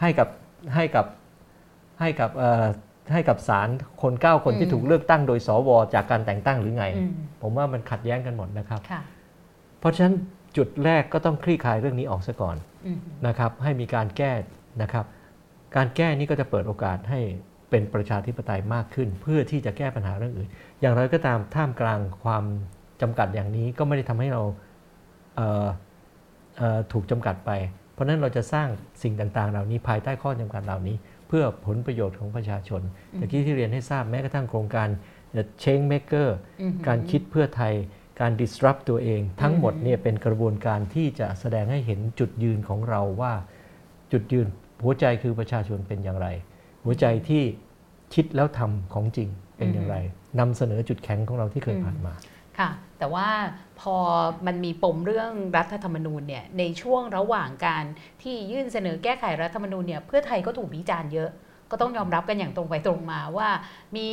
[0.00, 0.28] ให้กับ
[0.74, 1.06] ให้กับ
[2.00, 2.64] ให้กับเอ่อ
[3.12, 3.68] ให้กับสาร
[4.02, 7.12] คนเก้าคนอืมที่ถูกเลือกตั้งโดยสวจากการแต่งตั้งหรือไงอืม
[7.42, 9.02] ผมว่ามันขัดแย้งกันหมดนะครับค่ะ
[9.80, 10.14] เพราะฉะนั้น
[10.56, 14.32] จุดแรกก็ต้องคลี่คลายเรื่องนี้ออกซะก่อนอืมนะครับ ให้มีการแก้
[14.82, 15.04] นะครับ
[15.76, 17.20] การแก้นี้ก็จะเปิดโอกาสให้
[17.70, 20.48] เป็นประชาธิปไตยมากขึ้น เพื่อที่จะแก้ปัญหาเรื่องอื่น
[20.80, 22.44] อย่างไรก็ตามท่ามกลางความ
[23.02, 24.42] จำกัดอย่างนี้ก็ไม่ได้ทำให้เรา
[25.36, 25.66] เอ่อ
[26.56, 27.50] เอ่อถูกจำกัดไป
[27.92, 28.68] เพราะฉะนั้นเราจะสร้าง
[29.02, 30.96] สิ่งต่างๆ เหล่านี้ภายใต้ข้อจำกัดเหล่านี้
[31.28, 32.82] เพื่อผลประโยชน์ของประชาชน
[33.20, 34.88] ตะกี้ที่เรียนให้ทราบแม้กระทั่งโครงการ
[35.62, 36.28] change maker
[36.60, 37.74] อืมการคิดเพื่อไทย
[38.20, 43.32] การ disrupt ตัวเอง ทั้งหมดเนี่ยเป็นกระบวนการที่จะแสดงให้เห็นจุดยืนของเราว่า
[44.12, 44.46] จุดยืน
[44.84, 46.28] หัวใจคือประชาชนเป็นอย่างไร
[46.84, 47.42] หัวใจที่
[48.14, 49.96] คิดแล้วทำของจริงเป็นอย่างไร
[50.40, 52.14] นำเสนอจุดแข็งของเราที่เคยผ่านมา
[52.58, 53.28] ค่ะ แต่ว่า
[53.80, 53.96] พอ
[54.46, 57.84] มันมีปมเรื่องรัฐธรรมนูญเนี่ยในช่วงระหว่างการ
[58.22, 61.30] ที่ยื่นเสนอแก้ไขรัฐธรรมนูญเนี่ยเพื่อไทยก็ถูกวิจารณ์เยอะ
[61.74, 63.48] ก็ต้องยอมรับกันอย่างตรงไปตรงมาว่า
[63.96, 64.10] มี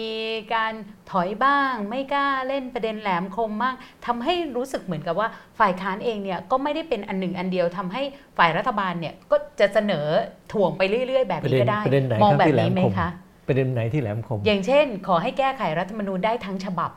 [0.54, 0.74] การ
[1.12, 5.28] ถอยบ้าง ไม่กล้าเล่นประเด็นแหลมคมมากทำให้รู้สึกเหมือนกับว่า
[5.60, 8.02] ฝ่ายค้านเองเนี่ยก็ไม่ได้เป็นอันหนึ่งอันเดียวทำให้
[8.38, 10.06] ฝ่ายรัฐบาลเนี่ยก็จะเสนอ
[10.54, 13.10] ถ่วงไปเรื่อย ๆ แบบนี้ก็ได้ประเด็นไหนมองครับแบบที่แหลมนี้ไหมคมคะ
[13.47, 16.91] ประเด็นไหนที่แหลมคม อย่างเช่น ขอให้แก้ไขรัฐธรรมนูญได้ทั้งฉบับ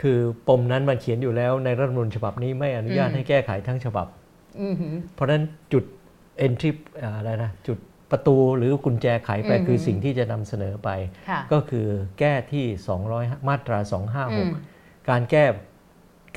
[0.00, 4.06] คือปมนั้นมันเขียนอยู่แล้วในรัฐธรรมนูญฉบับนี้ไม่อนุญาตอืมให้แก้ไขทั้งฉบับ
[4.62, 5.84] อือหือเพราะฉะนั้นจุด
[6.46, 6.70] entry
[7.02, 7.78] อ่าอะไรนะจุด
[8.10, 10.90] ประตูหรือกุญแจไขไปอืมคือสิ่งที่จะนำเสนอไป
[11.28, 11.86] ค่ะก็คือ
[12.18, 12.66] แก้ที่
[13.06, 14.50] 200 มาตราอืม
[14.82, 15.44] 256 การแก้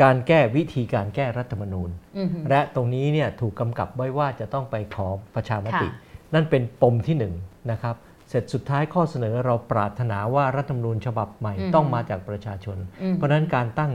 [0.02, 7.34] การแก้วิธีการแก้รัฐธรรมนูญอือหือและตรงนี้เนี่ยถูกกำกับไว้ว่าจะต้องไปขอประชามติค่ะนั่นเป็นปมที่หนึ่ง
[7.72, 7.96] นะครับ
[8.30, 13.92] เสร็จสุดท้ายข้อเสนอเราปรารถนาว่ารัฐธรรมนูญฉบับใหม่อืมต้องมาจากประชาชนอืมเพราะฉะนั้นการตั้ง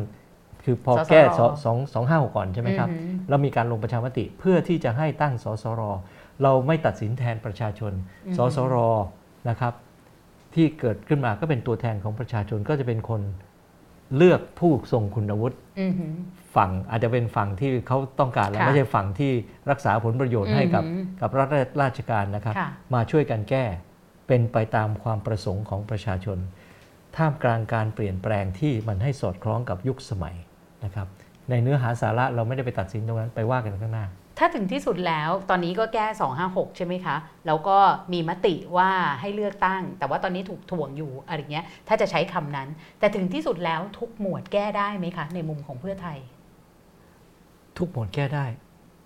[0.65, 5.83] คือพอสสรแก้สสองสองห้าหกก่อนใช่ไหมครับอือหือแล้วมีการลงประชามติเพื่อที่จะให้ตั้งสสร
[6.43, 7.93] เราไม่ตัดสินแทนประชาชน
[8.27, 8.77] อืมสสร
[9.49, 9.75] นะครับ
[10.55, 13.23] ที่เกิดขึ้นมาก็เป็นตัวแทนของประชาชนก็จะเป็นคน
[14.17, 16.13] เลือกผู้ทรงคุณวุฒิอือหือ
[16.57, 19.33] ฝั่งอาจจะเป็นฝั่งที่เขาต้องการแล้วค่ะไม่ใช่ฝั่งที่
[19.71, 23.65] รักษาผลประโยชน์ให้กับอือหือกับรัฐราชการนะครับค่ะมาช่วยกันแก้
[24.29, 26.39] เป็นไปตามความประสงค์ของประชาชน
[27.17, 30.37] ท่ามกลางการเปลี่ยนแปลงที่มันให้สอดคล้องกับยุคสมัย
[30.85, 31.07] นะครับ
[31.51, 34.07] ในเนื้อหาสาระเราไม่ได้ไปตัดสินตรงนั้นไปว่ากันข้างหน้า
[34.39, 36.07] ถ้าถึงที่สุดแล้วตอนนี้ก็แก้
[36.43, 37.17] 256 ใช่ไหมคะ
[37.47, 37.79] แล้วก็
[38.13, 42.69] มีมติว่าให้เลือกตั้ง แต่ว่าตอนนี้ถูกถ่วงอยู่อะไรเงี้ย ถ้าจะใช้คำนั้น
[42.99, 46.19] แต่ถึงที่สุดแล้วทุกหมวดแก้ได้ไหมคะ ในมุมของเพื่อไทย
[47.79, 48.47] ทุกหมวดแก้ได้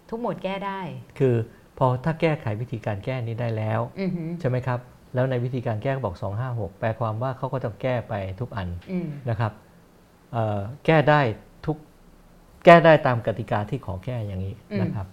[0.08, 0.80] ทุกหมวดแก้ได้
[1.18, 1.34] คือ
[1.78, 4.80] พอถ้าแก้ไขวิธีการแก้นี้ได้แล้วอือหือใช่ไหมครับ
[5.14, 6.16] แล้วในวิธีการแก้ก็บอก
[6.48, 9.52] 256 แปลความว่าเขาก็ต้องแก้ไปทุกอันอืมนะครับ
[10.32, 11.20] เอ่อแก้ได้
[11.66, 11.76] ทุก
[12.64, 15.06] แก้ได้ตามกติกาที่ขอแก้อย่างนี้นะครับ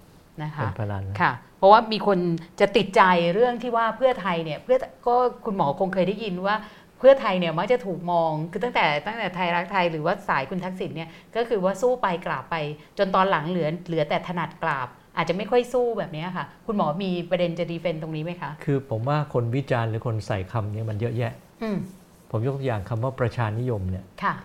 [0.43, 2.19] นะคะเป็นพลันนะค่ะ เพราะว่ามีคน
[2.59, 3.01] จะติดใจ
[3.33, 4.77] เรื่องที่ว่าเพื่อไทยเนี่ยเพื่อ
[5.07, 5.15] ก็
[5.45, 6.55] คุณหมอคงเคยได้ยินว่า
[6.99, 12.55] เพื่อไทยเนี่ยมักจะถูกมองคือตั้งแต่ตั้งแต่ไทยรักไทยหรือว่าสายคุณทักษิณเนี่ยก็คือว่าสู้ไปกราบไป
[12.97, 21.77] จนตอนหลังเหลือเหลือแต่ถนัดกราบ อาจจะไม่ค่อยสู้แบบเนี้ยค่ะ คุณหมอมีประเด็นจะดีเฟนต์ตรงนี้ไหมคะ คือผมว่าคนวิจารณ์หรือคนใส่คำเนี้มันเยอะแยะอืม
[22.31, 24.35] ผมยกตัวอย่างคำว่าประชานิยมเนี่ยค่ะ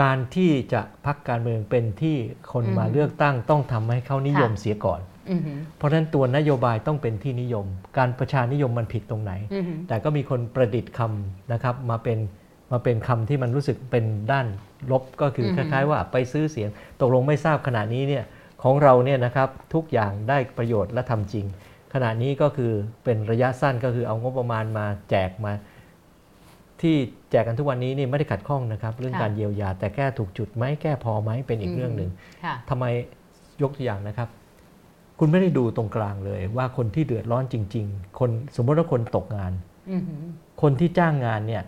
[0.00, 2.16] การที่จะพักการเมืองเป็นที่
[2.52, 7.66] คนอืมมาเลือกตั้งต้องทำให้เขานิยมค่ะเสียก่อนอือหือเพราะฉะนั้นตัวนโยบายต้องเป็นที่นิยม
[7.98, 12.18] การประชานิยมมันผิดตรงไหนอือหือแต่ก็มีคนประดิษฐ์คำนะครับมาเป็น
[12.72, 14.46] มาเป็นคำที่มันรู้สึกเป็นด้าน
[14.90, 16.68] ลบก็คืออคฮึล้ายๆ ว่าไปซื้อเสียง
[17.00, 18.24] ตกลงไม่ทราบขณะนี้เนี่ย
[18.62, 21.46] ของเราเนี่ยนะครับทุกอย่างได้ประโยชน์และทำจริง
[21.94, 22.72] ขณะนี้ก็คือ
[23.04, 25.52] เป็นระยะสั้นก็คือเอางบประมาณมาแจกมา
[26.82, 26.96] ที่
[27.30, 32.10] แจกกันทุกวันนี้นี่ไม่ได้ขัดข้องนะครับ เรื่องการเยียวยา แต่แก้ถูกจุดไหมแก้พอไหมเป็นอีกเรื่องหนึ่ง
[32.44, 32.84] ค่ะทำไม
[33.62, 34.28] ยกตัวอย่างนะครับ
[35.18, 39.52] คุณไม่ได้ดูตรงกลางเลย ว่าคนที่เดือดร้อนจริง ๆ คนสมมติว่าคนตกงาน
[39.90, 40.22] อือหือ
[40.62, 41.62] คนที่จ้างงานเนี่ย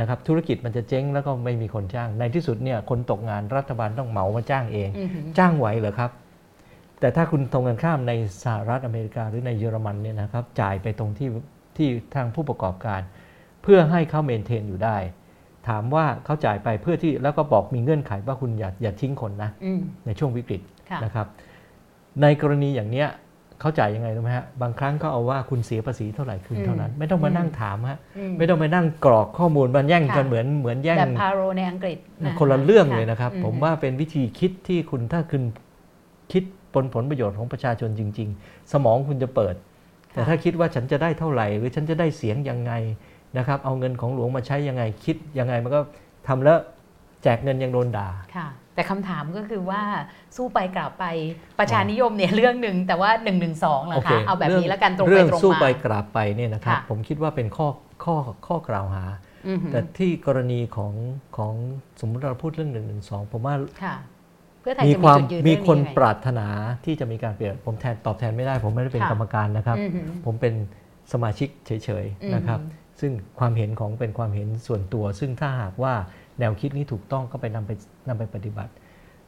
[0.00, 6.10] นะครับธุรกิจมันจะเจ๊งแล้วก็ไม่มีคนจ้าง ในที่สุดเนี่ยคนตกงานรัฐบาลต้องเหมามาจ้างเองอือหือจ้างไหวเหรอครับ
[7.00, 11.28] แต่ถ้าคุณตรงกันข้ามในสหรัฐอเมริกาหรือในเยอรมันเนี่ยนะครับ จ่ายไปตรงที่
[11.76, 13.00] ที่ทางผู้ประกอบการ
[13.62, 14.96] เพื่อให้เขาเมนเทนอยู่ได้
[15.68, 20.60] ถามว่าเขาจ่ายไปเพื่อที่แล้วก็บอกมีเงื่อนไขว่าคุณอย่าอย่าทิ้งคนนะอืมในช่วงวิกฤต
[20.90, 21.26] ค่ะนะครับ
[22.22, 23.08] ในกรณีอย่างเนี้ย
[23.60, 35.42] เขาจ่ายยังไงรู้ไหมฮะบางครั้งเขาเอาว่าคุณเสียภาษีเท่าไหร่คืนเท่านั้น ไม่ต้องมานั่งถามฮะอืไม่ต้องไปนั่งกรอกข้อมูลมันแย่งกันค่ะเหมือนเหมือนแย่งแบบพาโรในอังกฤษะคนละเรื่องเลยนะครับอืผมว่าเป็นวิธีคิดที่คุณถ้าคุณ
[36.32, 36.42] คิด
[36.74, 39.54] ผลผลประโยชน์ของประชาชนจริง ๆ สมองคุณจะเปิด
[40.12, 42.72] แต่ถ้าคิดว่าฉันจะได้เท่าไหร่ หรือฉันจะได้เสียงยังไง
[43.38, 45.80] นะครับ เอาเงินของหลวงมาใช้ยังไงคิดยังไงมันก็
[46.28, 46.58] ทำแล้ว
[47.22, 49.82] แจกเงินยังโดนด่าค่ะ แต่คำถามก็คือว่า
[50.36, 51.04] สู้ไปกลับไป
[51.58, 57.68] ประชานิยมเนี่ยเรื่องหนึ่งแต่ว่า1นึเหรอโอเคคะเอาแบบนี้แล้วกันตรงไปเรื่องตรงสู้มาไปกราบไปเนี่ยนะครับค่ะผมคิดว่าเป็นข้อ
[58.04, 58.16] ข้อ
[58.46, 59.04] ข้อกล่าวหา
[59.48, 60.92] อือหือแต่ที่กรณีของ
[61.36, 61.54] ของ
[62.00, 63.54] สมมติเราพูดเรื่องหนึ่งหนึ่งสองผมว่า
[63.84, 63.94] ค่ะ
[64.60, 66.46] เพื่อไทยมีจะความีมจุดยืนมีเรื่องคนยังไงปรารถนา
[66.84, 70.54] ที่จะมีการเปลี่ยนผมแทนตอบแทนไม่ได้ ผมไม่ได้เป็นค่ะกรรมการนะครับอือหือผมเป็น
[71.12, 71.70] สมาชิกเฉ
[72.04, 72.60] ยอืมๆนะครับ
[73.02, 75.94] ซึ่งความเห็นของเป็นความเห็นส่วนตัว ซึ่งถ้าหากว่า
[76.38, 77.72] แนวคิดนี้ถูกต้องก็ไปนำไป
[78.08, 78.72] นำไปปฏิบัติ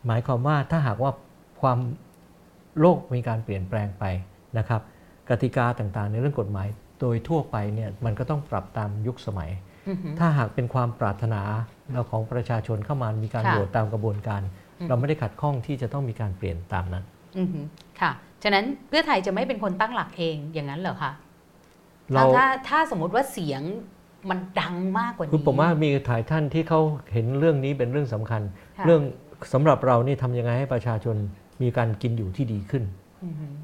[0.07, 1.13] หมายความว่าถ้าหากว่า
[1.61, 1.79] ความ
[2.81, 4.05] โลกมีการเปลี่ยนแปลงไป
[4.59, 4.81] นะครับ
[5.29, 6.67] กติกาต่างๆ ในเรื่องกฎหมาย
[7.01, 9.51] โดยทั่วไปเนี่ยมันก็ต้องปรับตามยุคสมัย
[9.89, 11.43] อือหือถ้าหากเป็นความปรารถนา
[11.93, 14.43] เราของประชาชนเข้ามามีการค่ะโหวตตามกระบวนการ
[14.81, 17.05] อืมเราไม่ได้ขัดข้องที่จะต้องมีการเปลี่ยนตามนั้น
[17.39, 17.65] อือหือ
[18.01, 18.11] ค่ะ
[18.43, 21.13] ฉะนั้นเพื่อไทยจะไม่เป็นคนตั้งหลักเองอย่างนั้นเหรอคะ
[22.13, 23.63] เราถ้าถ้าสมมติว่าเสียง
[24.31, 26.81] มันดังมากกว่านี้คือผมว่ามีถ่ายท่านที่เขา
[27.13, 28.43] เห็นเรื่องนี้เป็นเรื่องสำคัญ
[28.79, 29.03] ค่ะเรื่อง
[29.53, 31.17] สำหรับเรานี่ทำยังไงให้ประชาชน
[31.63, 32.85] มีการกินอยู่ที่ดีขึ้น
[33.25, 33.55] อือหือ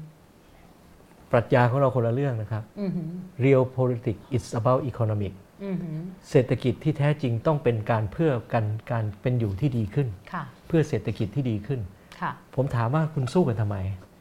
[1.31, 3.09] ปรัชญาของเราคนละเรื่องนะครับอือหือ
[3.43, 5.33] real politics is about economic
[5.63, 5.97] อือหือ
[6.29, 11.79] เศรษฐกิจที่แท้จริงต้องเป็นการเพื่อกันการเป็นอยู่ที่ดีขึ้นค่ะเพื่อเศรษฐกิจที่ดีขึ้น
[12.21, 13.77] ค่ะผมถามว่าคุณสู้กันทำไม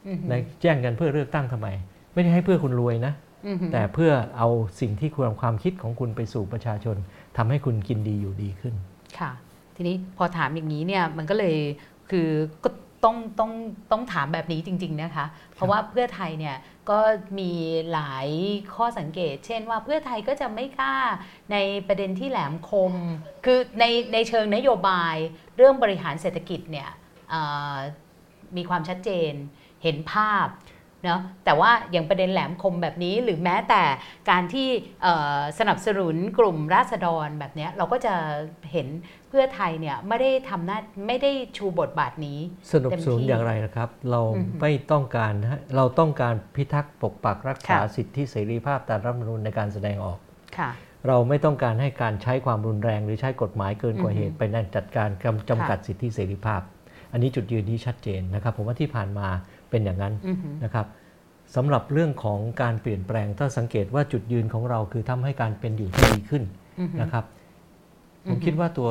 [0.08, 1.68] อือหือในแจ้งกันเพื่อเลือกตั้งทำไม
[2.14, 3.29] ไม่ได้ให้เพื่อคุณรวยนะอือหือ
[3.72, 4.48] แต่เพื่อเอา
[4.80, 6.96] สิ่งที่ความความคิดของคุณไปสู่ประชาชน
[7.36, 8.74] ทำให้คุณกินดีอยู่ดีขึ้น
[9.18, 9.30] ค่ะ
[9.76, 11.56] ทีนี้พอถามอย่างนี้เนี่ยมันก็เลย
[12.10, 12.28] คือ
[12.64, 12.70] ก็
[13.04, 13.52] ต้องต้อง
[13.92, 16.56] ต้องถามแบบนี้จริง ๆ นะคะ เพราะว่าเพื่อไทยเนี่ย
[16.90, 16.98] ก็
[17.38, 17.52] มี
[17.92, 18.28] หลาย
[18.74, 20.96] ข้อสังเกต เช่นว่าเพื่อไทยก็จะไม่กล้า
[21.52, 21.56] ใน
[21.88, 22.92] ประเด็นที่แหลมคม
[23.44, 25.16] คือในในเชิงนโยบาย
[25.56, 26.88] เรื่องบริหารเศรษฐกิจเนี่ย
[27.30, 27.42] เอ่
[27.74, 27.76] อ
[28.56, 29.32] มีความชัดเจน
[29.82, 30.46] เห็นภาพ
[31.04, 33.82] เนาะแต่ว่าอย่างประเด็นแหลมคมแบบนี้หรือแม้แต่
[34.30, 34.68] การที่
[35.02, 38.14] เอ่อสนับสนุนกลุ่มราษฎรแบบเนี้ยเราก็จะ
[38.72, 38.86] เห็น
[39.28, 42.38] เพื่อไทยเนี่ยไม่ได้ทำหน้าไม่ได้ชูบทบาทนี้
[42.72, 50.18] สนับสนุนเต็มที่อย่างไรนะครับ เราอือฮึไม่ต้องการฮะเราต้องการพิทักษ์ปกปักรักษาค่ะสิทธิเสรีภาพตามรัฐธรรมนูญในการแสดงออก
[50.58, 50.70] ค่ะ
[51.08, 56.62] เราไม่ต้องการให้การใช้ความรุนแรงหรือใช้กฎหมายเกินกว่าอือฮึเหตุไปนั่นจัดการกำจำกัดสิทธิเสรีภาพ
[57.12, 59.28] อันนี้จุดยืนนี้ชัดเจนนะครับ ผมว่าที่ผ่านมา
[59.70, 60.86] เป็นอย่างนั้นอือหือนะครับ
[61.56, 66.42] สำหรับเรื่องของการเปลี่ยนแปลงถ้าสังเกตว่าจุดยืนของเราคือทำให้การเป็นอยู่ที่ดีขึ้น
[66.80, 67.24] อือหือนะครับ
[68.26, 68.88] อืผอมฮึคิดว่าตัว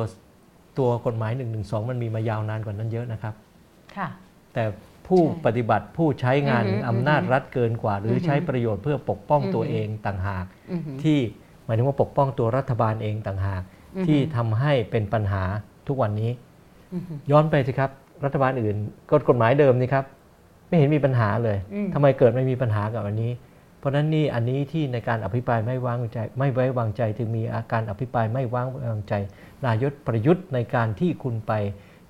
[0.78, 1.60] ตัวกฎหมาย1นึ
[1.90, 3.34] มันมีมายาวนานกว่านั้นเยอะนะครับ
[3.96, 4.08] ค่ะ
[4.54, 4.64] แต่
[5.06, 11.18] ผผู้ใช่ปฏิบัติผู้ใช้งานอือฮึอำนาจรัฐเกินกว่า หรือออฮึใช้ประโยชน์เพื่อปกป้องอือฮึตัวเองต่างหากอือหือที่
[11.64, 13.62] หมายถึงว่าปกป้องตัวรัฐบาลเองต่างหาก
[13.96, 15.42] อือฮึที่ทำให้เป็นปัญหา
[15.88, 16.30] ทุกวันนี้
[16.94, 17.90] อือหือย้อนไปสิครับ
[18.24, 18.76] รัฐบาลอื่น
[19.10, 20.04] กฎกฎหมายเดิมนี่ครับ
[20.70, 23.32] ไม่เห็นมีปัญหาเลยอืมทำไมเกิดไม่มีปัญหากับอันนี้
[23.78, 29.14] เพราะฉะนั้นนี่อันนี้ที่ในการอภิปรายไม่วางใจ ไม่ไว้วางใจถึงมีอาการอภิปรายไม่วางวางใจ
[29.66, 31.52] นายกประยุทธ์ในการที่คุณไป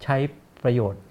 [0.02, 0.16] ใช้
[0.64, 1.02] ประโยชน์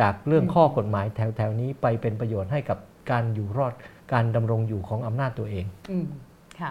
[0.00, 1.06] จากเรื่องข้อกฎหมาย
[1.36, 2.78] แถวๆนี้ไปเป็นประโยชน์ให้กับ
[3.10, 3.72] การอยู่รอด
[4.12, 6.06] การดำรงอยู่ของอำนาจตัวเองอืม
[6.60, 6.70] ค่ะ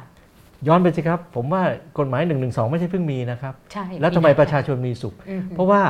[0.67, 1.63] ย้อนไปสิครับ ผมว่า
[1.99, 2.35] กฎหมาย1นึ
[2.71, 5.81] ไม่ใช่เพิ่งมีนะครับ ใช่ แล้วทำไมประชาชนมีสุขอือหือเพราะว่า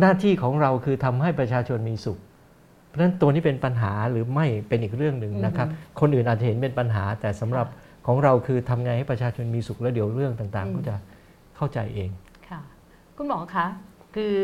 [0.00, 2.18] หน้าที่ของเราคือทำให้ประชาชนมีสุข
[2.92, 5.68] เพราะฉะนั้นตัวนี้เป็นปัญหาหรือไม่เป็นอีกเรื่องหนึ่งนะครับ
[6.00, 7.66] คนอื่นอาจจะเห็นเป็นปัญหา แต่สำหรับ
[8.06, 10.94] ของเราคือทำไงให้ประชาชนมีสุขแล้วเดี๋ยวเรื่องต่างอืมๆก็จะ
[11.56, 12.10] เข้าใจเอง
[12.48, 12.60] ค่ะ
[13.16, 13.66] คุณหมอคะ
[14.16, 14.34] คือ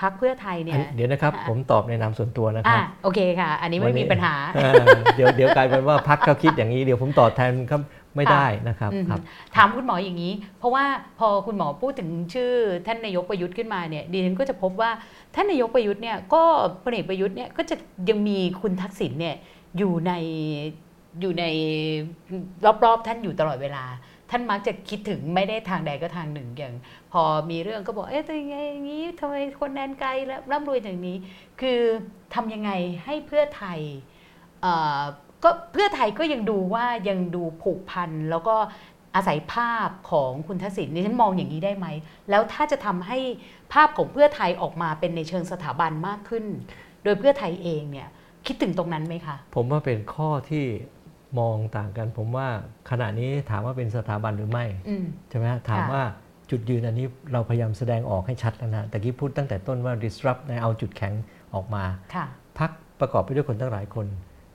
[0.00, 4.84] พักเพื่อไทยเนี่อัยนเดี๋ยวนะครับค่ะผมตอบในนามส่วนตัวนะคอะรับโอเคค่ะ อันนี้วัไม่นนี้มีปัญหาเออ
[5.16, 7.80] เดี๋ยวเดี๋ยวกลายเป็นว่าพักเขาคิดอย่างนี้เดี๋ยวผมตอบแทนครับ
[8.16, 9.20] ไม่ได้นะครับอืมครับ
[9.56, 10.84] ถามคุณหมออย่างนี้ เพราะว่า
[11.18, 12.52] พอคุณหมอพูดถึงชื่อ
[12.86, 14.90] ท่านนายกประยุทธ์ขึ้นมาเนี่ยดิฉันก็จะพบว่า
[15.34, 16.42] ท่านนายกประยุทธ์เนี่ยก็
[16.82, 17.76] พลเอกประยุทธ์เนี่ยก็จะ
[18.08, 19.36] ยังมีคุณทักษิณเนี่ย
[19.78, 20.12] อยู่ใน
[21.20, 21.44] อยู่ใน
[22.84, 23.84] รอบๆ ท่านอยู่ตลอดเวลา
[24.30, 26.74] ท่านมักจะคิดถึงไม่ได้ทางใดก็ทางหนึ่งอย่าง
[27.12, 31.16] พอมีเรื่องก็บอกเอ๊ะแต่ยังไงอย่างนี้ทำไมคนแดนไกลแล้วร่ำรวยอย่างนี้
[31.60, 31.80] คือ
[32.34, 32.70] ทำยังไง
[33.04, 33.80] ให้เพื่อไทย
[34.62, 35.02] เอ่อ
[35.44, 38.56] ก็เพื่อไทยก็ยังดูว่ายังดูผูกพันแล้วก็
[39.14, 41.86] อาศัยภาพของคุณทักษิณนี่ฉันมองอย่างนี้ได้ไหม
[42.30, 43.18] แล้วถ้าจะทำให้
[43.72, 46.44] ภาพของเพื่อไทยออกมาเป็นในเชิงสถาบันมากขึ้น
[47.04, 48.08] โดยเพื่อไทยเองเนี่ย
[48.46, 50.64] คิดถึงตรงนั้นไหมคะ ผมว่าเป็นข้อที่
[51.38, 52.48] มองต่างกัน ผมว่า
[52.90, 56.02] ขณะนี้ถามว่าเป็นสถาบันหรือไม่อืมใช่ไหมฮะถามค่ะว่า
[56.50, 61.14] จุดยืนอันนี้เราพยายามแสดงออกให้ชัดแล้วนะแต่กี้พูดตั้งแต่ต้นว่า disrupt ในเอาจุดแข็ง
[61.54, 61.84] ออกมา
[62.14, 62.26] ค่ะ
[62.58, 62.70] พัก
[63.00, 64.06] ประกอบไปด้วยคนตั้งหลายคน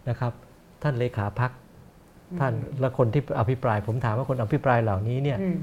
[0.10, 0.34] นะครับ
[0.84, 1.52] ท่านเลขาพัก
[2.32, 5.58] อืมท่านและคนที่อภิปราย ผมถามว่าคนอภิปรายเหล่านี้เนี่ยอืม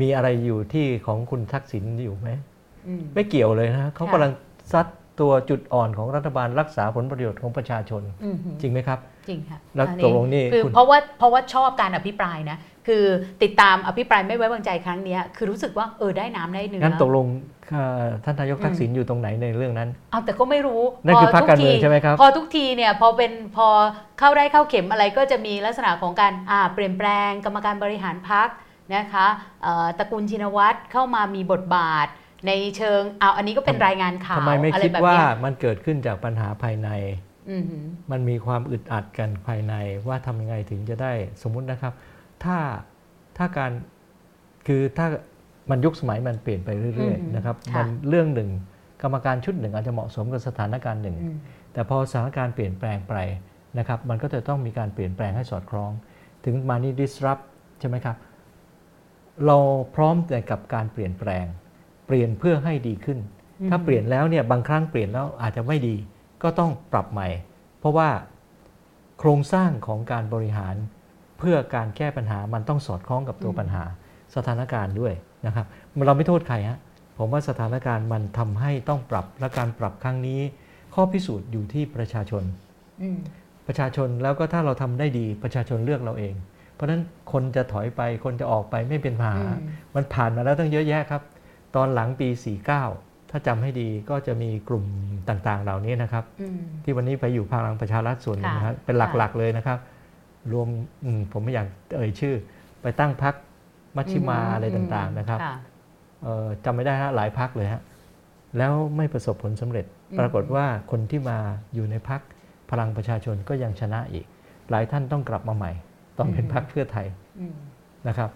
[0.00, 2.30] มีอะไรอยู่ที่ของคุณทักษิณอยู่ไหม
[2.88, 4.32] อืมไม่เกี่ยวเลยนะเขาค่ะกำลัง
[4.72, 4.86] ซัด
[5.20, 8.98] ตัวจุดอ่อนของรัฐบาลรักษาผลประโยชน์ของประชาชนอืมจริงไหมครับ
[9.28, 12.56] จริงค่ะแล้วอันตกลงนี่คือคุณเพราะว่าเพราะว่าชอบการอภิปรายนะ
[12.86, 13.04] คือ
[13.42, 17.26] ติดตามอภิปรายไม่ไว้วางใจครั้งเนี้ยคือรู้สึกว่าเออได้น้ำได้เนื้องั้นตกลง
[17.70, 23.68] เอ่อท่านนายกทักษิณอยู่ตรงไหนในเรื่องนั้นเอาแต่ก็ไม่รู้นั่นคือพรรคการเมืองทุทีใช่ไหมครับพอทุกทีเนี่ยพอเป็นพอ
[24.18, 28.48] เข้าได้เข้าเข็มอะไรก็จะมีลักษณะของการอ่าเปลี่ยนแปลงกรรมการบริหารพัก
[28.94, 29.26] นะคะ
[29.62, 32.06] เอ่อตระกูลชินวัตรเข้ามามีบทบาท
[32.46, 36.90] ในเชิงเอาอันนี้ก็เป็นรายงานข่าวทำไมไม่อะไรคิดแบบว่าเนี้ยมันเกิดขึ้นจากปัญหาภายใน
[37.50, 39.74] อือหือมันมีความอึดอัดกันภายใน
[40.08, 41.12] ว่าทำยังไงถึงจะได้
[41.42, 41.92] สมมุตินะครับ
[42.44, 42.58] ถ้า
[43.36, 43.70] ถ้าการ
[44.66, 45.06] คือถ้า
[45.70, 48.50] มันยุคสมัยมันเปลี่ยนไปเรื่อยอืมๆนะครับค่ะมันเรื่องหนึ่ง
[49.02, 51.36] กรรมการชุดหนึ่งอาจจะเหมาะสมกับสถานการณ์หนึ่งอืม
[51.72, 53.14] แต่พอสถานการณ์เปลี่ยนแปลงไป
[53.78, 55.90] นะครับ มันก็จะต้องมีการเปลี่ยนแปลงให้สอดคล้อง
[56.44, 57.42] ถึงมานี่ disrupt
[57.80, 58.16] ใช่ไหมครับ
[59.46, 59.58] เรา
[59.94, 61.44] พร้อมแต่กับการเปลี่ยนแปลง
[62.06, 63.18] เปลี่ยนเพื่อให้ดีขึ้น
[63.68, 65.96] ถ้าเปลี่ยนแล้วเนี่ยบางครั้งเปลี่ยนแล้วอาจจะไม่ดี
[66.42, 67.28] ก็ต้องปรับใหม่
[67.78, 68.08] เพราะว่า
[69.18, 70.74] โครงสร้างของการบริหาร
[71.38, 73.84] เพื่อการแก้ปัญหามันต้องสอดคล้องกับตัวอืมปัญหา
[74.36, 75.12] สถานการณ์ด้วย
[75.46, 75.66] นะครับ
[76.06, 76.78] เราไม่โทษใครฮะ
[77.18, 80.40] ผมว่าสถานการณ์มันทำให้ต้องปรับและการปรับครั้งนี้
[80.94, 82.42] ข้อพิสูจน์อยู่ที่ประชาชน
[83.02, 83.18] อืม
[83.66, 86.34] ประชาชนแล้วก็ถ้าเราทำได้ดีประชาชนเลือกเราเอง
[86.74, 91.22] เพราะฉะนั้นคนจะถอยไปคนจะออกไปไม่เป็นปัญหาอืมมันผ่านมาแล้วตั้งเยอะแยะครับ
[91.76, 92.28] ตอนหลังปี
[92.78, 94.84] 49 ถ้าจำให้ดีก็จะมีกลุ่ม
[95.28, 99.78] ต่างๆ เหล่านี้นะครับอืมที่วันนี้ไปอยู่พลังประชารัฐส่วนหนึ่งนะคค่ะรับเป็นหลักๆเลยนะครับ
[100.52, 100.68] รวม
[101.04, 101.66] อืมผมไม่อยาก
[101.96, 102.34] เอ่ยชื่อ
[102.82, 103.34] ไปตั้งพัก
[103.96, 105.56] มัชชิมาอะไรต่างๆนะครับค่ะ
[106.22, 107.82] เอ่อจำไม่ได้ฮะหลายพักเลยฮะ
[108.58, 111.38] แล้วไม่ประสบผลสำเร็จอืมปรากฏว่าคนที่มา
[111.74, 112.20] อยู่ในพัก
[112.70, 114.26] พลังประชาชนก็ยังชนะอีก
[114.70, 115.72] หลายท่านต้องกลับมาใหม่
[116.16, 117.06] ตอนเป็นพักเพื่อไทย
[117.40, 117.54] อืม
[118.08, 118.30] นะครับ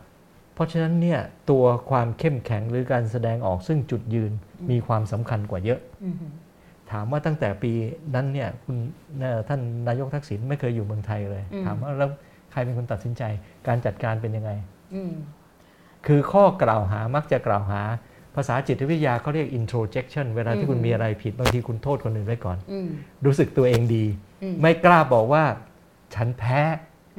[0.55, 6.15] เพราะฉะนั้นเนี่ยตัวความเข้มแข็งหรือการแสดงออกซึ่งจุดยืนอืมมีความสำคัญกว่าเยอะอืม
[6.93, 7.73] ถามว่าตั้งแต่ปี
[8.15, 8.77] นั้นเนี่ยคุณ
[9.21, 12.11] เอ่อท่านนายกทักษิณไม่เคยอยู่เมืองไทยเลย ถามว่าแล้ว
[12.53, 13.23] ใครเป็นคนตัดสินใจ
[13.67, 14.51] การจัดการเป็นยังไง
[14.95, 15.13] อืม
[16.07, 17.83] คือข้อกล่าวหามักจะกล่าวหา
[18.35, 22.89] ภาษาจิตวิทยาเขาเรียก introjection เวลาอืที่มคุณมีอะไรผิด บางทีคุณโทษคนอื่นไว้ก่อนอืม
[23.25, 24.05] รู้สึกตัวเองดี
[24.43, 25.45] อืมไม่กล้าบอกว่า
[26.15, 26.61] ฉันแพ้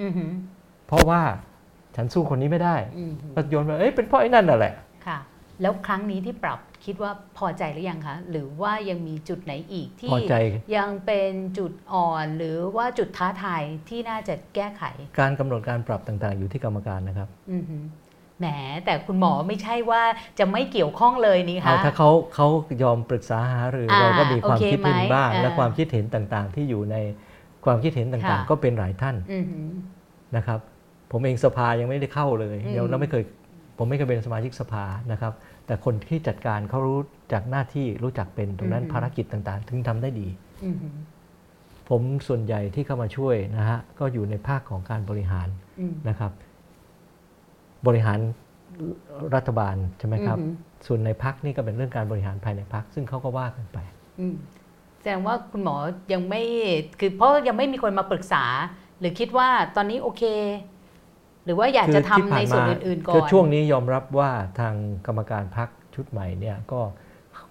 [0.01, 0.11] อืม
[0.87, 1.21] เพราะว่า
[1.95, 4.73] ฉันสู้คนนี้ไม่ได้อืมก็โยนไปเอ้ยเป็นเพราะไอ้นั่นน่ะแหละ
[5.07, 5.17] ค่ะ
[5.61, 10.35] แล้วครั้งนี้ที่ปรับ คิดว่าพอใจหรือยังคะ หรือว่ายังมีจุดไหนอีกที่พอใจ
[10.75, 14.83] ยังเป็นจุดอ่อนหรือว่าจุดท้าทายที่น่าจะแก้ไข
[15.19, 17.83] การกำหนดการปรับต่างๆ อยู่ที่กรรมการนะครับอือหือ
[18.39, 18.45] แหม
[18.85, 20.03] แต่คุณหมอไม่ใช่ว่า
[20.39, 22.47] จะไม่เกี่ยวข้องเลยนี่เอาคะ ถ้าเขาเขา
[22.83, 26.95] ยอมปรึกษาหารืออ่าเราก็มีความโอเคคิดเห็นไหมบ้าง อ่าและความคิดเห็นต่างๆ ที่อยู่ใน
[27.65, 29.67] ความคิดเห็นต่างค่ะ ๆ ก็เป็นหลายท่านอือหือ
[30.35, 30.59] นะครับ
[31.11, 33.23] ผมเองสภายังไม่ได้เข้าเลยอืมเดี๋ยวเราไม่เคย
[33.77, 35.33] ผมไม่เคยเป็นสมาชิกสภานะครับ
[35.65, 36.99] แต่คนที่จัดการเขารู้
[37.31, 40.27] จากหน้าที่รู้จักเป็นตรงนั้นภารกิจต่างๆ ถึงทำได้ดี
[40.63, 40.95] อือหือ
[41.89, 45.47] ผมส่วนใหญ่ที่เข้ามาช่วยนะฮะก็อยู่ในภาคของการบริหาร
[45.79, 46.31] อืมนะครับ
[47.87, 48.19] บริหาร
[49.35, 53.77] รัฐบาลใช่ไหมครับอือหือส่วนในพักนี่ก็เป็นเรื่องการบริหารภายในพักซึ่งเขาก็ว่ากันไป
[54.19, 54.35] อืม
[54.99, 55.75] แสดงว่าคุณหมอ
[56.13, 56.41] ยังไม่
[56.99, 58.43] คือเพราะยังไม่มีคนมาปรึกษา
[58.99, 60.23] หรือคิดว่าตอนนี้โอเค
[61.45, 64.75] หรือว่าอยากจะทำคือที่ในผ่าส่วนมาอื่นๆก่อนคือช่วงนี้ยอมรับว่าทาง
[65.07, 66.81] กรรมการพักชุดใหม่เนี่ยก็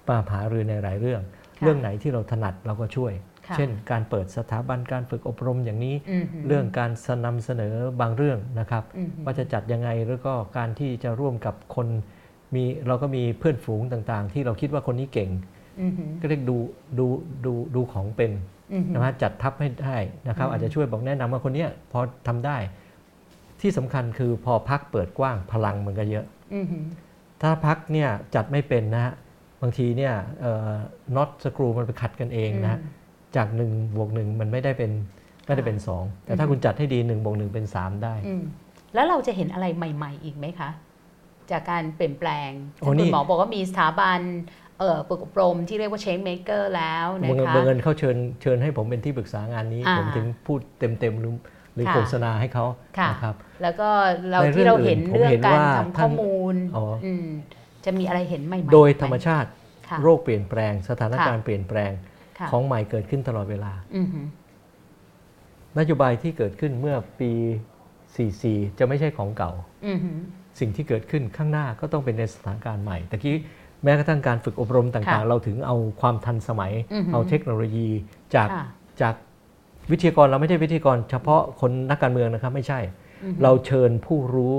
[0.09, 1.23] มาหารือในหลายเรื่อง
[1.59, 3.13] ค่ะเรื่องไหนที่เราถนัดเราก็ช่วย
[3.47, 6.91] ค่ะเช่น การเปิดสถาบันการฝึกอบรมอย่างนี้อือหือเรื่องการ
[7.27, 11.87] นำเสนอบางเรื่องนะครับอือหือว่าจะจัดยังไงแล้วก็การที่จะร่วมกับคน
[12.55, 15.31] มีเราก็มีเพื่อนฝูงต่างๆ ที่เราคิดว่าคนนี้เก่ง
[15.81, 16.57] อือหือก็เรียกดู
[16.99, 17.07] ดู
[17.47, 18.33] ดูดูของเป็น
[18.73, 19.97] อือหือนะฮะจัดทัพให้ได้
[20.29, 22.57] นะครับอืมอาจจะช่วยบอกแนะนำว่าคนเนี้ยพอทำได้
[23.61, 26.85] ที่สำคัญคือพอพักเปิดกว้างพลังมันก็เยอะอือหือ
[27.43, 29.15] ถ้าพักเนี่ยจัดไม่เป็นนะฮะ
[29.63, 30.15] บางทีเนี่ย
[31.17, 32.81] น็อตสกรูมันไปขัดกันเองนะฮะ
[33.37, 34.91] จาก1บวกหนึ่งมันไม่ได้เป็น
[35.47, 38.43] ไม่ได้เป็น 2 แต่ถ้าคุณจัดให้ดี1บวกหนึ่งเป็น 3 ได้อืม
[38.95, 40.71] แล้วเราจะเห็นอะไรใหม่ ๆ อีกไหมคะ
[41.51, 42.51] จากการเปลี่ยนแปลง
[42.81, 44.21] โอ้ที่นี่คุณหมอบอกว่ามีสถาบัน
[44.79, 51.37] เอ่อฝึกอบรมที่เรียกว่า change maker แล้วนะบังเอิญคะบังเอิญเขาเชิญเชิญให้ผมเป็นที่ปรึกษางานนี้อ่าผมถึงพูดเต็มๆหรือห
[51.81, 52.65] รือค่ะโฆษณาให้เขา
[52.99, 53.89] ค่ะนะครับแล้วก็
[54.31, 57.27] เราในเรื่องที่เราเห็นอื่นผมเรื่องเห็นการว่าทำข้อท่านมูลอ๋ออืม
[57.85, 59.49] จะมีอะไรเห็นใหม่ ๆ โดยไหธรรมชาติ
[59.89, 61.93] ค่ะโรคเปลี่ยนแปลง สถานการณ์เปลี่ยนแปลง
[62.39, 64.27] ค่ะของใหม่เกิดขึ้นตลอดเวลาอือหือ
[65.79, 67.33] นโยบายที่เกิดขึ้นเมื่อปี
[68.05, 69.53] 44 จะไม่ใช่ของเก่า
[69.87, 70.19] อือหือ
[70.61, 73.37] สิ่งที่เกิดขึ้นข้างหน้าก็ต้องเป็นในสถานการณ์ใหม่ตะกี้
[73.85, 77.89] แม้กระทั่งการฝึกอบรมต่างค่ะๆเราถึงเอาความทันสมัยอือหือเอาเทคโนโลยี
[78.35, 78.65] จากค่ะ
[79.03, 79.15] จาก
[79.91, 82.81] วิทยากรเราไม่ใช่วิทยากร เฉพาะคนนักการเมืองนะครับ ไม่ใช่
[83.25, 84.55] อือหือเราเชิญผู้รู้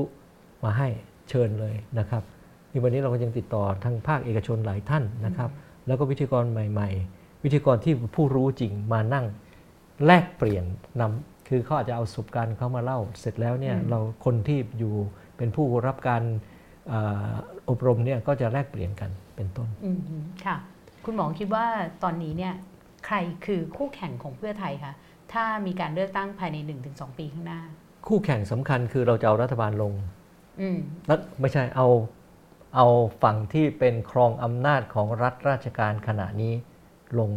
[0.64, 0.88] มาให้
[1.30, 2.24] เชิญเลยนะครับ
[2.72, 5.50] นี่วันนี้เราก็ยังติดต่อทางภาคเอกชนหลายท่านนะครับ
[5.88, 9.26] แล้วก็วิทยากรใหม่ ๆ วิทยากรที่ผู้รู้จริงมานั่ง
[10.06, 10.66] แลกเปลี่ยน
[11.02, 14.94] นำคือเขาอาจจะเอาประสบการณ์เขามาเล่า เสร็จแล้วเนี่ยอืมเราคนที่อยู่
[15.38, 16.24] เป็นผู้รับการ
[16.90, 16.94] เอ
[17.32, 17.34] อ
[17.70, 20.56] อบรมเนี่ยก็จะแลกเปลี่ยนกันเป็นต้นอือหือค่ะ
[21.06, 21.66] คุณหมอคิดว่า
[22.04, 22.54] ตอนนี้เนี่ย
[23.06, 23.16] ใคร
[23.46, 24.94] คือคู่แข่งของเพื่อไทยคะ
[25.34, 26.58] ถ้ามีการเลือกตั้งภายใน
[26.90, 27.62] 1-2 ปีข้างหน้า
[28.08, 29.94] คู่แข่งสำคัญคือเราจะเอารัฐบาลลง
[30.62, 30.80] อืม
[31.10, 31.88] รัฐไม่ใช่เอา
[32.76, 32.88] เอา
[33.24, 36.54] ฝั่งที่เป็นครองอำนาจของรัฐราชการขณะนี้
[37.20, 37.32] ลง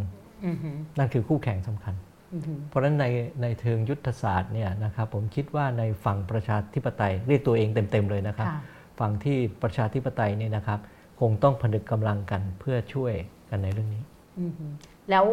[0.45, 1.95] อือหือนั่นคือคู่แข่งสำคัญ
[2.33, 3.05] อือหือเพราะฉะนั้นใน
[3.41, 8.59] ในเทิงยุทธศาสตร์เนี่ยนะครับผมคิดว่าในฝั่งประชาธิปไตยเรียกตัวเองเต็มๆเลยนะครับค่ะ
[8.99, 10.79] ฝั่งที่ประชาธิปไตยเนี่ยนะครับ
[11.19, 13.13] คงต้องผนึกกำลังกันเพื่อช่วย
[13.49, 14.03] กันในเรื่องนี้
[14.39, 14.71] อือหือ
[15.09, 15.25] แล้ว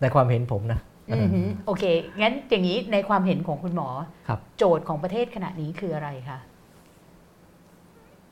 [0.00, 0.87] ในความเห็นผมนะอือหือ
[1.66, 1.84] โอเค
[2.20, 3.88] งั้นอย่างนี้ในความเห็นของคุณหมอ
[4.28, 6.38] ครับโจทย์ของประเทศขณะนี้คืออะไรคะ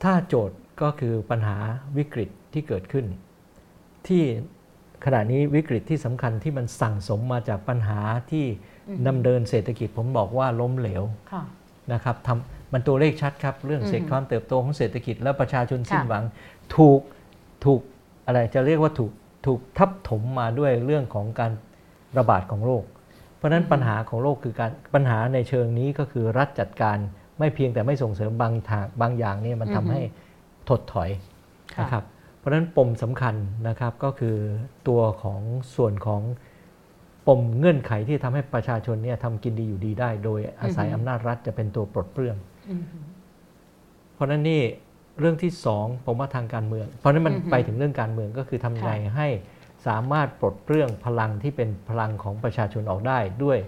[0.02, 1.56] ถ้าโจทย์ก็คือปัญหา
[1.96, 3.06] วิกฤตที่เกิดขึ้น
[4.08, 4.22] ที่
[5.04, 8.00] ขณะนี้วิกฤตที่สำคัญที่มันสั่งสมมาจากปัญหา
[8.30, 8.44] ที่
[8.88, 11.02] อืมดำเนินเศรษฐกิจผมบอกว่าล้มเหลว
[11.32, 11.42] ค่ะ
[11.92, 16.24] นะครับทำมันตัวเลขชัดครับ เรื่องอืมเศรษฐความเติบโตของเศรษฐกิจและประชาชนสิ้นค่ะหวัง
[16.76, 17.00] ถูก
[17.64, 17.80] ถูก
[18.26, 19.12] อะไรจะเรียกว่าถูก
[19.46, 21.52] ถูกทับถมมาด้วยเรื่องของการ
[22.18, 22.84] ระบาดของโรค
[23.36, 26.96] เพราะฉะนั้นปัญหาของโรคคือการปัญหาในเชิงนี้ก็คือรัฐจัดการ
[27.38, 30.00] ไม่เพียงแต่ไม่ส่งเสริมบางทางบางอย่างเนี่ยมันทำให้
[30.68, 31.10] ถดถอย
[31.74, 32.04] ค่ะนะครับ
[32.38, 33.34] เพราะฉะนั้นปมสำคัญ
[33.68, 34.36] นะครับก็คือ
[34.88, 35.40] ตัวของ
[35.76, 36.22] ส่วนของ
[37.26, 42.36] ปมเงื่อนไขที่ทำให้ประชาชนเนี่ยทำกินดีอยู่ดีได้ โดยอาศัยอือฮึอำนาจรัฐจะเป็นตัวปลดเปลื้อง
[42.70, 43.04] อือหือ
[44.14, 44.62] เพราะฉะนั้นนี่
[45.20, 49.28] เรื่องที่สองผมว่าทางการเมือง เพราะฉะนั้นมันอือฮึไปถึงเรื่องการเมืองก็คือทำไงค่ะให้
[49.87, 53.59] สามารถปลดเปลื้องพลังที่เป็นพลังของประชาชนออกได้ด้วย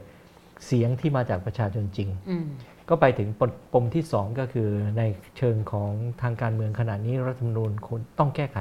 [0.66, 2.46] เสียงที่มาจากประชาชนจริงอืม
[2.88, 5.02] ก็ไปถึงปมปมที่สองก็คือใน
[5.36, 5.90] เชิงของ
[6.22, 8.58] ทางการเมืองขณะนี้รัฐธรรมนูญควรต้องแก้ไข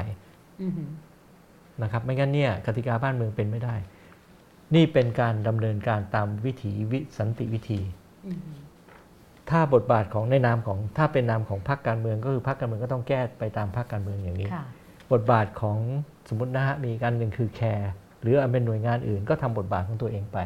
[0.62, 0.90] อือหือ
[1.82, 3.76] นะครับ ไม่งั้นเนี่ยกติกาบ้านเมืองเป็นไม่ได้
[4.76, 7.80] นี่เป็นการดำเนินการตามวิถีวิสันติวิธี
[8.28, 8.58] อือหือ
[9.50, 14.66] ถ้าบทบาทของในนามของถ้าเป็นนามของพรรคการเมืองก็คือพรรคการเมืองก็ต้องแก้ไปตามพรรคการเมืองอย่างนี้ค่ะ
[15.12, 15.78] บทบาทของ
[16.30, 17.92] สมมตินะฮะมีการหนึ่งคือแคร์
[18.22, 20.38] หรืออันเป็นหน่วยงานอื่นก็ทำบทบาทของตัวเองไป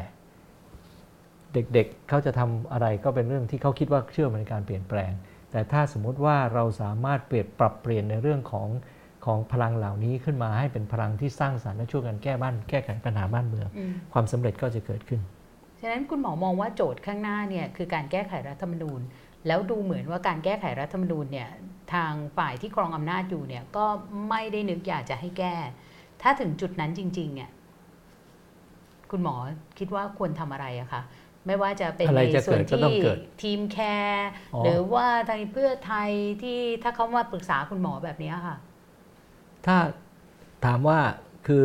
[1.54, 5.12] เด็กๆเเขาจะทำอะไรก็เป็นเรื่องที่เขาคิดว่าเชื่อในการเปลี่ยนแปลง
[5.50, 8.68] แต่ถ้าสมมุติว่าเราสามารถเปลี่ยนปรับเปลี่ยนในเรื่องของ
[9.26, 15.20] ของพลังเหล่านี้ขึ้นมาให้เป็นพลังที่สร้างสรรค์และช่วยกันแก้บ้านแก้ไขปัญหาบ้านเมืองอืมความสำเร็จก็จะเกิดขึ้น
[15.80, 19.00] ฉะนั้นคุณหมอมองว่าโจทย์ข้างหน้าเนี่ยคือการแก้ไขรัฐธรรมนูญ
[19.46, 21.50] แล้วดูเหมือนว่าการแก้ไขรัฐธรรมนูญเนี่ย
[21.92, 23.86] ทางฝ่ายที่ครองอำนาจอยู่เนี่ยก็
[24.28, 25.54] ไม่ได้นึกอยากจะให้แก้
[26.22, 27.50] ถ้าถึงจุดนั้นจริงๆเนี่ย
[29.10, 29.34] คุณหมอ
[29.78, 31.02] คิดว่าควรทำอะไรอะคะ
[31.46, 36.10] ไม่ว่าจะเป็นอะไรในจะส่วนเกิดก็ที่ต้องเกิดทีมแคร์อ๋อหรือว่าทางเพื่อไทย
[36.42, 38.56] ที่ถ้าเขามาปรึกษาคุณหมอแบบนี้ค่ะ
[39.66, 39.76] ถ้า
[40.64, 40.98] ถามว่า
[41.46, 41.64] คือ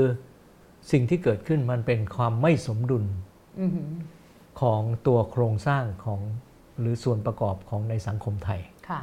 [0.91, 3.05] สิ่งที่เกิดขึ้นมันเป็นความไม่สมดุล
[3.59, 3.89] อือหือ
[4.61, 6.21] ของตัวโครงสร้างของ
[6.79, 9.01] หรือส่วนประกอบของในสังคมไทยค่ะ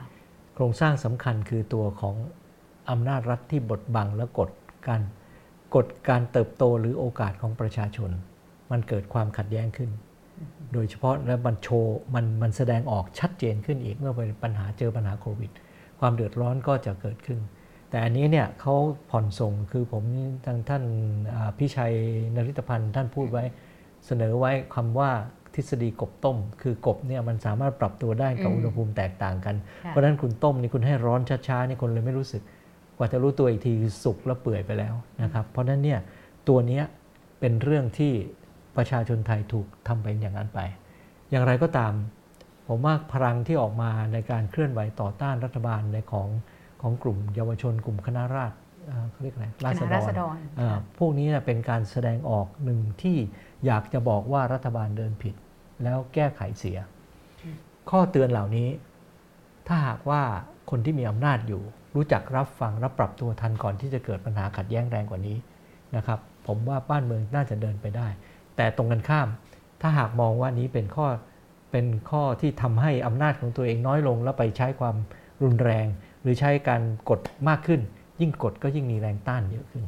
[0.55, 2.17] โครงสร้างสำคัญคือตัวของ
[2.91, 4.51] อำนาจรัฐที่บดบังและกด
[4.89, 5.03] การ
[5.75, 8.11] กดการเติบโตหรือโอกาสของประชาชน
[8.71, 9.91] มันเกิดความขัดแย้งขึ้น
[10.73, 15.51] โดยเฉพาะและมันโชว์มันมันแสดงออกชัดเจนขึ้นอีกเมื่อเป็นปัญหาเจอปัญหาโควิด
[16.01, 17.39] ความเดือดร้อนก็จะเกิดขึ้น
[17.91, 18.75] แต่อันนี้เนี่ยเขา
[19.11, 20.05] ผ่อนส่งคือผม
[20.47, 20.85] ทางท่าน
[21.35, 21.95] อ่าพิชัย
[22.35, 23.45] นริตพันธ์ท่านพูดไว้
[24.07, 25.11] เสนอไว้คำว่า
[25.55, 32.43] ทฤษฎีกบต้ม คือกบเนี่ยมันสามารถปรับตัวได้กับอืมอุณหภูมิแตกต่างกันค่ะเพราะฉะนั้นคุณต้มนี่คุณให้ร้อนช้าๆนี่คนเลยไม่รู้สึก
[32.97, 36.01] กว่าจะรู้ตัวอีกทีคือสุกแล้วเปื่อยไปแล้วนะครับเพราะฉะนั้นเนี่ย
[36.49, 36.85] ตัวเนี้ย
[37.41, 38.13] เป็นเรื่องที่
[38.77, 40.61] ประชาชนไทยถูกทำเป็นอย่างนั้นไป
[41.31, 41.93] อย่างไรก็ตาม
[42.69, 46.29] ผมว่าพลังที่ออกมาในการเคลื่อนไหวต่อต้านรัฐบาลในของ
[46.83, 48.57] ของกลุ่มเยาวชน กลุ่มคณะราษฎร
[48.91, 49.47] อ่าเขาเรียกอะไร
[49.81, 53.17] คณะราษฎรอ่าพวกนี้เนี่ยเป็นการแสดงออกหนึ่งที่
[53.67, 55.35] อยากจะบอกว่ารัฐบาลเดินผิด
[55.83, 56.79] แล้วแก้ไขเสีย
[57.91, 58.69] ข้อเตือนเหล่านี้
[59.67, 60.23] ถ้าหากว่า
[60.71, 61.63] คนที่มีอำนาจอยู่
[61.95, 65.37] รู้จักรับฟังรับปรับตัวทันก่อนที่จะเกิดปัญหาขัดแย้งแรงกว่านี้
[65.97, 68.09] นะครับ ผมว่าบ้านเมืองน่าจะเดินไปได้
[68.57, 69.29] แต่ตรงกันข้าม
[69.83, 71.07] ถ้าหากมองว่านี้เป็นข้อ
[71.73, 74.97] เป็นข้อที่ทำให้อำนาจของตัวเองน้อยลง แล้วไปใช้ความ
[75.43, 75.87] รุนแรง
[76.23, 77.81] หรือใช้การกดมากขึ้น
[78.21, 79.85] ยิ่งกดก็ยิ่งมีแรงต้านเยอะขึ้น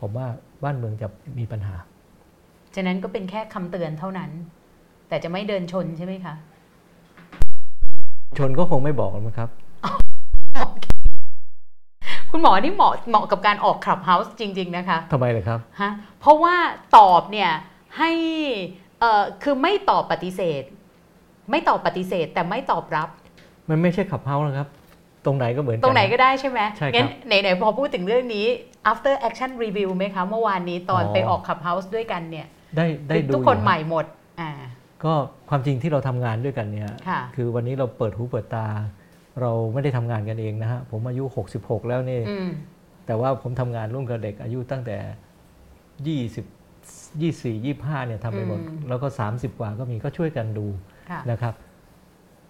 [0.00, 0.26] ผมว่า
[0.64, 1.08] บ้านเมืองจะ
[1.38, 1.76] มีปัญหา
[2.74, 4.30] ฉะนั้นก็เป็นแค่คำเตือนเท่านั้น
[5.08, 6.34] แต่จะไม่เดินชนใช่ไหมคะ
[8.38, 9.48] ชนก็คงไม่บอกหรอกมั้งครับ
[12.30, 15.90] คุณหมอนี่เหมาะเหมาะกับการออก Clubhouse จริง ๆ นะคะทำไมเลยครับฮะ
[16.20, 16.54] เพราะว่า
[16.96, 17.50] ตอบเนี่ย
[17.98, 18.10] ให้
[19.00, 20.62] เอ่อคือไม่ตอบปฏิเสธ
[21.50, 23.08] ไม่ตอบปฏิเสธแต่ไม่ตอบรับ
[23.68, 24.68] มันไม่ใช่ Clubhouse นะครับ
[25.24, 28.46] ตรงไหนก็เหมือนกัตรงไหนก็ได้ใช่ไหมใช่ครับงั้นไหนๆพอพูดถึงเรื่องนี้
[28.90, 32.46] after action review ไหมคะ เมื่อวานนี้ตอนอ๋อ ไปออกคลับเฮาส์ด้วยกันเนี่ย
[32.76, 34.04] ได้ได้คือดูทุกคนอยู่ใหม่หมด
[34.40, 34.50] อ่า
[35.04, 35.12] ก็
[35.48, 38.66] ความจริงที่เราทำงานด้วยกันเนี่ยค่ะคือวันนี้เราเปิดหูเปิดตา
[39.40, 41.24] เราไม่ได้ทำงานกันเองนะฮะผมอายุ
[41.56, 42.50] 66 แล้วนี่อืม
[43.06, 44.96] แต่ว่าผมทำงานร่วมกับเด็กอายุตั้งแต่
[47.20, 50.66] 20 24 25เนี่ยทำไปหมดอืมแล้วก็ 30 กว่าก็มีก็ช่วยกันดู
[51.10, 51.54] ค่ะนะครับ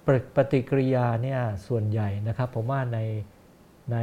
[0.06, 2.98] ปฏิปฏิกิริยาเนี่ยส่วนใหญ่นะครับ ผมว่าใน
[3.92, 3.96] ใน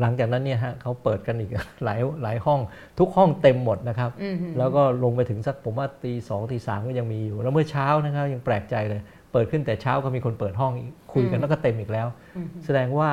[0.00, 1.50] หลังจากนั้นเนี่ยฮะเขาเปิดกันอีก
[1.84, 2.60] หลายหลายห้อง
[2.98, 9.00] ทุกห้องเต็มหมดนะครับอืมแล้วก็ลงไปถึงสักผมว่าตีสองตีสามก็ยังมีอยู่ แล้วเมื่อเช้านะครับยังแปลกใจเลย
[9.32, 13.10] เปิดขึ้นแต่เช้าก็มีคนเปิดห้องอีกคุยกันแล้วก็เต็มอีกแล้วอืมแสดงว่า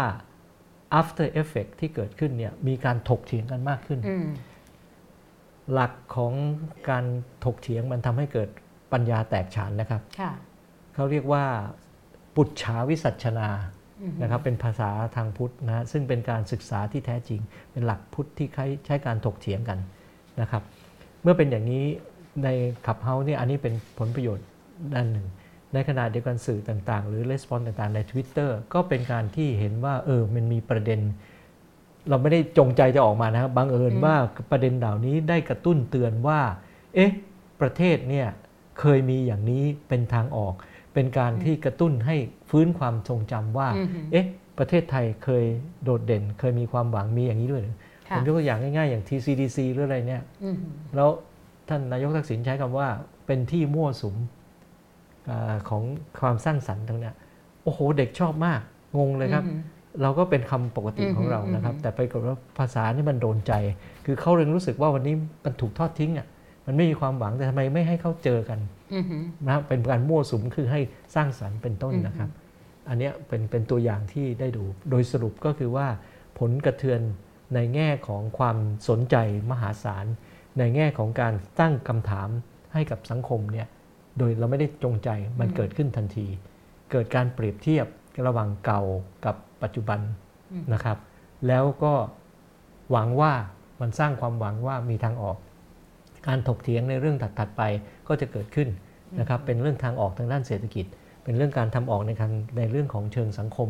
[1.00, 4.28] after effect ที่เกิดขึ้นเนี่ยมีการถกเถียงกันมากขึ้นอืม
[5.74, 6.34] หลักของ
[6.90, 7.06] การ
[7.46, 8.50] ถกเถียงมันทำให้เกิด
[8.94, 10.32] ปัญญาแตกฉานนะครับค่ะ
[10.94, 11.44] เขาเรียกว่า
[12.36, 13.85] ปุจฉาวิสัชนาอืม
[14.22, 17.42] นะครับเป็นภาษาทางพุทธนะฮะซึ่งเป็นการศึกษาที่แท้จริง
[17.72, 19.80] เป็นหลักพุทธที่ใช้ใช้การถกเถียงกัน
[20.42, 20.64] นะครับ
[21.22, 21.86] เมื่อเป็นอย่างนี้
[22.44, 22.48] ใน
[22.86, 24.46] ขับเฮาเนี่ยอันนี้เป็นผลประโยชน์
[24.94, 25.28] ด้านหนึ่ง
[25.74, 31.00] ในขณะเดียวกันสื่อต่างๆ หรือレスปอนต่างๆ ใน Twitter ก็เป็นการที่เห็นว่าเออมันมีประเด็น
[32.10, 34.16] เราไม่ได้จงใจจะออกมานะครับบังเอิญอืมว่า
[34.52, 36.42] ประเด็นเหล่านี้ได้กระตุ้นเตือนว่า
[36.96, 37.12] เอ๊ะ
[37.62, 38.28] ประเทศเนี่ย
[38.80, 40.54] เคยมีอย่างนี้เป็นทางออก
[40.94, 42.16] เป็นการที่กระตุ้นให้
[42.56, 44.26] ฟื้นความทรงจำว่าอืมเอ๊ะ
[44.60, 45.44] ประเทศไทยเคย
[45.84, 50.58] โดดเด่น เคยมีความหวังมีอย่างนี้ด้วยเหรอผค่ะมยกตัวอย่างง่ายๆ อย่าง TCDC หรืออะไรเนี่ยอืม
[50.96, 51.10] แล้ว
[51.70, 52.88] ท่านนายกทักษิณใช้คำว่า
[53.26, 54.16] เป็นที่มั่วสุม
[55.30, 55.84] อาของ
[56.22, 57.16] ความสร้างสรรค์ตรงเนี้ย
[57.64, 58.62] โอ้โห เด็กชอบมาก
[58.98, 59.62] งงเลยครับอืม
[60.02, 63.54] เราก็เป็นคำปกติของเรานะครับอืมแต่ไปกับว่าภาษานี่มันโดนใจ
[64.06, 66.28] คือเขาเรงรู้สึกว่าวันนี้มันถูกทอดทิ้งอะ
[66.66, 68.60] มันไม่มีความหวังแต่ทำไมไม่ให้เขาเจอกัน
[68.94, 69.06] อืม
[69.46, 70.80] นะครับเป็นการมั่วสุมคือให้
[71.16, 72.30] สร้างสรรค์เป็นต้นอืมนะครับ
[72.90, 75.88] อันเนี้ยเป็นเป็นตัวอย่างที่ได้ดู โดยสรุปก็คือว่า
[76.40, 77.02] ผลกระเทือน
[77.56, 78.58] ในแง่ของความ
[78.90, 79.16] สนใจ
[79.52, 80.06] มหาศาล
[80.60, 82.30] ในแง่ของการตั้งคำถาม
[82.74, 83.68] ให้กับสังคมเนี่ย
[84.18, 85.10] โดยเราไม่ได้จงใจ
[85.40, 86.28] มันอืมเกิดขึ้นทันที
[86.92, 87.86] เกิดการเปรียบเทียบ
[88.28, 88.82] ระหว่างเก่า
[89.26, 90.00] กับปัจจุบัน
[90.52, 90.98] อืมนะครับ
[91.48, 91.94] แล้วก็
[92.92, 93.34] หวังว่า
[93.82, 95.38] มันสร้างความหวังว่ามีทางออก
[96.28, 97.64] การถกเถียงในเรื่องถัดๆไป
[98.08, 98.70] ก็จะเกิดขึ้น
[99.20, 100.86] นะครับเป็นเรื่องทางออกทางด้านเศรษฐกิจ
[101.26, 103.70] เป็นเรื่องการทำออกในทางในเรื่องของเชิงสังคม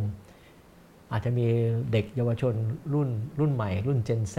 [1.12, 1.46] อาจจะมี
[1.92, 2.54] เด็กเยาวชน
[2.94, 4.38] รุ่นรุ่นใหม่ รุ่น Gen Z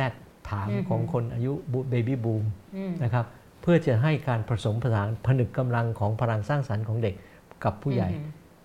[0.51, 1.53] ถามอือฮึของคนอายุ
[1.91, 2.45] เบบี้บูม
[2.77, 3.27] อืมนะครับ
[3.62, 7.14] เพื่อจะให้การผสมผสานผนึกกำลังของพลังสร้างสรรค์ของเด็ก
[7.64, 8.11] กับผู้ใหญ่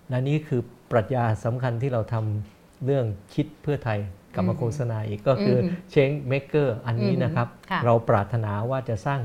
[0.08, 3.98] และนี่คือปปรัชญาสำคัญที่เราทำเรื่องคิดเพื่อไทย
[4.34, 9.20] กลับมาอืมโฆษณาอีกก็คืออมเชงเมกเกอร์อันนี้อืมนะครับค่ะเราปรารถนาว่าจะสร้าง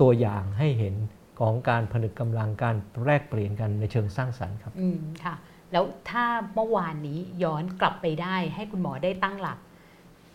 [0.00, 0.94] ตัวอย่างให้เห็น
[1.40, 5.34] ของการผนึกกำลังการแลกเปลี่ยนกันในเชิงสร้างสรรค์ครับอืมค่ะ
[5.72, 6.24] แล้วถ้า
[6.54, 9.58] เมื่อวานนี้ย้อนกลับไปได้ ให้คุณหมอได้ตั้งหลัก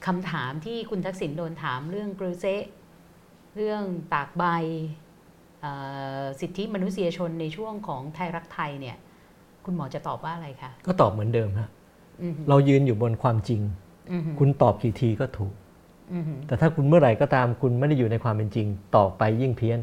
[0.06, 2.64] คำถามที่คุณทักษิณโดนถามเรื่องกรูเซะ
[3.56, 3.84] เรื่อง
[4.14, 4.43] ตากใบ
[5.62, 5.72] เอ่
[6.22, 8.97] อสิทธิมนุษยชนในช่วงของไทยรักไทยเนี่ย
[9.66, 11.70] คุณหมอจะตอบว่าอะไรคะ ก็ตอบเหมือนเดิมฮะ
[12.22, 13.62] อืมเรายืนอยู่บนความจริง
[14.12, 15.54] อืมคุณตอบกี่ทีก็ถูก
[16.14, 19.80] อืมแต่ถ้าคุณเมื่อไหร่ก็ตามคุณไม่ได้อยู่ในความเป็นจริง ต่อไปยิ่งเพี้ยน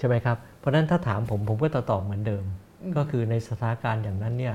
[0.00, 2.44] ใช่ไหมครับ เพราะฉะนั้นถ้าถามผมผมก็จะตอบเหมือนเดิม
[2.96, 4.54] ก็คือในสถานการณ์อย่างนั้นเนี่ย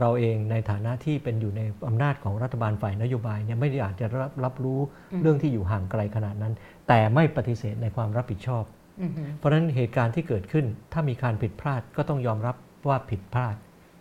[0.00, 4.80] เราเองในฐานะที่เป็นอยู่ในอำนาจของรัฐบาลฝ่ายนโยบายเนี่ยไม่ได้อาจจะรับรับรู้
[5.22, 6.52] เรื่องที่อยู่ห่างไกลขนาดนั้น
[6.88, 8.64] แต่ไม่ปฏิเสธในความรับผิดชอบ
[9.00, 12.56] อืมเพราะฉะนั้นเหตุการณ์ที่เกิดขึ้นถ้ามีการผิดพลาดก็ต้องยอมรับ
[12.88, 13.54] ว่าผิดพลาด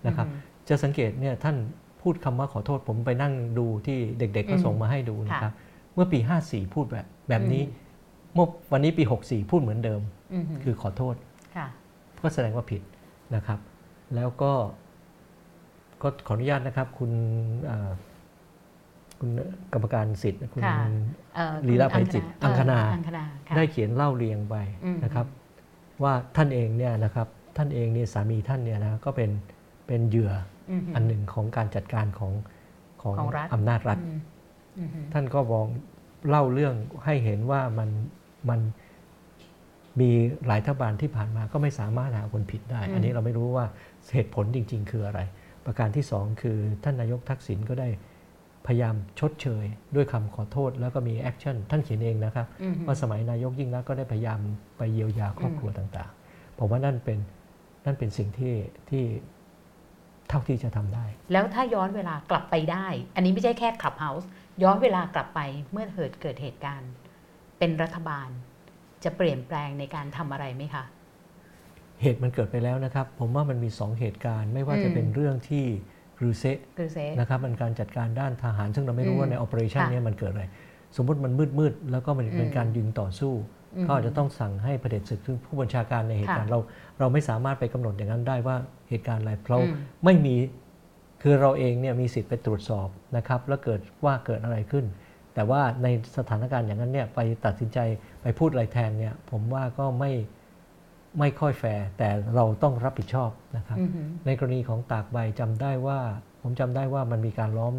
[0.08, 0.28] นะครับ
[0.70, 1.56] จะสังเกตเนี่ยท่าน
[2.02, 5.54] พูดคำว่าขอโทษผมไปนั่งดูที่เด็กๆก็อืมส่งมาให้ดูนะครับ
[5.94, 7.64] เมื่อปี 54 พูดแบบแบบนี้
[8.34, 10.02] เมื่อวันนี้ปี 64 พูดเหมือนเดิม
[10.34, 11.16] อืมคือขอโทษ
[11.56, 11.68] ค่ะ
[12.22, 12.82] ก็แสดงว่าผิด
[13.36, 13.60] นะครับ
[14.16, 14.52] แล้วก็
[16.02, 17.12] ก็ขออนุญาตนะครับ คุณ
[17.66, 17.92] เอ่อ
[19.20, 19.30] คุณ
[19.74, 20.76] กรรมการสิทธิ์คุณค่ะ
[21.36, 24.56] เอ่อลีลาภัยจิตอังคณาอังคณาเอังคณาค่ะได้เขียนเล่าเรียงไป
[24.86, 25.28] อืมนะครับ
[26.04, 27.28] ว่าท่านเองเนี่ยนะครับ
[27.58, 29.32] ท่านเองเนี่ยสามีท่านเนี่ยนะก็เป็น
[29.88, 30.32] เป็นเหยื่อ
[30.70, 32.34] อืมอันหนึ่งของการจัดการของ
[33.02, 34.20] ของของรัฐอำนาจรัฐอืม
[34.78, 35.68] อืมท่านก็มอง
[36.30, 36.76] เล่าเรื่อง
[37.06, 37.90] ให้เห็นว่ามัน
[38.50, 38.60] มัน
[40.00, 40.12] มี
[40.48, 43.66] หลายรัฐบาลที่ผ่านมาก็ไม่สามารถหาคนผิดได้ อันนี้เราไม่รู้ว่า
[44.14, 45.20] เหตุผลจริง ๆ คืออะไร
[45.66, 47.90] ประการที่สองคือท่านนายกทักษิณก็ได้
[48.68, 49.66] พยายามชดเชย
[49.96, 54.40] ด้วยคำขอโทษ แล้วก็มี action ท่านเขียนเองนะครับอืมว่าสมัยนายกยิ่งลักษณ์ก็ได้พยายาม
[54.78, 57.20] ไปเยียวยาครอบครัวต่างๆผมว่านั่นเป็น
[57.86, 58.54] นั่นเป็นสิ่งที่
[58.90, 59.04] ที่
[60.30, 64.30] เท่าที่จะทำได้ แล้วถ้าย้อนเวลากลับไปได้ อันนี้ไม่ใช่แค่คลับเฮาส์
[64.64, 65.40] ย้อนเวลากลับไป
[65.72, 66.92] เมื่อเกิดเกิดเหตุการณ์
[67.62, 68.30] เป็นรัฐบาล
[69.04, 70.84] จะเปลี่ยนแปลงในการทำอะไรไหมคะ
[72.02, 75.66] เหตุมันเกิดไปแล้วนะครับ ผมว่ามันมีสองเหตุการณ์ ไม่ว่าจะอืมเป็นเรื่องที่
[76.22, 80.46] รูเซะกรูเซะนะครับมันการจัดการด้านทหาร ซึ่งเราไม่รู้อืมว่าใน operation ค่ะเนี้มันเกิดอะไร
[80.98, 83.34] สมมติมันมืดมืดๆแล้วก็มันเป็นอืมการยิงต่อสู้
[83.76, 86.60] อืมก็อาจจะต้องสั่งให้เผด็จศึกซึ่งผู้บัญชาการในเหตุการณ์ค่ะเรา
[87.00, 88.56] เราไม่สามารถไปกำหนดอย่างนั้นได้ว่า
[88.90, 89.74] เหตุการณ์อะไรเพราะอืม
[90.06, 90.36] ไม่มี
[91.22, 92.88] คือเราเองเนี่ยมีสิทธิ์ไปตรวจสอบ
[93.18, 94.86] นะครับ แล้วเกิดว่าเกิดอะไรขึ้น
[95.42, 95.88] แต่ว่าใน
[96.18, 97.80] สถานการณ์อย่างนั้นเนี่ยไปตัดสินใจ
[98.22, 100.12] ไปพูดอะไรแทนเนี่ยผมว่าก็ไม่
[101.20, 103.92] ไม่ค่อยแฟร์แต่เราต้องรับผิดชอบนะครับอืม
[104.26, 106.00] ในกรณีของตากใบจำได้ว่า
[106.42, 107.74] ผมจำได้ว่ามันมีการล้อม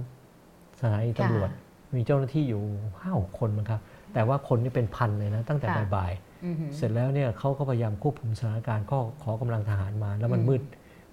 [0.80, 1.50] สถานีตำรวจ
[1.94, 2.62] มีเจ้าหน้าที่อยู่
[3.00, 3.80] ห้าหกคนมั้งครับ
[4.14, 6.12] แต่ว่าคนนี่เป็นพันเลยนะ ตั้งแต่ค่ะบ่าย
[6.44, 10.62] อืมๆเสร็จแล้วเนี่ยเขาก็พยายามควบคุมสถานการณ์ก็ขอกำลังทหารมา แล้วมันอืมมืด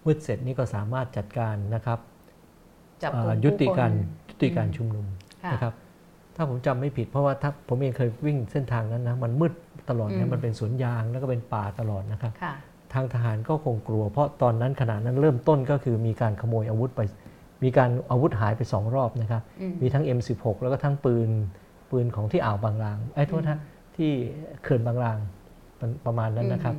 [0.05, 1.99] มืดเสร็จนี่ก็สามารถจัดการนะครับ
[3.03, 5.05] จับเอ่กลุ่อมยุติการผู้คนยุติการอืมชุมนุม
[5.43, 5.73] ค่ะนะครับ
[6.41, 9.53] ถ้าผมจำไม่ผิดเพราะว่าถ้าผมเองเคยวิ่งเส้นทางนั้นนะมันมืด
[9.89, 12.53] ตลอดอืนะมมันเป็นสวนยางแล้วก็เป็นป่าตลอดนะครับค่ะ
[12.93, 17.01] ทางทหารก็คงกลัว เพราะตอนนั้นขณะนั้นเริ่มต้นก็คือมีการขโมยอาวุธไป
[17.63, 21.29] มีการอาวุธหายไปสองรอบนะครับอืมมีทั้ง M16 แล้วก็ทั้งปืน
[21.91, 23.59] ปืนของที่อ่าวบางลางไอ้ยโทษนะ
[23.95, 24.11] ที่
[24.63, 25.17] เขื่อนบางลาง
[25.79, 26.75] ประประมาณนั้นนะครับ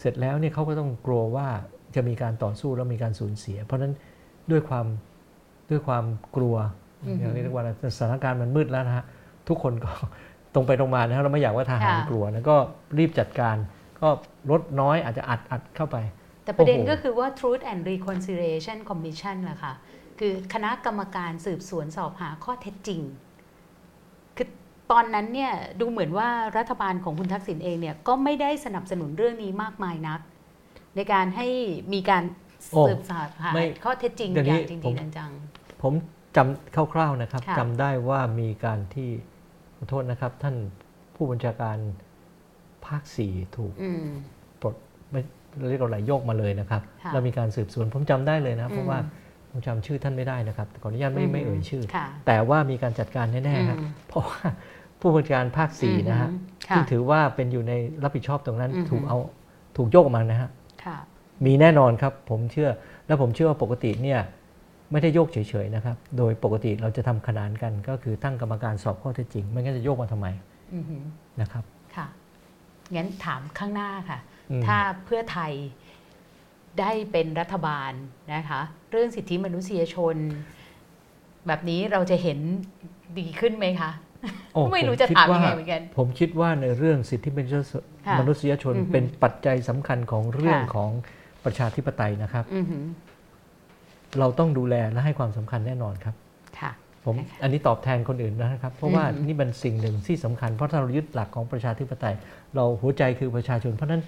[0.00, 1.48] เสร็จแล้วเนี่ยเขาก็ต้องกลัวว่า
[1.94, 3.94] จะมีการต่อสู้แล้วมีการสูญเสีย เพราะฉะนั้น
[4.50, 4.86] ด้วยความ
[5.70, 6.04] ด้วยความ
[6.36, 6.56] กลัว
[7.06, 9.04] อืมอย่างนี้เรียกว่าอะไรสถานการณ์มันมืดแล้วนะฮะ
[9.48, 9.92] ทุกคนก็
[10.54, 12.56] ตรงไปตรงมานะครับเราไม่อยากว่าทหารค่ะกลัวแล้วก็
[12.98, 13.56] รีบจัดการ
[14.00, 14.08] ก็
[14.50, 15.96] ลดน้อยอาจจะอัดอัดเข้าไป
[16.44, 19.72] แต่ประเด็นโอ้โหก็คือว่า Truth and Reconciliation Commission แหละค่ะ
[20.18, 23.00] คือคณะกรรมการสืบสวนสอบหาข้อเท็จจริง
[24.36, 24.48] คือ
[24.92, 30.20] ตอนนั้นเนี่ยดูเหมือนว่ารัฐบาลของคุณทักษิณเองเนี่ยก็ไม่ได้สนับสนุนเรื่องนี้มากมายนัก
[30.96, 31.46] ในการให้
[31.94, 32.24] มีการ
[32.72, 35.30] โอ้สืบสอบหาไม่ข้อเท็จจริงเดี๋ยวอนี้ย่างจริงผมๆจัง
[35.82, 35.92] ผม
[36.36, 39.10] จำคร่าวๆนะครับค่ะจำได้ว่ามีการที่
[39.76, 40.56] ขอโทษนะครับ ท่าน
[41.14, 41.76] ผู้บัญชาการ
[42.86, 44.06] ภาคสี่ถูกๆอืม
[44.60, 44.74] ปลด
[45.10, 45.20] ไม่
[45.68, 48.98] เรียกว่าอะไรโยกมาเลยนะครับค่ะแล้วมีการสืบสวนผมจำได้เลยนะเพอืราะมว่า
[49.50, 54.42] ผมจำชื่อท่านไม่ได้นะครับขออนุญาตไม่ไม่เอ่ยชื่อค่ะแต่ว่ามีการจัดการแน่ๆครับอืมเพราะว่า
[55.00, 56.30] ผู้บัญชาการภาคสี่นะฮะ
[56.68, 57.72] ค่ะซึ่งถือว่าเป็นอยู่ใน
[58.02, 59.18] รับผิดชอบตรงนั้นอือฮึถูกเอา
[59.76, 60.50] ถูกโยกออกมานะฮะ
[60.84, 60.96] ค่ะ
[61.46, 62.70] มีแน่นอนครับ ผมเชื่อ
[63.06, 64.20] และผมเชื่อว่าปกติเนี่ย
[64.94, 70.26] ไม่ได้โยกเฉยๆนะครับ โดยปกติเราจะทำขนานกันก็คือตั้งกรรมการสอบข้อเท็จจริง ไม่งั้นจะโยกมาทำไม
[70.74, 71.02] อือหือ
[71.40, 71.64] นะครับ
[71.96, 72.06] ค่ะ
[72.94, 74.18] งั้นถามข้างหน้าค่ะ
[74.50, 75.52] อืมถ้าเพื่อไทย
[76.80, 77.92] ได้เป็นรัฐบาล
[78.34, 80.16] นะคะ เรื่องสิทธิมนุษยชน
[81.46, 82.38] แบบนี้เราจะเห็น
[83.18, 83.90] ดีขึ้นไหมคะ
[84.54, 90.90] โอ้ไม่รู้ผจะคิดถามว่ยังไงเหมือนกัน ผมคิดว่าในเรื่องสิทธิมนุษยชนค่ะมนุษยชนอือฮึเป็นปัจจัยสำคัญของเรื่องค่ะของ
[91.44, 92.84] ประชาธิปไตยนะครับอือหือ
[94.18, 96.14] เราต้องดูแลและให้ความสำคัญแน่นอนครับ
[96.58, 96.70] ค่ะ
[97.04, 102.14] ผมนะคะอันนี้ตอบแทนคนอื่นนะครับ เพราะว่าอืมนี่เป็นสิ่งหนึ่งที่สำคัญเพราะถ้าเรายึดหลักของประชาธิปไตย
[102.56, 104.02] เราหัวใจคือประชาชน เพราะฉะนั้น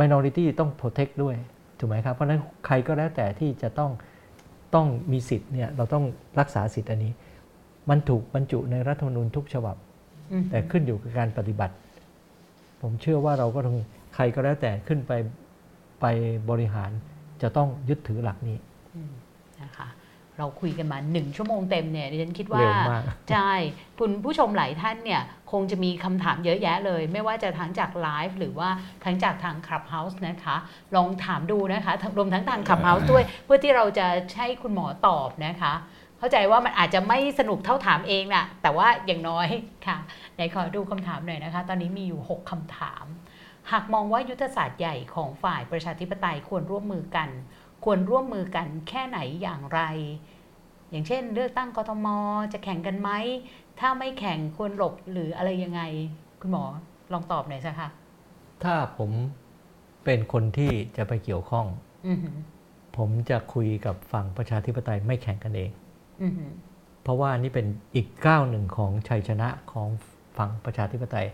[0.00, 1.36] minority ต้อง protect ด้วย
[1.78, 3.90] ถูกไหมครับ เพราะฉะนั้นใครก็แล้วแต่ที่จะต้อง
[4.74, 6.04] ต้องมีสิทธิ์เนี่ยเราต้อง
[6.40, 7.12] รักษาสิทธิ์อันนี้
[7.90, 9.76] มันถูกบรรจุในรัฐธรรมนูญทุกฉบับ
[10.32, 11.74] อืมแต่ขึ้นอยู่กับการปฏิบัติ
[12.82, 13.76] ผมเชื่อว่าเราก็ต้อง
[14.14, 15.12] ใครก็แล้วแต่ขึ้นไป
[16.00, 16.06] ไป
[16.50, 16.90] บริหาร
[17.42, 18.58] จะต้องยึดถือหลักนี้
[19.62, 19.88] นะคะ
[20.38, 23.52] เราคุยกันมาหนึ่งชั่วโมงเต็มเนี่ยดิฉันคิดว่าเร็วมากใช่
[23.98, 25.22] คุณผู้ชมหลายท่านเนี่ย
[25.52, 28.68] คงจะมีคำถามเยอะแยะเลย ไม่ว่าจะทั้งจากไลฟ์หรือว่า
[29.04, 30.56] ทั้งจากทาง Clubhouse นะคะ
[30.96, 34.06] ลองถามดูนะคะทั้งรวมทั้งทาง Clubhouse ด้วย เพื่อที่เราจะ
[34.38, 35.72] ให้คุณหมอตอบนะคะ
[36.18, 39.48] เข้าใจว่ามันอาจจะไม่สนุกเท่าถามเองนะแต่ว่าอย่างน้อย
[39.86, 39.98] ค่ะ
[40.34, 43.04] ไหนขอดูคำถามหน่อยนะคะ ตอนนี้มีอยู่ 6คำถาม
[43.72, 47.28] หากมองว่ายุทธศาสตร์ใหญ่ของฝ่ายประชาธิปไตยควรร่วมมือกัน
[47.84, 49.80] ควรร่วมมือกันแค่ไหนอย่างไร
[50.90, 52.06] อย่างเช่น เลือกตั้งกทม
[52.52, 53.10] จะแข่งกันไหม
[53.80, 55.82] ถ้าไม่แข่งควรหลบหรืออะไรยังไง
[56.40, 56.64] คุณหมอ
[57.12, 57.88] ลองตอบหน่อยสิคะ
[58.64, 59.10] ถ้าผม
[60.04, 61.66] เป็นคนที่จะไปเกี่ยวข้อง
[62.06, 62.36] อือหือ
[62.96, 65.70] ผมจะคุยกับฝั่งประชาธิปไตยไม่แข่งกันเอง
[66.22, 66.50] อือหือ
[67.02, 69.88] เพราะว่านี่เป็นอีกก้าวหนึ่งของชัยชนะของ
[70.38, 71.26] ฝั่งประชาธิปไตย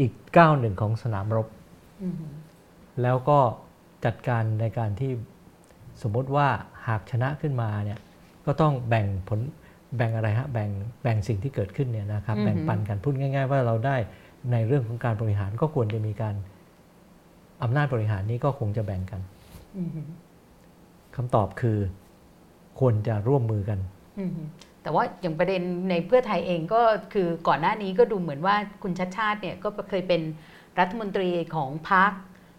[0.00, 1.57] อีกก้าวหนึ่งของสนามรบอือหือ
[3.02, 3.38] แล้วก็
[4.04, 5.12] จัดการในการที่
[6.02, 6.48] สมมติว่า
[6.88, 7.98] หากชนะขึ้นมาเนี่ย
[8.46, 9.40] ก็ต้องแบ่งผล
[9.96, 10.70] แบ่งอะไรฮะแบ่ง
[11.02, 13.96] แบ่งสิ่งที่เกิดขึ้นเนี่ยนะครับแบ่งปันกันพูดง่าย ๆ ว่าเราได้
[14.52, 16.34] ในเรื่องของการบริหารก็ควรจะมีการ
[17.62, 19.20] อำนาจบริหารนี้ก็คงจะแบ่งกัน
[19.78, 20.06] อือหือ
[21.16, 21.78] คำตอบคือ
[22.80, 23.78] ควรจะร่วมมือกัน
[24.20, 24.46] อือหือ
[24.82, 26.80] แต่ว่าอย่างประเด็นในเพื่อไทยเองก็
[27.12, 30.22] คือก่อนหน้านี้ก็ดูเหมือนว่าคุณชัดชาติเนี่ยก็เคยเป็น
[30.80, 32.12] รัฐมนตรีของพรรค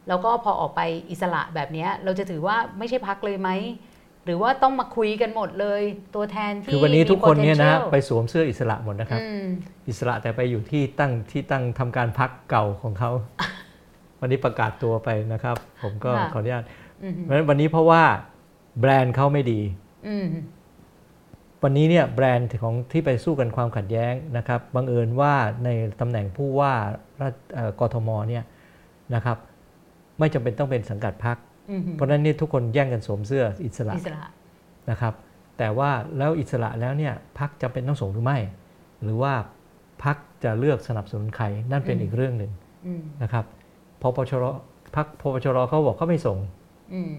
[0.08, 3.50] แล้วก็พอออกไปอิสระแบบเนี้ยเราจะถือว่าไม่ใช่พักเลยไหม
[4.26, 5.82] หรือว่าต้องมาคุยกันหมดเลย
[6.16, 9.46] ตัวแทนที่คือวันนี้ทุกคนเนี่ยนะมีไป potential สวมเสื้ออิสระหมดนะครับอืม
[9.90, 13.12] อิสระแต่ไปอยู่ที่ตั้งที่ตั้งทำการพักเก่าของเขา
[14.20, 16.64] วันนี้ประกาศตัวไปนะครับ ผมก็ค่ะขออนุญาต
[17.04, 18.04] อืมเพราะฉะนั้นวันนี้เพราะว่า
[18.80, 19.60] แบรนด์เขาไม่ดี
[20.08, 20.28] อืม
[21.64, 25.34] วันนี้เนี่ยแบรนด์ของที่ไปสู้กันความขัดแย้งนะครับบังเอิญว่า
[25.64, 26.74] ในตำแหน่งผู้ว่า
[27.22, 28.44] รัฐเอ่อกทมเนี่ย
[29.16, 29.38] นะครับ
[30.20, 31.38] ไม่จำเป็นต้องเป็นสังกัดพัก
[31.70, 34.24] อืมเพราะฉะนั้นนี่ทุกคนแย่งกันสวมเสื้ออิสระอิสระ
[34.90, 35.14] นะครับ
[35.58, 38.38] แต่ว่าแล้วอิสระแล้วเนี่ยพักจำเป็นต้องส่งหรือไม่
[39.04, 39.34] หรือว่า
[40.04, 42.52] พักจะเลือกสนับสนุนใครนั่นเป็นอืมอีกเรื่องหนึ่ง
[42.86, 43.46] อืมนะครับ
[44.02, 44.46] พปชร
[44.96, 46.38] พักพปชรเขาบอกเขาไม่ส่ง
[46.94, 47.14] อืม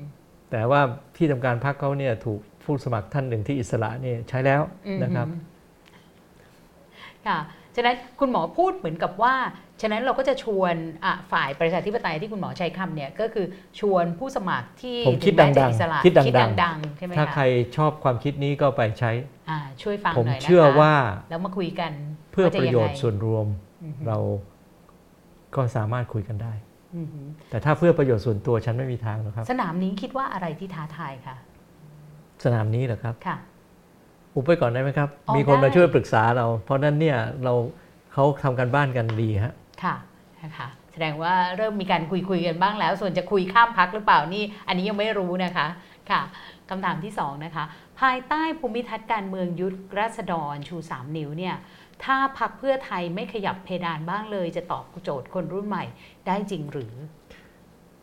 [0.51, 0.81] แต่ว่า
[1.17, 5.27] ที่ทำการพักเขาเนี่ยถูก ผู้สมัครท่านหนึ่งที่อิสระเนี่ยใช้แล้วอืมนะครับ
[7.27, 7.39] ค่ะ
[7.77, 9.35] ฉะนั้นคุณหมอพูดเหมือนกับว่า
[9.81, 13.47] ฉะนั้นเราก็จะชวนอะฝ่ายประชาธิปไตยที่คุณหมอใช้คำเนี่ยก็คือ
[13.81, 17.45] ชวนผู้สมัครที่ผมคิดถึแม้จะดังๆอิสระคิดดังๆดังๆใช่ไหมถ้าคะใคร
[17.77, 19.11] ชอบความคิดนี้ก็ไปใช้
[19.51, 20.95] อ่าช่วยฟังผมหน่อยนะคะเชื่อว่า
[21.31, 21.93] แล้วมาคุยกัน
[22.33, 23.47] เพื่อว่าจประโยชน์งไงส่วนรวม
[23.83, 24.19] อืมเรา
[25.57, 26.53] ก็สามารถคุยกันได้
[26.95, 27.09] อืม
[27.51, 31.37] แต่ถ้าเพื่อประโยชน์ส่วนตัวฉันไม่มีทางหรอกครับ สนามนี้คิดว่าอะไรที่ท้าทายคะ
[32.45, 33.37] สนามนี้เหรอครับค่ะ
[34.35, 37.55] อุบไปก่อนได้ไหมครับอ๋อมีคนได้มาช่วยปรึกษาเรา เพราะนั้นเนี่ยเรา
[38.13, 39.95] เขาทำกันบ้านกันดีฮะค่ะ
[40.43, 45.67] นะคะแสดงว่าเริ่มมีการคุยคุยๆกันบ้างแล้ว ส่วนจะคุยข้ามพักหรือเปล่านี่ อันนี้ยังไม่รู้นะคะ
[46.11, 46.21] ค่ะ
[46.69, 47.65] คำถามที่สองนะคะ
[48.01, 51.57] ภายใต้ภูมิทัศน์การเมืองยุทธราษฎรชู 3 นิ้วเนี่ย
[52.05, 55.85] ถ้าพักเพื่อไทยไม่ขยับเพดานบ้างเลย จะตอบโจทย์คนรุ่นใหม่
[56.27, 56.95] ได้จริงหรือ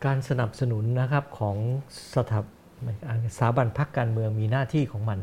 [0.04, 1.56] การสนับสนุนนะครับของ
[2.14, 2.44] สถาบ
[3.36, 5.18] สถาบันพักการเมืองมีหน้าที่ของมัน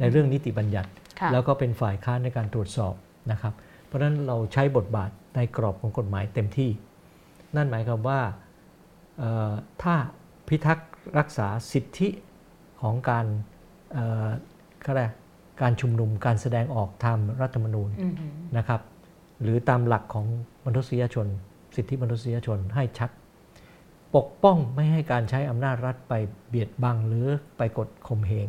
[0.00, 0.90] ในเรื่องนิติบัญญัติ
[1.20, 2.94] ค่ะแล้วก็เป็นฝ่ายค้านในการตรวจสอบ
[3.32, 3.54] นะครับ
[3.86, 6.70] เพราะฉะนั้นเราใช้บทบาทในกรอบของกฎหมายเต็มที่
[7.56, 8.20] นั่นหมายความว่า
[9.18, 9.52] เอ่อ
[9.82, 9.94] ถ้า
[10.48, 12.08] พิทักษ์รักษาสิทธิ
[12.82, 13.26] ของการ
[13.92, 14.28] เอ่อ
[14.86, 15.06] ก็ได้
[15.62, 18.80] การชุมนุมการแสดงออกตามรัฐธรรมนูญอือหือนะครับ
[19.42, 20.26] หรือตามหลักของ
[20.66, 21.26] มนุษยชน
[21.76, 23.10] สิทธิมนุษยชนให้ชัด
[24.16, 26.14] ปกป้องไม่ให้การใช้อำนาจรัฐไป
[26.48, 27.26] เบียดบังหรือ
[27.58, 28.48] ไปกดข่มเหง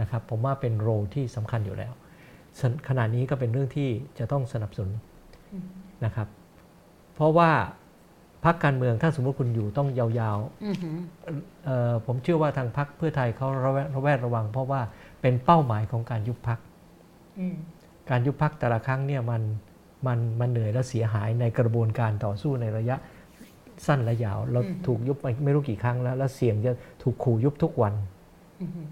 [0.00, 1.92] นะครับผมว่าเป็นโรที่สำคัญอยู่แล้ว
[2.60, 3.88] สนขณะนี้ก็เป็นเรื่องที่
[4.18, 4.92] จะต้องสนับสนุน
[6.04, 6.28] นะครับ
[7.14, 7.50] เพราะว่า
[8.44, 14.80] พรรคการเมืองถ้าสมมติคุณอยู่ต้องยาวอือหือๆเอ่อผมเชื่อว่าทางพรรคเพื่อไทยเขาระแวดระแวดระวัง เพราะว่า
[15.20, 16.58] เป็นเป้าหมายของการยุบพรรค
[17.38, 17.56] อืม
[18.10, 19.42] การยุบพักแต่ละครั้งเนี่ยมัน
[20.06, 22.96] มันมันเหนื่อยและเสียหายในกระบวนการต่อสู้ในระยะ
[23.86, 26.72] สั้นและยาว เราอืมถูกยุบไปไม่รู้กี่ครั้งแล้ว แล้วเสี่ยงจะ
[27.02, 27.94] ถูกขู่ยุบทุกวัน
[28.60, 28.88] อือหือ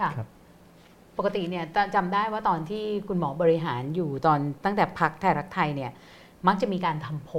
[0.00, 0.28] ค่ะครับ
[1.18, 5.92] ปกติเนี่ยตจำได้ว่าตอนที่คุณหมอบริหารอยู่ตอนตั้งแต่พักไทยรักไทยเนี่ย
[6.46, 7.36] มักจะมีการทำโพล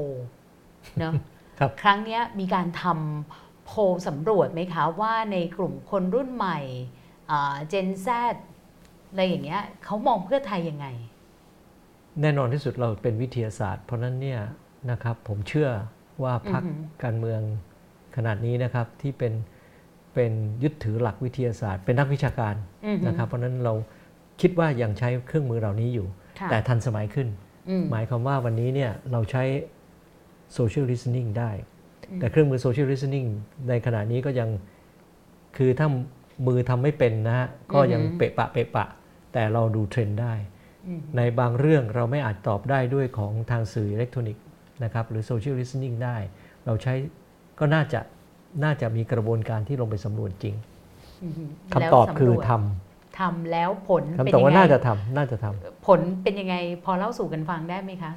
[1.00, 1.14] เนอะ
[1.60, 6.60] ครับครั้งเนี้ยมีการทำโพลสำรวจไหมคะว่าในกลุ่มคนรุ่นใหม่
[7.70, 8.08] เจนแซ
[9.10, 10.88] อะไรอย่างเงี้ยเขามองเพื่อไทยยังไง
[12.22, 14.42] แน่นอนที่สุดเราเป็นวิทยาศาสตร์ เพราะฉะนั้นเนี่ย
[14.92, 15.70] นะครับผมเชื่อ
[16.24, 17.42] ว่าพรรคอือหือการเมือง
[18.16, 19.34] ขนาดนี้นะครับที่เป็น
[20.14, 20.32] เป็น
[20.64, 22.56] ยึดถือหลักวิทยาศาสตร์ เป็นนักวิชาการ
[22.86, 23.74] อือหือนะครับ เพราะฉะนั้นเรา
[24.42, 26.08] คิดว่ายังใช้เครื่องมือเหล่านี้อยู่
[26.40, 27.28] ค่ะแต่ทันสมัยขึ้น
[27.70, 29.44] อืมหมายความว่าวันนี้เนี่ยเราใช้
[30.58, 31.52] social listening ได้
[32.10, 33.28] อืมแต่เครื่องมือ social listening
[33.70, 34.50] ในขณะนี้ก็ยัง
[35.58, 35.88] คือถ้า
[36.48, 38.86] มือทำไม่เป็นนะฮะก็ยังเปะปะเปะปะ
[39.34, 40.34] แต่เราดูเทรนด์ได้
[40.88, 44.44] อืมในบางเรื่องเราไม่อาจตอบได้ด้วยของทางสื่ออิเล็กทรอนิกส์
[44.84, 46.16] นะครับหรือ social listening ได้
[46.66, 46.94] เราใช้
[47.60, 48.00] ก็น่าจะ
[48.64, 50.56] น่าจะมีกระบวนการที่ลงไปสำรวจจริง
[51.24, 52.52] อือหือคำตอบแล้วสำรวจคือท
[53.20, 56.56] ทำแล้วผลำเป็นคำตอบยังว่าไงน่าจะทำน่าจะทำผลเป็นยังไง
[56.86, 58.14] พอเล่าสู่กันฟังได้ไหมคะ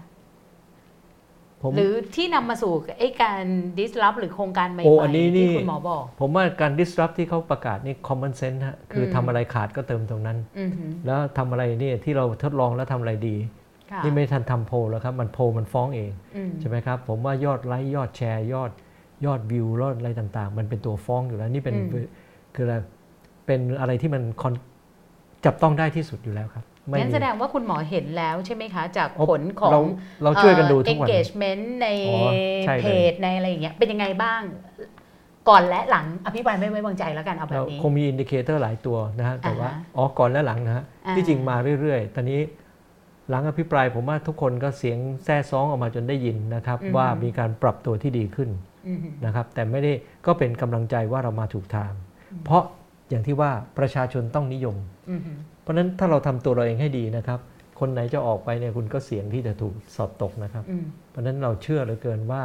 [1.62, 3.44] ผมหรือที่นำมาสู่ไอ้การ
[3.78, 13.61] disrupt หรือโครงการใหม่โอ้อันนี้ๆนี่ที่คุณหมอบอก ผมว่าการ disrupt ที่เขาประกาศนี่ common sense ฮะคืออมทำอะไรขาดก็เติมตรงนั้นอือหือแล้วทำอะไรเนี่ยที่เราทดลองแล้วทำอะไรดีค่ะ
[14.04, 18.70] นี่ไม่ทันทำโพลแล้วครับ มันโพลมันฟ้องเองอืมใช่ไหมครับ ผมว่ายอดไลค์ยอดแชร์ ยอด
[19.24, 21.76] ยอดวิวยอดอะไรต่างๆ มันเป็นตัวฟ้องอยู่แล้ว นี่เป็น
[22.54, 22.74] คืออะไร
[23.46, 24.54] เป็นอะไรที่มันคอน
[25.44, 29.80] จับต้องได้ที่สุดอยู่แล้วครับไม่งั้นมีแสดงว่าคุณหมอเห็นแล้วใช่ไหมคะ จากอ๋อผลของเรา
[30.22, 32.18] เราช่วยกันดูเอ่อทุกวัน engagement ในอ๋อ
[32.64, 34.42] ใช่เลยเพจในอะไรอย่างเงี้ยเป็นยังไงบ้าง
[35.48, 42.40] ก่อนและหลังอภิปรายไม่ไว้วางใจแล้วกันเอาแบเราบนี้คงมี indicator หลายตัวนะฮะแต่ว่าอ่าฮะอ๋อก่อนและหลังนะฮะอ่าที่จริงมาเรื่อยๆ ตอนนี้
[43.28, 48.50] หลังอภิปรายผมว่าทุกคนก็เสียงแซ่ซ้องออกมาจนได้ยินนะครับ ว่ามีการปรับตัวที่ดีขึ้น
[48.88, 49.92] อือหือนะครับ แต่ไม่ได้
[50.26, 51.92] ก็เป็นกำลังใจว่าเรามาถูกทาง
[52.44, 52.62] เพราะ
[53.08, 54.76] อย่างที่ว่าประชาชนต้องนิยม
[55.10, 57.40] อือหือเพราะฉะนั้นถ้าเราทำตัวเราเองให้ดีนะครับ
[57.80, 62.44] คนไหนจะออกไปเนี่ยคุณก็เสี่ยงที่จะถูกสอบตกนะครับอืมเพราะฉะนั้นเราเชื่อเหลือเกินว่า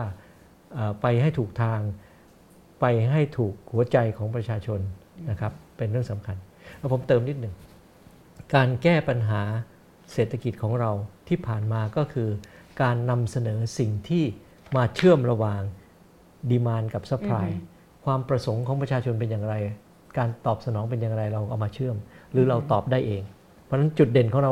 [0.73, 1.79] เอ่อไปให้ถูกทาง
[2.81, 4.79] ไปให้ถูกหัวใจของประชาชน
[5.29, 6.37] นะครับ เป็นเรื่องสำคัญ
[6.77, 7.53] แล้วผมเติมนิดหนึ่ง
[8.55, 9.41] การแก้ปัญหา
[10.13, 10.91] เศรษฐกิจของเรา
[11.27, 12.29] ที่ผ่านมาก็คือ
[12.81, 14.23] การนำเสนอสิ่งที่
[14.75, 15.61] มาเชื่อมระหว่าง
[16.51, 19.55] demand กับ supply อือฮึความประสงค์ของประชาชนเป็นอย่างไร
[20.17, 21.95] การตอบสนองเป็นอย่างไรเราเอามาเชื่อม
[22.31, 23.23] หรือเราตอบได้เอง
[23.63, 24.51] เพราะฉะนั้นจุดเด่นของเรา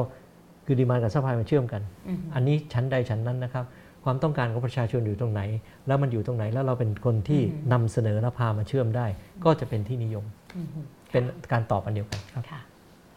[0.66, 3.66] คือ demand กับ supply มาเชื่อมกันอือหืออันนี้ชั้นใดชั้นนั้นนะครับ
[4.04, 5.42] ความต้องการของประชาชนอยู่ตรงไหน
[5.88, 9.06] แล้วมันอยู่ตรงไหนแล้วเราเป็นคนที่อือฮึนำเสนอและพามาเชื่อมได้
[9.44, 10.26] ก็จะเป็นที่นิยม
[10.58, 12.62] อือหือเป็นการตอบอันเดียวกันครับค่ะ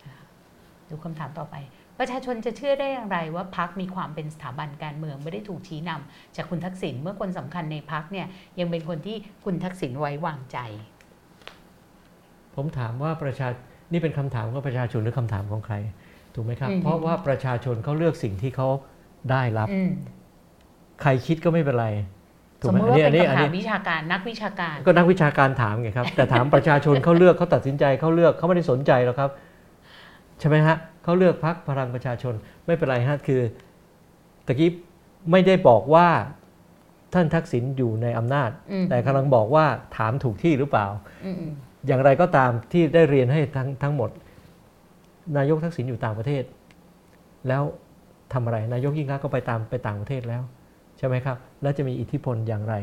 [0.06, 0.16] ค่ะ
[0.88, 1.54] ดูคำถามต่อไป
[1.98, 8.26] ประชาชนจะเชื่อได้อย่างไรว่าพักมีความเป็นสถาบันการเมืองไม่ได้ถูกชี้นำจากคุณทักษิณเมื่อคนสำคัญในพักเนี่ย
[8.60, 10.58] ยังเป็นคนที่คุณทักษิณไว้วางใจ
[12.54, 13.48] ผมถามว่าประชา
[13.92, 15.74] นี่เป็นคำถามของประชาชนหรือคำถามของใคร
[16.34, 18.68] ถูกไหมครับอือฮึเพราะว่าประชาชนเขาเลือกสิ่งที่เขา
[19.30, 19.90] ได้รับอืม
[21.02, 21.88] ใครคิดก็ไม่เป็นไร
[22.60, 29.30] ถูสกมไหมมติว่าอันนี้เป็นอันคำถานี้มวิชาการนักวิชาการ ก็นักวิชาการถามไงครับ แต่ถามประชาชนเขาเลือกเขาตัดสินใจเขาเลือกเขาไม่ได้สนใจหรอกครับ
[30.40, 32.34] ใช่ไหมฮะเขาเลือกพักพลังประชาชน
[32.66, 33.40] ไม่เป็นไรฮะคือ
[34.46, 34.70] ตะกี้
[35.30, 36.08] ไม่ได้บอกว่า
[37.14, 39.64] ท่านทักษิณอยู่ในอำนาจอืมแต่กำลังบอกว่า
[39.96, 40.86] ถามถูกที่หรือเปล่า
[41.24, 41.52] อืมอืม
[41.86, 44.10] อย่างไรก็ตามที่ได้เรียนให้ทั้งทั้งหมด
[45.36, 46.44] นายกทักษิณอยู่ต่างประเทศ
[47.48, 47.62] แล้ว
[48.32, 50.42] ทำอะไร นายกยิ่งรักษณ์ก็ไปตามไปต่างประเทศแล้ว
[50.98, 52.74] ใช่ไหมครับ แล้วจะมีอิทธิพลอย่างไร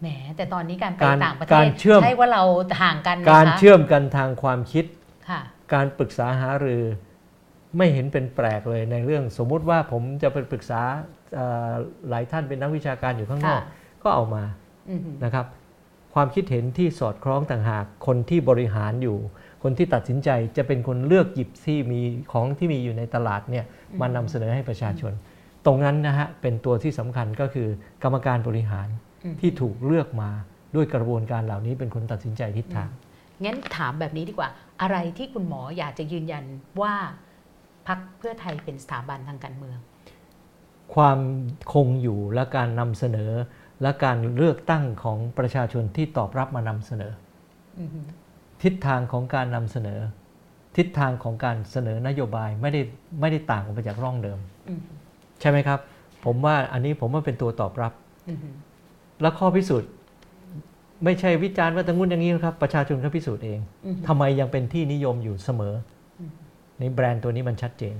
[0.00, 2.42] แหมแต่ตอนนี้การไปการต่างประเทการศเชื่อมใช่ว่าเรา
[2.82, 4.84] ห่างกันนะคะการเชื่อมกันทางความคิด
[5.28, 5.40] ค่ะ
[5.74, 6.82] การปรึกษาหารือ
[7.76, 10.80] ไม่เห็นเป็นแปลกเลยในเรื่องสมมุติว่าผมจะไปปรึกษา
[11.34, 11.70] เอ่อ
[12.08, 14.44] หลายท่านเป็นนักวิชาการอยู่ข้างนอกค่ะก็เอามา
[14.90, 15.46] อืมนะครับ
[16.14, 19.18] ความคิดเห็นที่สอดคล้องต่างหากคนที่บริหารอยู่
[19.62, 22.00] คนที่ตัดสินใจจะเป็นคนเลือกหยิบที่มี
[22.32, 23.64] ของที่มีอยู่ในตลาดเนี่ย
[24.00, 25.12] มานำเสนอให้ประชาชน
[25.66, 27.68] ตรงนั้นนะฮะเป็นตัวที่สำคัญก็คือ
[28.02, 28.88] กรรมการบริหาร
[29.24, 30.30] อืมที่ถูกเลือกมา
[30.74, 32.88] ด้วยกระบวนการเหล่านี้เป็นคนตัดสินใจทิศทาง
[33.44, 34.48] งั้นถามแบบนี้ดีกว่า
[34.82, 36.44] อะไรที่คุณหมออยากจะยืนยัน
[36.82, 36.94] ว่า
[37.88, 39.78] พักเพื่อไทยเป็นสถาบันทางการเมือง
[40.94, 41.20] ความ
[41.72, 43.30] คงอยู่และการนำเสนอ
[43.82, 47.12] และการเลือกตั้งของประชาชนที่ตอบรับมานำเสนอ
[47.78, 47.90] อืม
[48.62, 50.00] ทิศทางของการนำเสนอ
[50.76, 52.80] ทิศทางของการเสนอนโยบายไม่ได้
[53.20, 54.38] ไม่ได้ต่างออกไปจากร่องเดิม
[54.68, 54.80] อืม
[55.40, 55.80] ใช่ไหมครับ
[56.24, 57.92] ผมว่าอันนี้ผมว่าเป็นตัวตอบรับ
[58.28, 58.38] อืม
[59.20, 59.90] แล้วข้อพิสูจน์
[61.04, 67.96] ไม่ใช่วิจารณ์ว่าตะงุ่นอย่างนี้นะครับ ประชาชนเขาพิสูจน์เองอืมทำไมยังเป็นที่นิยมอยู่เสมออมในแบรนด์ตัวนี้มันชัดเจน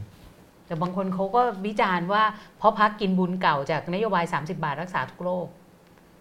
[0.66, 2.23] แต่บางคนเขาก็วิจารณ์ว่า
[2.59, 5.47] เพราะพักกินบุญเก่าจากนโยบาย 30 บาทรักษาทุกโรค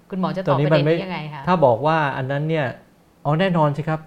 [0.10, 2.68] คุณหมอจะตอบตัวนี้ประเด็นมันไม่นี้ยังไงคะถ้าบอกว่าอันนั้นเนี่ย
[3.24, 4.00] เอาแน่นอนสิครับ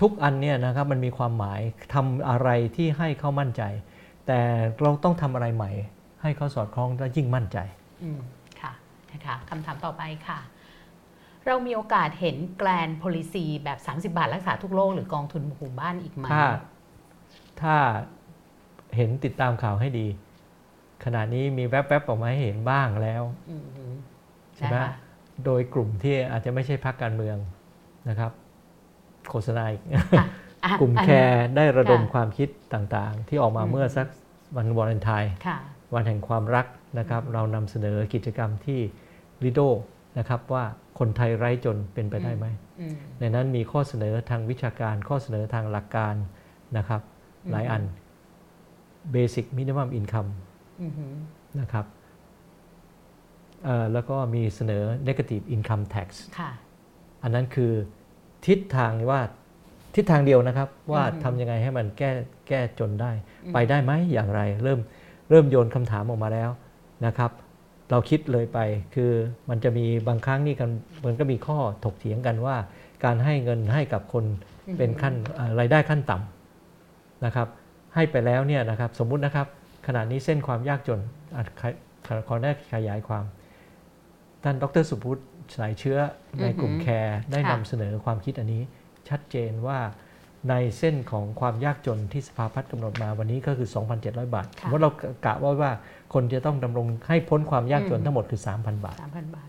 [0.00, 1.60] ทุกอันเนี่ยนะครับมันมีความหมาย
[1.94, 3.62] ทำอะไรที่ให้เขามั่นใจ
[4.26, 4.40] แต่
[4.82, 5.70] เราต้องทำอะไรใหม่
[6.22, 7.58] ให้เขาสอดคล้องและยิ่งมั่นใจ
[8.02, 8.20] อืม
[8.60, 8.72] ค่ะ
[9.12, 10.38] นะคะคำถามต่อไปค่ะ
[11.46, 16.44] เรามีโอกาสเห็นแกลน policy แบบ 30 บาทรักษาทุกโรคหรือกองทุนหมู่บ้านอีกไหมถ้า
[17.62, 17.76] ถ้า
[18.96, 20.06] เห็นติดตามข่าวให้ดี
[21.04, 23.84] ขณะนี้มีแวบๆออกมาให้เห็นบ้างแล้วอืมฮึ
[24.56, 24.90] ใช่ไหมนะคะ
[25.44, 27.36] โดยกลุ่มที่อาจจะไม่ใช่พรรคการเมือง
[28.08, 28.32] นะครับ
[29.28, 30.26] โฆษณาอีกอะ
[30.64, 34.06] อะกลุ่มอันแคร์ได้ระดมค่ะความคิดต่างๆ ที่ออกมาอืมเมื่อสัก
[34.56, 35.58] วันวาเลนไทน์ค่ะ
[35.94, 36.66] วันแห่งความรัก
[36.98, 38.80] นะครับ เรานำเสนอกิจกรรมที่
[39.44, 39.60] ลิโด
[40.18, 40.64] นะครับว่า
[40.98, 42.46] คนไทยไร้จนเป็นไปได้ไหม
[42.80, 46.14] อืมในนั้นมีข้อเสนอทางวิชาการข้อเสนอทางหลักการ
[46.76, 47.11] นะครับอืม
[47.50, 47.82] หลายอัน
[49.14, 50.30] Basic Minimum Income
[50.82, 51.06] อืมฮึ
[51.60, 51.86] นะครับ
[53.64, 56.08] เอ่อแล้วก็มีเสนอ Negative Income Tax
[56.38, 56.50] ค่ะ
[57.22, 57.72] อันนั้นคือ
[58.46, 59.20] ทิศทางว่า
[59.94, 62.10] ทิศทางเดียวนะครับ ว่าอือฮึทำยังไงให้มันแก้
[62.48, 63.12] แก้จนได้
[63.44, 64.80] อืมไปได้ไหมอย่างไร เริ่ม
[65.30, 66.50] เริ่มโยนคำถามออกมาแล้ว
[67.06, 67.30] นะครับ
[67.90, 68.58] เราคิดเลยไป
[68.94, 69.10] คือ
[69.50, 70.70] มันจะมีบางครั้งนี่กัน
[71.04, 72.56] มันก็มีข้อถกเถียงกันว่า
[73.04, 74.24] การให้เงินให้กับคน
[74.78, 76.31] เป็นขั้นเอ่อรายได้ขั้นต่ำ
[77.24, 77.48] นะครับ
[77.94, 79.46] ให้ไปแล้วเนี่ยนะครับสมมุตินะครับ
[79.86, 81.00] ขณะนี้เส้นความยากจน
[81.36, 81.62] อะข
[82.06, 83.24] ขขอได้ขยายความ
[84.42, 85.20] ท่านดรสุพุทธ
[85.56, 85.98] สายเชื้อ
[86.40, 88.62] ในกลุ่มอือหือแคร์ได้ค่ะนำเสนอความคิดอันนี้
[89.08, 89.78] ชัดเจนว่า
[90.50, 93.68] ในเส้นของความยากจนที่สภาพัฒน์กำหนดมาวันนี้ก็คือ
[94.00, 94.90] 2,700 บาทค่ะว่าเรา
[95.26, 95.70] กะว่าว่า
[96.14, 99.48] คนจะต้องดำรงให้พ้นความยากจนอืมทั้งหมดคือ 3,000 บาทสามพันบาท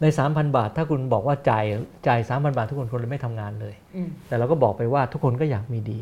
[0.00, 1.64] ใน 3,000 บาท ถ้าคุณบอกว่าจ่าย
[2.06, 5.98] จ่าย 3,000 บาท ทุกคนคนเลยไม่ทำงานเลยอืมแต่เราก็บอกไปว่าทุกคนก็อยากมีดี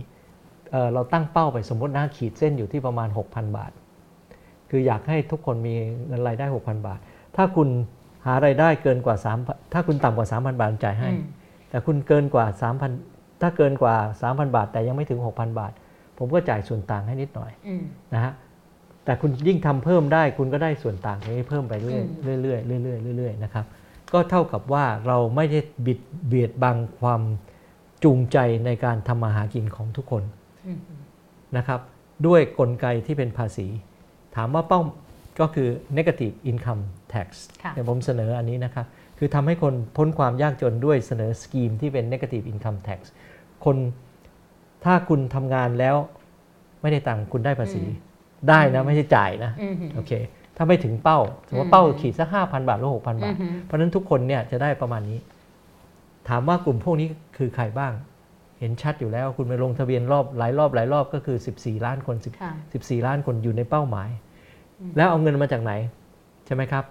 [0.74, 3.72] เอ่อเราตั้งเป้าไปสมมตินะขีดเส้นอยู่ที่ประมาณ 6,000 บาท
[4.70, 5.74] คืออยากให้ทุกคนมี
[6.06, 6.98] เงินรายได้ 6,000 บาท
[7.36, 7.68] ถ้าคุณ
[8.26, 11.24] หารายได้เกินกว่า3ถ้าคุณต่ำกว่า 3,000 บาทจ่ายให้อืม
[11.70, 12.46] แต่คุณเกินกว่า
[12.92, 15.72] 3,000 ถ้าเกินกว่า 3,000 บาท แต่ยังไม่ถึง 6,000 บาท
[16.18, 17.82] ผมก็จ่ายส่วนต่างให้นิดหน่อยอืม
[18.14, 18.32] นะฮะ
[19.04, 23.64] แต่คุณยิ่งทำเพิ่มได้คุณก็ได้ส่วนต่างนี้เพิ่มไปเรื่อือยมเรื่อยๆเรื่อยๆเรื่อยๆนะครับ
[24.12, 27.22] ก็เท่ากับว่าเราไม่ได้บิดเบียดบังความ
[28.04, 30.43] จูงใจในการทำมาหากินของทุกคนอืม
[31.56, 31.80] นะครับ
[32.26, 33.66] ด้วยกลไกที่เป็นภาษี
[34.36, 34.80] ถามว่าเป้า
[35.40, 35.68] ก็คือ
[35.98, 36.82] negative income
[37.12, 37.28] tax
[37.62, 38.86] ค่ะเดี๋ยวผมเสนออันนี้นะครับ
[39.18, 43.00] คือทำให้คนพ้นความยากจนด้วยเสนอสกีมที่เป็น negative income tax
[43.64, 43.76] คน
[44.84, 45.96] ถ้าคุณทำงานแล้ว
[46.82, 47.82] ไม่ได้ตังค์คุณได้ภาษี
[48.48, 50.12] ได้นะไม่ใช่จ่ายนะอืมโอเค
[50.56, 51.18] ถ้าไม่ถึงเป้า
[51.48, 55.18] สมมติว่าเป้าขีดสักห้าพันบาทหรือหกพันอืบาทมเพราะฉะนั้นทุกคนเนี่ยจะได้ประมาณนี้
[56.28, 57.92] ถามว่ากลุ่มพวกนี้คือใครบ้าง
[58.60, 64.08] เห็นชัดอยู่แล้วคุณไปลงทะเบียนรอบหลายรอบหลายรอบก็คือ 14 ล้านคน10ค่ะ14ล้านคนอยู่ในเป้าหมาย
[64.80, 65.72] อืมแล้วเอาเงินมาจากไหน
[66.46, 66.84] ใช่ไหมครับ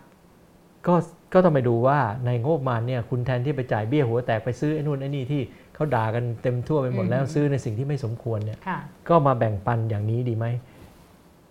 [0.87, 0.95] ก็
[1.33, 5.41] ก็ต้องไปดูว่าในงบประมาณเนี่ยคุณแทนที่ไปจ่ายเบี้ยหัวแตกไปซื้อไอ้นู่นไอ้นี่ที่
[5.75, 8.77] เขาด่ากันเต็มทั่วไปหมดแล้วซื้อในสิ่งที่ไม่สมควรเนี่ยค่ะ
[9.09, 10.45] ก็มาแบ่งปันอย่างนี้ดีไหม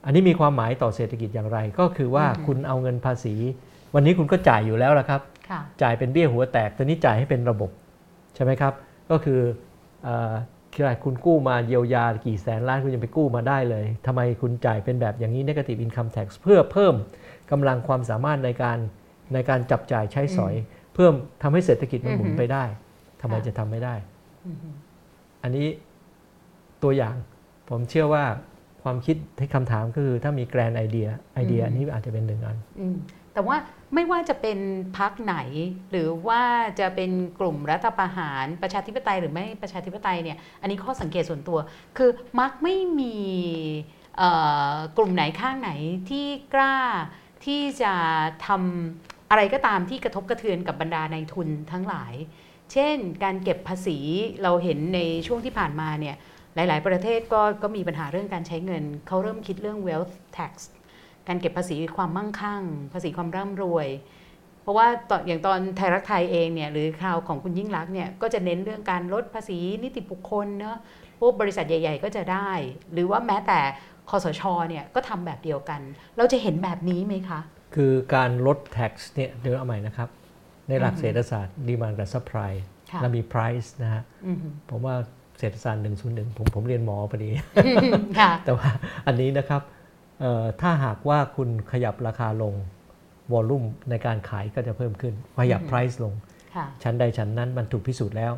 [0.04, 3.34] อันนี้มีความหมายต่อเศรษฐกิจอย่างไร ก็คือว่าอืมคุณเอาเงินภาษี
[3.94, 5.20] วันนี้คุณก็จ่ายอยู่แล้วละครับ
[5.50, 7.70] ค่ะจ่ายเป็นเบี้ยหัวแตกตอนนี้จ่ายให้เป็นระบบ
[8.34, 8.72] ใช่ไหมครับ
[9.10, 9.40] ก็คือ
[10.04, 10.34] เอ่อ
[10.72, 16.94] คืออะไรคุณกู้มาเยียวยากี่แสนล้านคุณยังไปกู้มาได้เลยทำไมคุณจ่ายเป็นแบบอย่างนี้ negative income tax เพื่อเพิ่ม
[17.50, 18.78] กำลังความสามารถในการ
[19.34, 20.54] ในการจับจ่ายใช้สอย
[20.94, 22.64] เพิ่มทำให้เศรษฐกิจมันหมุนอือฮึไปได้
[23.20, 23.94] ทำไมค่ะจะทำไม่ได้
[24.46, 24.56] อืม
[25.42, 25.66] อันนี้
[26.82, 27.16] ตัวอย่าง
[27.70, 28.24] ผมเชื่อว่า
[28.82, 32.94] ความคิดที่คำถามก็คือถ้ามีแกรนไอเดียไอเดียอืมอันนี้อาจจะเป็นหนึ่งอันอืม
[33.34, 33.56] แต่ว่า
[33.94, 34.58] ไม่ว่าจะเป็น
[34.98, 35.36] พักไหน
[35.90, 36.42] หรือว่า
[36.80, 37.10] จะเป็น
[37.40, 41.58] กลุ่มรัฐประหารประชาธิปไตยหรือไม่ประชาธิปไตยเนี่ยอันนี้ข้อสังเกตส่วนตัว
[41.96, 42.10] คือ
[42.40, 43.16] มักไม่มี
[44.96, 45.70] กลุ่มไหนข้างไหน
[46.10, 46.76] ที่กล้า
[47.44, 47.94] ที่จะ
[48.46, 52.14] ทำอะไรก็ตามที่กระทบกระเทือนกับบรรดาในทุนทั้งหลาย
[52.72, 53.98] เช่น การเก็บภาษี
[54.42, 56.16] เราเห็นในช่วงที่ผ่านมาเนี่ย
[56.54, 60.52] หลาย ๆ ประเทศก็ก็มีปัญหาเรื่องการใช้เงิน เขาเริ่มคิดเรื่อง wealth tax
[61.28, 62.62] การเก็บภาษีความมั่งคั่ง
[62.92, 63.88] ภาษีความร่ำรวย
[64.62, 70.78] เพราะว่าตอนอย่างตอนไทยรักไทยเองเนี่ยหรือคราวของคุณยิ่งรักษณ์เนี่ยก็จะเน้นเรื่องการลดภาษีนิติบุคคลเนอะ
[71.20, 72.50] พวกบริษัทใหญ่ ๆ ก็จะได้
[72.92, 73.60] หรือว่าแม้แต่
[74.10, 75.80] คอสชเนี่ยก็ทำแบบเดียวกัน
[76.16, 77.40] เราจะเห็นแบบนี้ไหมคะ
[77.74, 80.08] คือการลด tax เนี่ยเดี๋ยวเอาใหม่นะครับ
[80.68, 82.52] ในหลักอืมเศรษฐศาสตร์ demand กับ supply
[82.90, 84.38] ค่ะแล้วมี price นะฮะอืม
[84.70, 84.94] ผมว่า
[85.38, 87.30] เศรษฐศาสตร์101ผมผมเรียนหมอพอดี
[88.18, 88.70] ค่ะแต่ว่า
[89.06, 89.71] อันนี้นะครับเอ่อ
[90.60, 92.54] ถ้าหากว่าคุณขยับราคาลง
[93.32, 96.14] วอลลุ่มในการขายก็จะเพิ่มขึ้น ขยับอืม price ลง
[96.54, 98.32] ค่ะชั้นใดชั้นนั้นมันถูกพิสูจน์แล้ว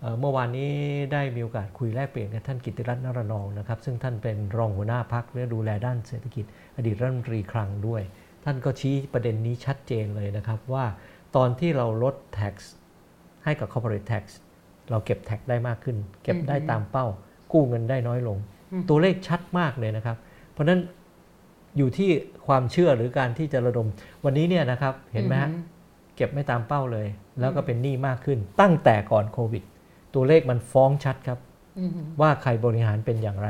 [0.00, 0.70] เอ่อเมื่อวานนี้
[1.12, 6.44] ได้มีโอกาสคุยแลกเปลี่ยนกับท่านกิตติรัตน์นรนองนะครับ ซึ่งท่านเป็นรองหัวหน้าพักและดูแลด้านเศรษฐกิจ
[6.76, 8.02] อดีตรัฐมนตรีคลังด้วย
[8.44, 10.84] ท่านก็ชี้ประเด็นนี้ชัดเจนเลยนะครับว่า
[11.36, 12.54] ตอนที่เราลด tax
[13.44, 14.24] ให้กับ corporate tax
[14.90, 17.06] เราเก็บ tax ได้มากขึ้น เก็บได้อืมตามเป้า
[17.52, 18.38] กู้เงินได้น้อยลง
[18.72, 20.16] อืมตัวเลขชัดมากเลยนะครับ
[20.52, 20.80] เพราะฉะนั้น
[21.76, 22.10] อยู่ที่
[22.46, 23.88] ความเชื่อหรือการที่จะระดม
[24.24, 25.58] วันนี้เนี่ยนะครับเห็นไหมฮะอื
[26.16, 27.06] เก็บไม่ตามเป้าเลย
[27.40, 29.62] แล้วก็เป็นหนี้มากขึ้น ตั้งแต่ก่อนโควิด
[30.14, 31.38] ตัวเลขมันฟ้องชัดครับ
[31.78, 31.90] อืม
[32.20, 33.48] ว่าใครบริหารเป็นอย่างไร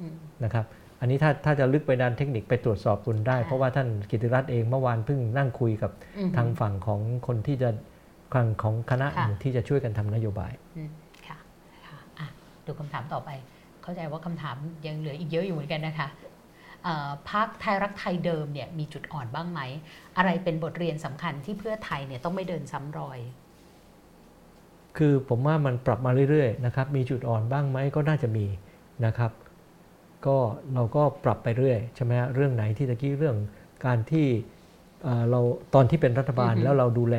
[0.00, 0.14] อืม
[0.44, 0.64] นะครับ
[1.00, 7.70] อันนี้ถ้าถ้าจะลึกไปด้านเทคนิคไปตรวจสอบคุณได้ค่ะเพราะว่าท่านกิติรัตน์เองเมื่อวานเพิ่งนั่งคุยกับอืมทางฝั่งของคนที่จะ
[8.34, 10.90] ฝั่งของคณะค่ะที่จะช่วยกันทำนโยบายอืม
[11.26, 11.38] ค่ะ
[11.86, 12.26] ค่ะอะ
[12.66, 13.30] ดูคำถามต่อไป
[13.82, 14.56] เข้าใจว่าคำถาม
[14.86, 16.27] ยังเหลืออีกเยอะอยู่เหมือนกันนะคะเอ่อ
[17.30, 19.60] พักไทยรักไทยเดิมเนี่ยมีจุดอ่อนบ้างไหม
[20.16, 23.18] อะไรเป็นบทเรียนสำคัญที่เพื่อไทยเนี่ยต้องไม่เดินซ้ำรอย
[24.96, 28.46] คือผมว่ามันปรับมาเรื่อยๆนะครับ มีจุดอ่อนบ้างไหมก็น่าจะมี
[29.06, 29.32] นะครับ
[30.26, 30.36] ก็
[30.74, 33.36] เราก็ปรับไปเรื่อยใช่ไหมฮะเรื่องไหนที่ตะกี้เรื่อง
[33.86, 34.26] การที่
[35.04, 35.40] เอ่อเรา
[35.74, 37.16] ตอนที่เป็นรัฐบาลอือฮึแล้วเราดูแล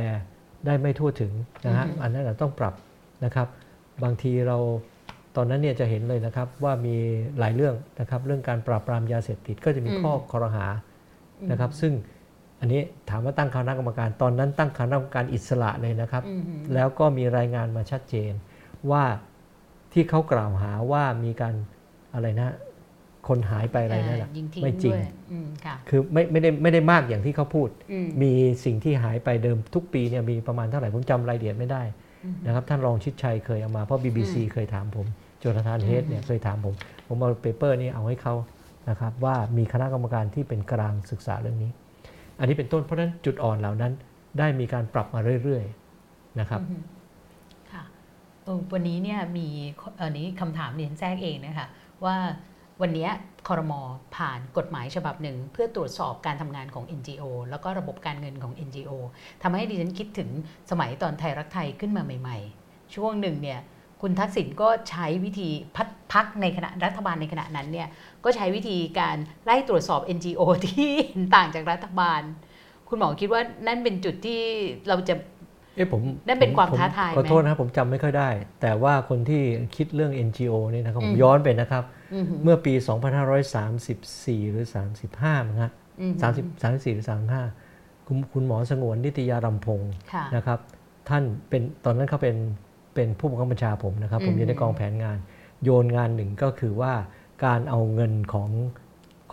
[0.66, 1.32] ได้ไม่ทั่วถึง
[1.66, 2.74] นะฮะอือฮึอันนั้นเราต้องปรับ
[3.26, 3.48] นะครับ
[4.04, 4.58] บางทีเรา
[5.36, 6.96] ตอนนั้นเนี่ยจะเห็นเลยนะครับว่ามี
[7.40, 10.66] หลายเรื่องนะครับเรื่องการปราบปรามยาเสพติดก็จะมีข้อคอรหา
[11.52, 11.94] นะครับซึ่ง
[12.60, 16.42] อันนี้ถามว่าตั้งคณะกรรมการ ตอนนั้นตั้งคณะกรรมการอิสระเลยนะครับอืม
[16.74, 18.34] แล้วก็มีรายงานมาชัดเจน
[18.92, 19.04] ว่า
[19.94, 21.56] ที่เขากล่าวหาว่ามีการ
[22.14, 22.50] อะไรนะ
[23.28, 28.32] คนหายไปอะไรนั่นแหละยิงทิ้งไม่จริงด้วยอืมค่ะคือไม่ไม่ได้ไม่ได้มากอย่างที่เขาพูดอืมมี
[28.66, 32.09] สิ่งที่หายไปเดิมทุกปีเนี่ยมีประมาณเท่าไหร่ผมจำรายละเอียดไม่ได้อืม
[32.46, 35.08] นะครับท่านรองชิดชัยเคยเอามาเพราะ BBC อืมเคยถามผม
[35.40, 36.76] โจนาธานอืมเฮดเนี่ยเคยถามผม
[37.08, 38.36] ผมเอาเปเปอร์นี้เอาให้เขา
[38.90, 41.72] นะครับว่ามีคณะกรรมการที่เป็นกลางศึกษาเรื่องนี้
[42.40, 43.94] อันนี้เป็นต้นเพราะฉะนั้นจุดอ่อนเหล่านั้น
[44.40, 46.84] ได้มีการปรับมาเรื่อยๆนะครับอืม
[47.72, 47.84] ค่ะ
[48.44, 49.48] เออวันนี้เนี่ยมี
[50.02, 51.68] อันนี้คำถามเรียนแทรกเองนะคะ
[52.06, 52.16] ว่า
[52.82, 53.12] วันเนี้ย
[53.48, 53.82] คอรมอ
[54.16, 58.92] ผ่านกฎหมายฉบับหนึ่ง เพื่อตรวจสอบการทำงานของ NGO แล้วก็ระบบการเงินของ NGO
[59.44, 60.30] ทำให้ดิฉันคิดถึง
[60.72, 62.38] สมัยตอนไทยรักไทยขึ้นมาใหม่
[62.68, 63.60] ๆ ช่วงหนึ่งเนี่ย
[64.02, 67.88] คุณทักษิณก็ใช้วิธีพัดพักในขณะรัฐบาลในขณะนั้นเนี่ย
[68.24, 72.22] ก็ใช้วิธีการไล่ตรวจสอบ NGO ที่เห็นต่างจากรัฐบาล
[72.90, 74.42] คุณหมอคิดว่านั่นเป็นจุดที่
[74.88, 75.16] เราจะ
[75.76, 78.30] เอ๊ะผมนั่นเป็นความผท้าทายไหมขอโทษนะครับผมจำไม่ค่อยได้
[78.62, 79.42] แต่ว่าคนที่
[79.76, 81.99] คิดเรื่อง NGO เนี่ยนะครับผอืมมย้อนไปนะครับอือหือ
[82.44, 82.74] เมื่อปี
[83.58, 84.66] 2534 หรือ
[85.06, 85.72] 35มั้งฮะ
[86.02, 86.22] อือหือ
[86.62, 87.08] 30 34 หรือ
[87.56, 90.60] 35 คุณคุณหมอสงวนนิตยารำพงศ์ค่ะนะครับ
[91.10, 92.36] ท่านเป็นตอนนั้นเขาเป็น
[92.96, 95.18] เป็นผู้บังคับบัญชาผมนะครับผมอืมอยู่ในกองแผนงาน
[95.64, 96.94] โยนงานหนึ่งก็คือว่า
[97.46, 98.50] การเอาเงินของ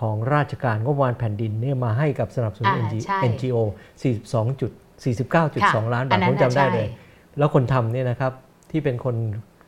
[0.00, 3.56] ของราชการงบประมาณแผ่นดินเนี่ยมาให้กับสนับสนุนอ่า NG ใช่ NGO
[4.08, 4.72] 42จุด
[5.34, 6.88] ค่ะ49.2 ล้านอับาทนนั้นผมจำได้น่ะใช่เลย
[7.38, 8.32] แล้วคนทำเนี่ยนะครับ
[8.70, 9.16] ที่เป็นคน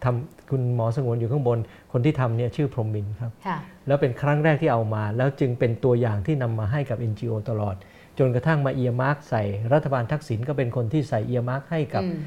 [0.05, 1.59] ทำคุณหมอสงวนอยู่ข้างบน
[1.93, 7.75] คนที่ทำเนี่ยชื่อพรหมินทร์ครับค่ะแล้วเป็นครั้งแรกที่เอามา แล้วจึงเป็นตัวอย่างที่นำมาให้กับ NGO ตลอด
[8.19, 9.43] จนกระทั่งมา earmark ใส่
[9.73, 12.19] รัฐบาลทักษิณก็เป็นคนที่ใส่ earmark ให้กับอืม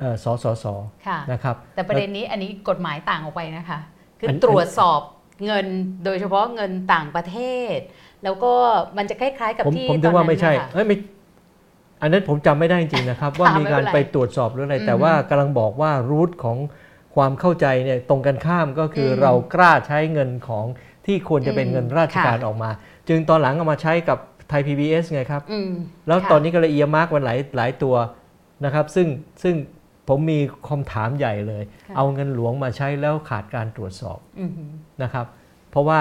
[0.00, 0.64] เอ่อสสส
[1.06, 3.78] ค่ะนะครับ แต่ประเด็นนี้อันนี้กฎหมายต่างออกไปนะคะ
[4.20, 5.00] คืออนอันตรวจสอบ
[5.44, 5.66] เงิน
[6.04, 7.36] โดยเฉพาะเงินต่างประเท
[7.76, 7.78] ศ
[8.24, 8.52] แล้วก็
[8.96, 10.96] มันจะคล้ายๆกับผมที่ผมตถึอนงว่านั้นไม่ใช่นะคะเอ้ยไม่
[12.02, 16.56] อันนั้นผมจำไม่ได้จริงๆนะครับ ว่ามีการไม่เป็นไรไปตรวจสอบหรืออะไรอืมแต่ว่ากำลังบอกว่า root ของ
[17.14, 20.66] ความเข้าใจเนี่ยตรงกันข้ามก็คืออมเรากล้าใช้เงินของ
[21.06, 22.70] ที่ควรจะเป็นอืมเงินราชการค่ะออกมา
[23.08, 24.18] จึงตอนหลังเอามาใช้กับ
[24.48, 25.70] ไทย PBS ไงครับอืม
[26.06, 27.94] แล้วค่ะตอนนี้ก็เลยเอียมาร์กวันหลายหลายตัว
[28.64, 29.06] นะครับซึ่ง
[29.42, 29.54] ซึ่ง
[30.08, 30.38] ผมมี
[30.68, 34.70] คำถามใหญ่เลยค่ะเอาเงินหลวงมาใช้แล้วขาดการตรวจสอบอือหือ
[35.02, 35.26] นะครับ
[35.70, 36.00] เพราะว่า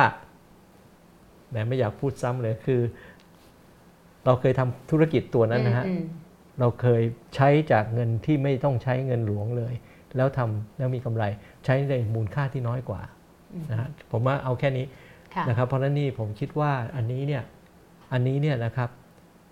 [1.50, 2.82] แหมไม่อยากพูดซ้ำเลยคือ
[4.26, 6.04] เราเคยทำธุรกิจตัวนั้นนะฮะอืม
[6.60, 7.02] เราเคย
[7.36, 9.74] ใช้จากเงินที่ไม่ต้องใช้เงินหลวงเลย
[10.18, 11.24] แล้วทำแล้วมีกำไร
[11.66, 13.02] ใช้ในมูลค่าที่น้อยกว่า
[13.54, 14.86] อืมนะฮะผมว่าเอาแค่นี้
[15.36, 17.44] ค่ะนะครับเพราะฉะนั้นนี่ผมคิดว่าอันนี้เนี่ย
[18.14, 18.90] อันนี้เนี่ยนะครับ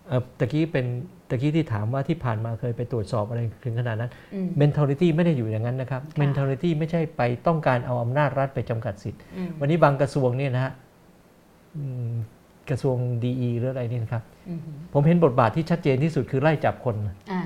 [0.08, 0.86] เอ่อตะกี้เป็น
[1.30, 10.72] ตะกี้ที่ถามว่าที่ผ่านมาเคยไปตรวจสอบอะไรถึงขนาดนั้นอืม mentality ไม่ได้อยู่อย่างนั้นนะครับค่ะ mentality ไม่ใช่ไปต้องการเอาอำนาจรัฐไปจำกัดสิทธิ์อืมวันนี้บางกระทรวงเนี่ยนะฮะ
[11.78, 12.10] อืม
[12.70, 16.96] กระทรวงดีหรืออะไรนี่นะครับอือหือผมเห็นบทบาทที่ชัดเจนที่สุดคือไล่จับคน
[17.32, 17.42] อ่า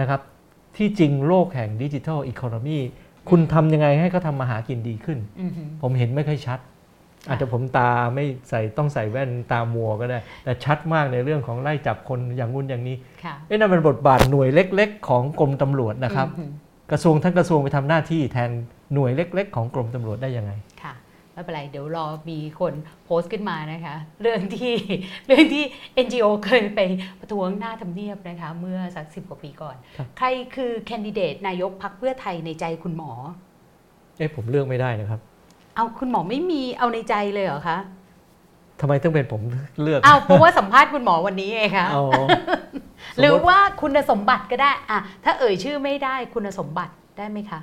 [0.00, 0.20] นะครับ
[0.80, 2.78] ที่จริงโลกแห่งดิจิทัลอีโคโนมี
[3.30, 6.58] คุณทำยังไงให้เขาทำมาหากินดีขึ้นอือหือผมเห็นไม่ค่อยชัด
[7.28, 16.50] อาจจะผมตาไม่ใส่ต้องใส่แว่นตามัวก็ได้ แต่ชัดมากในเรื่องของไล่จับคนอย่างงู้นอย่างนี้ค่ะเอ้นั่นเป็นบทบาทหน่วยเล็ก ๆ ของกรมตำรวจนะครับอือหือ
[16.90, 18.50] กระทรวงทั้งกระทรวงไปทำหน้าที่แทน
[18.94, 20.52] หน่วยเล็ก ๆ ของกรมตำรวจได้ยังไง
[20.82, 20.92] ค่ะ
[21.40, 22.72] ไม่เป็นไร เดี๋ยวรอมีคน
[23.04, 24.74] โพสต์ขึ้นมานะคะ เรื่องที่
[25.26, 25.64] เรื่องที่
[26.04, 26.80] NGO เคยไป
[27.20, 33.12] ประท้วงหน้าทำเนียบนะคะ เมื่อสักสิบกว่าปีก่อน ครับ ใครคือแคนดิเดตนายกพักเพื่อไทยในใจคุณหมอ
[34.18, 35.20] เอ๊ะผมเลือกไม่ได้นะครับ
[35.76, 37.78] เอาคุณหมอไม่มีเอาในใจเลยเหรอคะ
[38.80, 39.40] ทำไมต้องเป็นผม
[39.82, 42.04] เลือกเอาเพราะว่าสัมภาษณ์คุณหมอวันนี้ไงคะเอา
[43.18, 47.60] หรือสมมุติว่าคุณสมบัติก็ได้อะถ้าเอ่ยชื่อไม่ได้คุณสมบัติได้ไหมคะ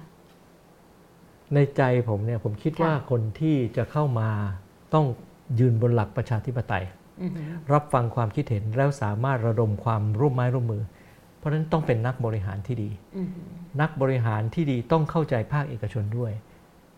[1.54, 4.30] ในใจผมเนี่ยผมคิดค่ะว่าคนที่จะเข้ามา
[4.94, 5.06] ต้อง
[5.60, 6.84] ยืนบนหลักประชาธิปไตย
[7.22, 10.84] อือหือรับฟังความคิดเห็นแล้วสามารถระดมความร่วมไม้ร่วมมือ
[11.38, 13.30] เพราะฉะนั้นต้องเป็นนักบริหารที่ดีอืม
[13.82, 16.32] นักบริหารที่ดีต้องเข้าใจภาคเอกชนด้วย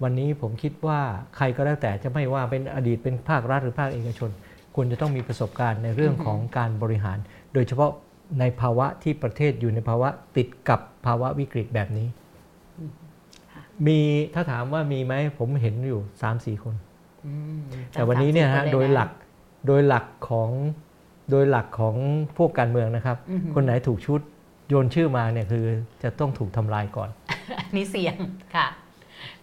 [0.04, 1.00] วันนี้ผมคิดว่า
[1.36, 4.30] ใครก็แล้วแต่จะไม่ว่าเป็นอดีตเป็นภาครัฐหรือภาคเอกชน
[4.76, 7.18] ควรจะต้องมีประสบการณ์ในเรื่องของการบริหาร
[7.54, 7.92] โดยเฉพาะ
[8.40, 12.08] ในภาวะที่ประเทศอยู่ในภาวะติดกับภาวะวิกฤตแบบนี้
[13.88, 14.00] มี
[14.34, 16.76] ถ้าถามว่ามีไหมผมเห็นอยู่3ามสี่คน
[17.26, 17.62] อืม
[17.92, 19.10] แต่วันนี้เนี่ยฮะสามสิบโดยหลัก
[19.68, 20.50] โดยหลักของ
[21.32, 21.96] โดยหลักของ
[22.38, 24.22] พวกการเมืองนะครับอือหือคนไหนถูกชุด
[24.70, 25.66] โยนชื่อมาเนี่ยคือ
[26.04, 27.10] จะต้องถูกทำลายก่อน
[27.60, 28.16] อันนี้เสี่ยง
[28.56, 28.68] ค่ะ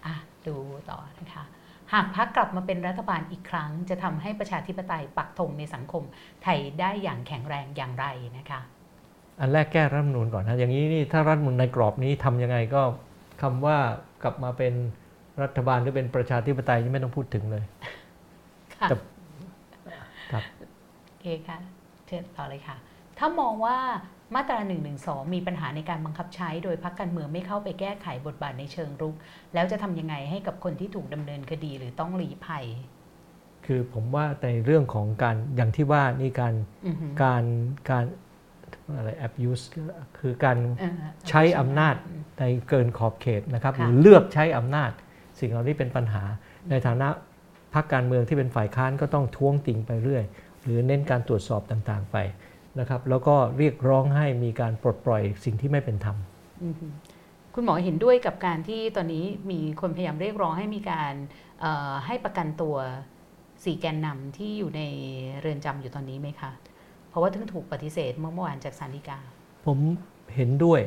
[0.04, 0.14] อะ
[0.46, 0.56] ดู
[0.90, 1.44] ต่อนะคะ
[1.92, 6.02] หากพักกลับมาเป็นรัฐบาลอีกครั้ง จะทำให้ประชาธิปไตยปักธงในสังคม
[6.42, 8.06] ไทยได้อย่างแข็งแรงอย่างไร
[8.38, 8.60] นะคะ
[9.40, 12.82] อันแรกแก้รัฐธรรมนูญก่อนนะอย่างนี้นี่ถ้ารัฐธรรมนูญในกรอบนี้ทำยังไงก็
[13.42, 13.78] คำว่า
[14.22, 14.74] กลับมาเป็น
[15.42, 17.64] รัฐบาลหรือเป็นประชาธิปไตยนี่ไม่ต้องพูดถึงเลย
[18.74, 18.96] ค่ะแต่
[20.32, 20.44] ครับ
[21.06, 21.58] โอเคค่ะ
[22.06, 22.76] เชิญต่อเลยค่ะ
[23.18, 23.78] ถ้ามองว่า
[24.34, 24.76] มาตรา1นึ
[25.34, 29.14] มีปัญหาในการบังคับใช้ โดยพักการเมืองไม่เข้าไปแก้ไขบทบาทในเชิงรุก
[29.54, 32.64] แล้วจะทำยังไงให้กับคนที่ถูกดำเนินคดีหรือต้องรีภัย
[33.66, 36.54] คือผมว่าในเรื่องของการอย่างที่ว่านี่การ
[36.86, 37.44] อือหือการ
[37.90, 38.04] การ
[38.94, 39.64] อะไร abuse
[40.18, 40.92] คือการเออ
[41.28, 41.94] ใช้อำนาจ
[42.38, 44.90] ในเกินขอบเขตนะครับหค่ะรือเลือกใช้อำนาจ
[45.40, 46.22] สิ่งเหล่านี้เป็นปัญหา
[46.70, 47.08] ในฐานะ
[47.74, 50.24] พรรคการเมืองที่เป็นฝ่ายค้านก็ต้องท้วงติงไปเรื่อย
[50.64, 52.16] หรือเน้นการตรวจสอบต่างๆไป
[52.80, 56.16] นะครับ แล้วก็เรียกร้องให้มีการปลดปล่อยสิ่งที่ไม่เป็นธรรม
[56.64, 56.92] อือหือ
[57.54, 61.14] คุณหมอเห็นด้วยกับการที่ตอนนี้มีคนพยายามเรียกร้องให้มีการ
[61.60, 62.76] เอ่อให้ประกันตัว
[63.64, 64.82] สี่แกนนำที่อยู่ใน
[65.40, 66.75] เรือนจำอยู่ตอนนี้ไหมคะเพ
[67.16, 69.18] ราะว่าถึงถูกปฏิเสธเมื่อเมื่อวานจากศาลฎีกา
[69.66, 69.78] ผม
[70.34, 70.80] เห็นด้วย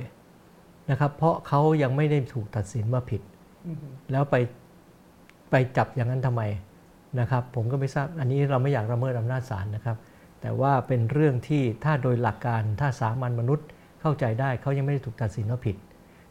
[0.90, 3.22] นะครับ เพราะเขายังไม่ได้ถูกตัดสินว่าผิด
[3.68, 4.36] อือหือแล้วไป
[5.52, 6.44] ไปจับอย่างนั้นทำไม
[7.20, 9.98] นะครับ ผมก็ไม่ทราบอันนี้เราไม่อยากละเมิดอำนาจศาลนะครับ
[10.42, 13.68] แต่ว่าเป็นเรื่องที่ถ้าโดยหลักการถ้าสามัญมนุษย์
[14.02, 15.76] เข้าใจได้เขายังไม่ได้ถูกตัดสินว่าผิด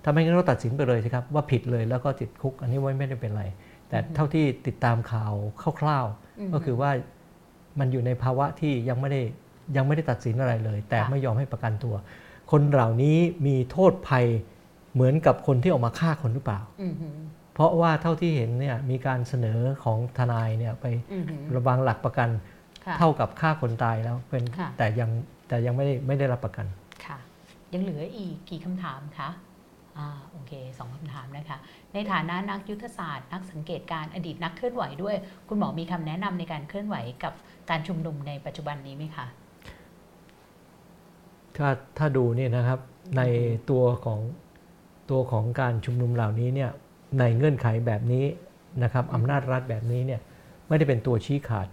[0.02, 3.44] ถ้าไม่งั้นเราตัดสินไปเลยสิครับว่าผิดเลยแล้วก็ติดคุก อันนี้ไว้ไม่ได้เป็นไร
[3.88, 5.32] แต่เท่าที่ติดตามข่าว
[5.80, 6.06] คร่าว
[6.38, 6.90] อืมๆก็คือว่า
[7.78, 9.22] มันอยู่ในภาวะที่ยังไม่ได้
[9.76, 11.94] ยังไม่ได้ตัดสินอะไรเลย แต่ค่ะไม่ยอมให้ประกันตัว
[12.50, 13.16] คนเหล่านี้
[13.46, 14.26] มีโทษภัย
[14.94, 17.16] เหมือนกับคนที่ออกมาฆ่าคนหรือเปล่าอือหือ
[17.54, 22.28] เพราะว่าเท่าที่เห็นเนี่ยมีการเสนอของทนายเนี่ยไปอือหือระวังหลักประกัน
[22.86, 25.10] ค่ะเท่ากับฆ่าคนตายแล้วเป็นค่ะแต่ยัง
[25.48, 26.66] แต่ยังไม่ได้ไม่ได้รับประกัน
[27.06, 27.18] ค่ะ
[27.72, 29.30] ยังเหลืออีกกี่คำถามคะ
[29.98, 31.58] อ่าโอเคสองคำถามนะคะ
[31.94, 35.16] ในฐานะนักยุทธศาสตร์ นักสังเกตการณ์อดีตนักเคลื่อนไหวด้วย
[35.48, 37.32] คุณหมอมีคำแนะนำในการเคลื่อนไหวกับ
[37.70, 39.26] การชุมนุมในปัจจุบันนี้ไหมคะ
[41.56, 41.68] ถ้า
[41.98, 42.80] ถ้าดูเนี่ยนะครับ
[43.16, 43.22] ใน
[43.70, 44.20] ตัวของ
[45.10, 46.70] ตัวของการชุมนุมเหล่านี้เนี่ย
[47.18, 48.24] ในเงื่อนไขแบบนี้
[48.82, 50.20] นะครับอำนาจรัฐแบบนี้เนี่ย
[50.68, 51.68] ไม่ได้เป็นตัวชี้ขาด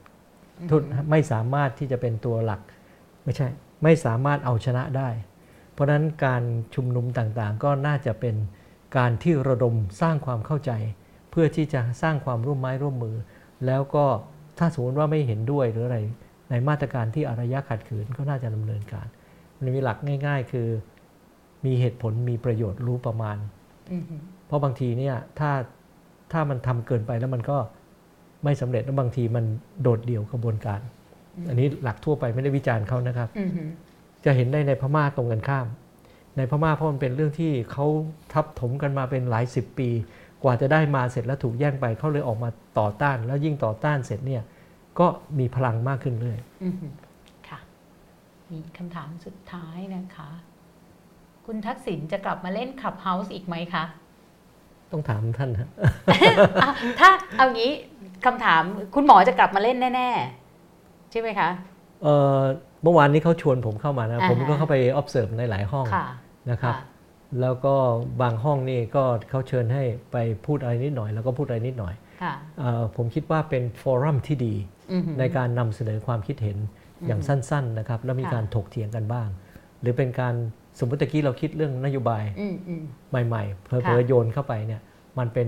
[0.70, 2.62] ทุนไม่สามารถที่จะเป็นตัวหลัก
[3.24, 3.48] ไม่ใช่
[3.84, 5.10] ไม่สามารถเอาชนะได้
[5.74, 6.44] เพราะฉะนั้นการ
[6.76, 8.36] ชุมนุมต่างๆ ก็น่าจะเป็น
[8.98, 10.72] การที่ระดมสร้างความเข้าใจ
[11.32, 13.16] เพื่อที่จะสร้างความร่วมไม้ร่วมมือ
[13.66, 14.06] แล้วก็
[14.58, 16.00] ถ้าสมมติว่าไม่เห็นด้วยหรืออะไร
[16.50, 19.08] ในมาตรการที่อารยะขัดขืนก็น่าจะดำเนินการ
[19.58, 20.68] มันมีหลักง่าย ๆ คือ
[21.66, 23.38] มีเหตุผลมีประโยชน์รู้ประมาณ
[23.94, 25.52] อือหือเพราะบางทีเนี่ยถ้า
[26.32, 27.58] ถ้ามันทำเกินไปแล้วมันก็
[28.44, 29.46] ไม่สำเร็จแล้วบางทีมัน
[29.82, 30.80] โดดเดี่ยวกระบวนการ
[31.50, 33.70] อันนี้หลักทั่วไปไม่ได้วิจารณ์เขานะครับอือหือ
[34.26, 35.68] จะเห็นได้ในพม่าตรงกันข้าม
[36.38, 37.86] ในพม่าเพราะมันเป็นเรื่องที่เขา
[38.34, 39.90] ทับถมกันมาเป็นหลายสิบปี
[40.44, 42.50] กว่าจะได้มาเสร็จแล้วถูกแย่งไปเขาเลยออกมา
[42.80, 44.44] ต่อต้าน แล้วยิ่งต่อต้านเสร็จเนี่ย
[45.00, 45.08] ก็
[45.40, 47.05] มีพลังมากขึ้นเรื่อยอือหือค่ะ
[48.52, 50.30] มีคำถามสุดท้ายนะคะ
[51.46, 53.84] คุณทักษิณจะกลับมาเล่นขับเฮาส์อีกไหมคะ
[54.92, 55.70] ต้องถามท่านฮะ
[56.64, 57.72] อะถ้าเอางี้
[58.26, 58.62] คำถาม
[58.96, 60.10] คุณหมอจะกลับมาเล่นแน่
[60.62, 61.50] ๆ ใช่ไหมคะ
[62.04, 62.40] เอ่อ
[62.84, 66.08] เมื่อวานนี้เขาชวนผมเข้ามานะอ่าฮะผมก็เข้าไป observe ในหลายห้องค่ะ
[66.52, 66.84] นะครับค่ะ
[67.42, 67.76] แล้วก็
[68.22, 74.56] บางห้องนี่ก็เขาเชิญให้ไปพูดอะไรนิดหน่อย แล้วก็พูดอะไรนิดหน่อยค่ะเออผมคิดว่าเป็นฟอรัมที่ดี
[74.92, 76.58] อือหือในการนำเสนอความคิดเห็น
[77.08, 79.28] อย่างสั้น ๆนะครับ แล้วมีค่ะการถกเถียงกันบ้าง
[79.82, 80.36] หรือเป็นการ
[80.80, 82.84] สมมติตะกี้เราคิดเรื่องนโยบายอืมอืม
[83.28, 84.82] ใหม่ๆเพลค่ะอๆโยนเข้าไปเนี่ย
[85.20, 85.48] มันเป็น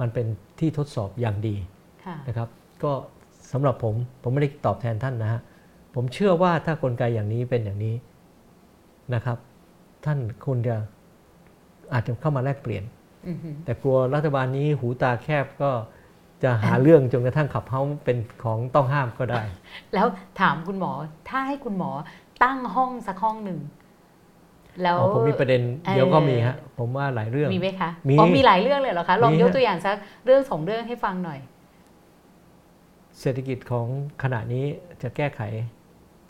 [0.00, 0.26] มันเป็น
[0.60, 1.56] ที่ทดสอบอย่างดี
[2.04, 2.48] ค่ะนะครับ
[2.84, 2.92] ก็
[3.52, 5.40] สำหรับผมผมไม่ได้ตอบแทนท่านนะฮะ
[5.94, 7.94] ผมเชื่อว่าถ้ากลไกอย่างนี้เป็นอย่างนี้
[9.14, 9.38] นะครับ
[10.04, 10.76] ท่านควรจะ
[11.92, 12.84] อาจจะเข้ามาแลกเปลี่ยน
[13.28, 15.70] อือหือแต่กลัวรัฐบาลนี้หูตาแคบก็
[16.44, 19.42] จะหาเรื่องจนกระทั่งขับเฮ้าเป็นของต้องห้ามก็ได้
[19.94, 20.06] แล้ว
[20.40, 20.92] ถามคุณหมอ
[21.28, 21.90] ถ้าให้คุณหมอ
[22.44, 23.60] ตั้งห้องสักห้องหนึ่ง
[24.82, 31.40] แล้วอ๋อผมมีประเด็นเอ่อเดี๋ยวก็มีฮะผมว่าหลายเรื่องมีไหมคะมีอ๋อมีหลายเรื่องเลยเหรอคะลองมียกฮะตัวอย่างสักเรื่องสองเรื่องให้ฟังหน่อย
[33.20, 33.86] เศรษฐกิจของ
[34.22, 34.64] ขณะนี้
[35.02, 35.40] จะแก้ไข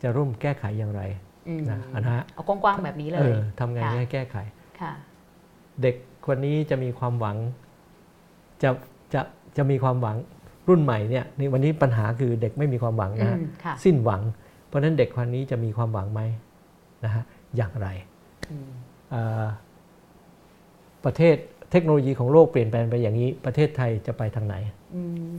[0.01, 1.01] จะร่วมแก้ไขอย่างไร
[1.47, 4.37] อืมนะนะฮะเอากว้างๆแบบนี้เลเอยอทำไงค่ะให้แก้ไข
[4.81, 4.93] ค่ะ
[5.81, 7.37] เด็กคนนี้จะมีความหวัง
[8.63, 8.69] จะ
[9.13, 9.21] จะ
[9.57, 10.17] จะมีความหวัง
[10.69, 14.21] รุ่นใหม่เนี่ยนี่วันนี้ปัญหาคือเด็กไม่มีความหวังนะฮะอืมค่ะสิ้นหวัง
[14.67, 16.21] เพราะฉะนั้นเด็กคนนี้จะมีความหวังไหม
[17.05, 17.23] นะฮะ
[17.55, 17.87] อย่างไร
[18.51, 18.69] อืม
[19.11, 19.45] เอ่อ
[21.05, 21.35] ประเทศ
[21.71, 24.55] เทคโนโลยีของโลกเปลี่ยนแปลงไปอย่างนี้ ประเทศไทยจะไปทางไหน
[24.95, 25.33] อืม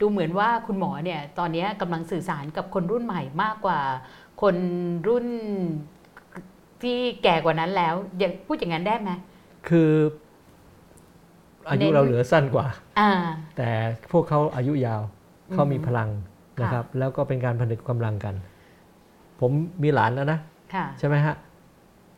[0.00, 3.80] ดูเหมือนว่าคุณหมอเนี่ยตอนนี้กำลังสื่อสารกับคนรุ่นใหม่มากกว่า
[4.42, 4.56] คน
[5.08, 5.26] รุ่น
[6.82, 9.10] ที่แก่กว่านั้นแล้ว อย่างพูดอย่างนั้นได้ไหม
[9.68, 9.90] คือ
[11.70, 12.66] อายุเน้นเราเหลือสั้นกว่า
[13.00, 13.10] อ่า
[13.56, 13.70] แต่
[14.12, 15.02] พวกเขาอายุยาว
[15.48, 16.10] อืมเขามีพลัง
[16.58, 18.34] ค่ะนะครับ แล้วก็เป็นการผนึกกำลังกัน
[19.40, 19.50] ผม
[19.82, 20.38] มีหลานแล้วนะ
[20.74, 21.34] ค่ะใช่ไหมฮะ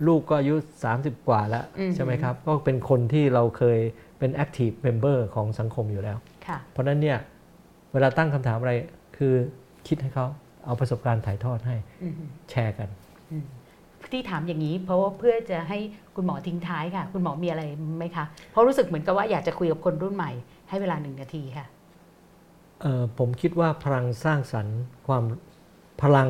[0.07, 0.55] ลูกก็อายุ
[0.93, 3.79] 30 กว่าแล้วอืมใช่ไหมครับ ก็เป็นคนที่เราเคย
[4.19, 6.17] เป็น active member ของสังคมอยู่แล้ว
[6.47, 7.19] ค่ะเพราะฉะนั้นเนี่ย
[7.93, 8.73] เวลาตั้งคำถามอะไร
[9.17, 9.35] คือ
[9.89, 10.27] คิดให้เขา
[10.67, 12.15] เอาประสบการณ์ถ่ายทอดให้อืม
[12.51, 12.89] แชร์กัน
[13.33, 13.45] อืม
[14.13, 15.79] ที่ถามอย่างนี้ เพราะว่าเพื่อจะให้
[16.17, 17.63] คุณหมอทิ้งท้ายค่ะ คุณหมอมีอะไร
[17.99, 20.33] ไหมคะ เพราะรู้สึกเหมือนกับว่าอยากจะคุยกับคนรุ่นใหม่
[20.69, 21.67] ให้เวลาหนึ่งนาทีค่ะ
[22.81, 25.25] เอ่อผมคิดว่าพลังสร้างสรรค์ความ
[26.03, 26.29] พลัง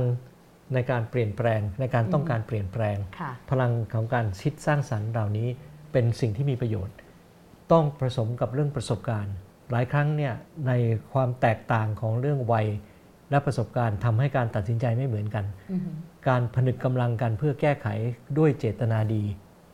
[0.75, 5.49] ในการเปลี่ยนแปลง ในการต้องการเปลี่ยนแปลงค่ะพลังของการคิดสร้างสรรค์เหล่านี้
[5.93, 6.97] เป็นสิ่งที่มีประโยชน์
[7.73, 9.35] ต้องผสมกับเรื่องประสบการณ์
[9.71, 10.35] หลายครั้งเนี่ย
[10.67, 10.73] ใน
[11.13, 12.67] ความแตกต่างของเรื่องวัย
[13.31, 15.81] และประสบการณ์ทำให้การตัดสินใจไม่เหมือนกันอืม
[16.29, 17.87] การผนึกกำลังกันเพื่อแก้ไข
[18.39, 19.23] ด้วยเจตนาดี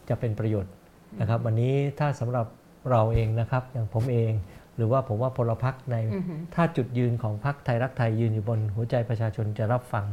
[0.08, 0.72] จะเป็นประโยชน์
[1.20, 2.46] นะครับ วันนี้ถ้าสำหรับ
[2.90, 4.32] เราเองนะครับ อย่างผมเอง
[4.76, 6.24] หรือว่าผมว่าพลพรรคในอืม
[6.54, 10.06] ถ้าจุดยืนของพรรคไทยรักไทยยืนอยู่บนหัวใจประชาชนจะรับฟัง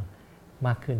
[0.66, 0.98] มากขึ้น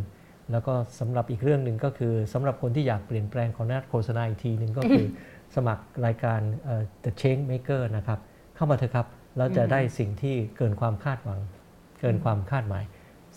[0.51, 5.07] แล้วก็สำหรับอีกเรื่องหนึ่งก็คือสำหรับคนที่อยากเปลี่ยนแปลงของนัดโฆษณาอีกทีหนึ่งก็คือ
[5.55, 8.19] สมัครรายการเอ่อ The Change Maker นะครับ
[8.55, 9.07] เข้ามาเถอะครับ
[9.37, 12.85] แล้วจะได้สิ่งที่เกินความคาดหวังเกินความคาดหมาย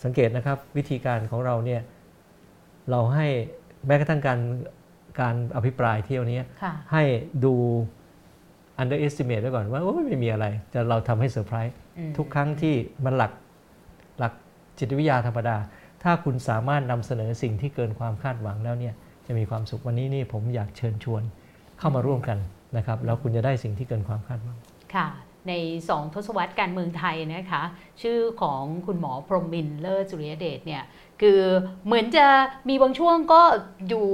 [0.04, 1.80] สังเกตนะครับวิธีการของเราเนี่ย
[2.90, 3.26] เราให้
[3.86, 4.40] แม้กระทั่งการ
[5.20, 7.02] การอภิปรายเที่ยวนี้ค่ะให้
[7.44, 7.54] ดู
[8.82, 12.74] underestimate ไว้ก่อนว่าโอ้ยไม่มีอะไร แต่เราทำให้เซอร์ไพรส์อืมทุกครั้งที่
[13.04, 13.32] มันหลัก
[14.18, 14.32] หลัก
[14.78, 15.56] จิตวิทยาธรรมดา
[16.02, 18.94] ถ้าคุณสามารถนำเสนอสิ่งที่เกินความคาดหวังแล้วเนี่ย
[19.26, 21.22] จะมีความสุขวันนี้นี่ผมอยากเชิญชวน
[21.78, 22.38] เข้ามาร่วมกัน
[22.76, 24.56] นะครับแล้วคุณจะได้สิ่งที่เกินความคาดหวัง
[24.94, 25.06] ค่ะ
[25.48, 25.52] ใน
[25.88, 27.62] สองทศวรรษการเมืองไทยนะคะ
[28.02, 30.82] ชื่อของคุณหมอพรหมมินเลิศสุริยเดชเนี่ย
[31.22, 31.40] คือ
[31.86, 32.26] เหมือนจะ
[32.68, 33.42] มีบางช่วงก็
[33.88, 34.06] อยู่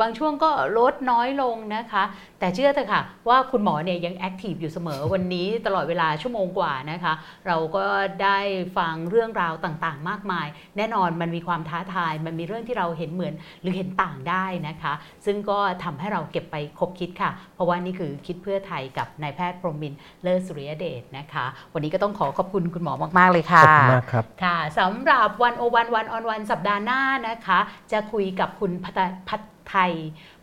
[0.00, 2.04] บางช่วงก็ลดน้อยลงนะคะ
[2.38, 7.12] แต่เชื่อเถอะค่ะ ว่าคุณหมอเนี่ยยังแอคทีฟอยู่เสมอวันนี้ตลอดเวลาชั่วโมงกว่านะคะ
[7.46, 7.84] เราก็
[8.22, 8.38] ได้
[8.78, 10.46] ฟังเรื่องราวต่างๆ มากมาย
[10.76, 14.92] แน่นอนมันมีความท้าทาย มันมีเรื่องที่เราเห็นเหมือนหรือเห็นต่างได้นะคะ
[15.26, 27.58] ซึ่งก็ทำให้เราเก็บไปคบคิดค่ะ เพราะว่านี่คือคิดเพื่อไทยกับนายแพทย์พรหมมินทร์เลิศสุริยเดชนะคะ วันนี้ก็ต้องขอขอบคุณคุณหมอมากๆเลยขค่ะอบคุณมากครับค่ะสำหรับวันโอวันวันออนวันสัปดาห์หน้านะคะ
[27.92, 29.40] จะคุยกับคุณพัทพัท
[29.70, 29.92] ไทย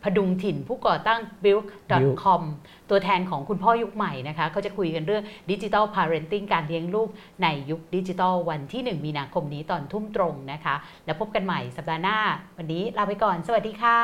[0.03, 2.41] พดุงถิ่นผู้ก่อตั้ง build.com
[2.89, 7.09] ตัวแทนของคุณพ่อยุคใหม่นะคะเขาจะคุยกันเรื่องดิจิ t a ล parenting การเลี้ยงลูก
[7.43, 12.17] ในยุคดิจิทัลวันที่ 1 มีนาคมนี้ตอนทุ่มตรงนะคะ แล้วพบกันใหม่สัปดาห์หน้า
[12.57, 13.99] วันนี้ลาไปก่อน สวัสดีค่ะ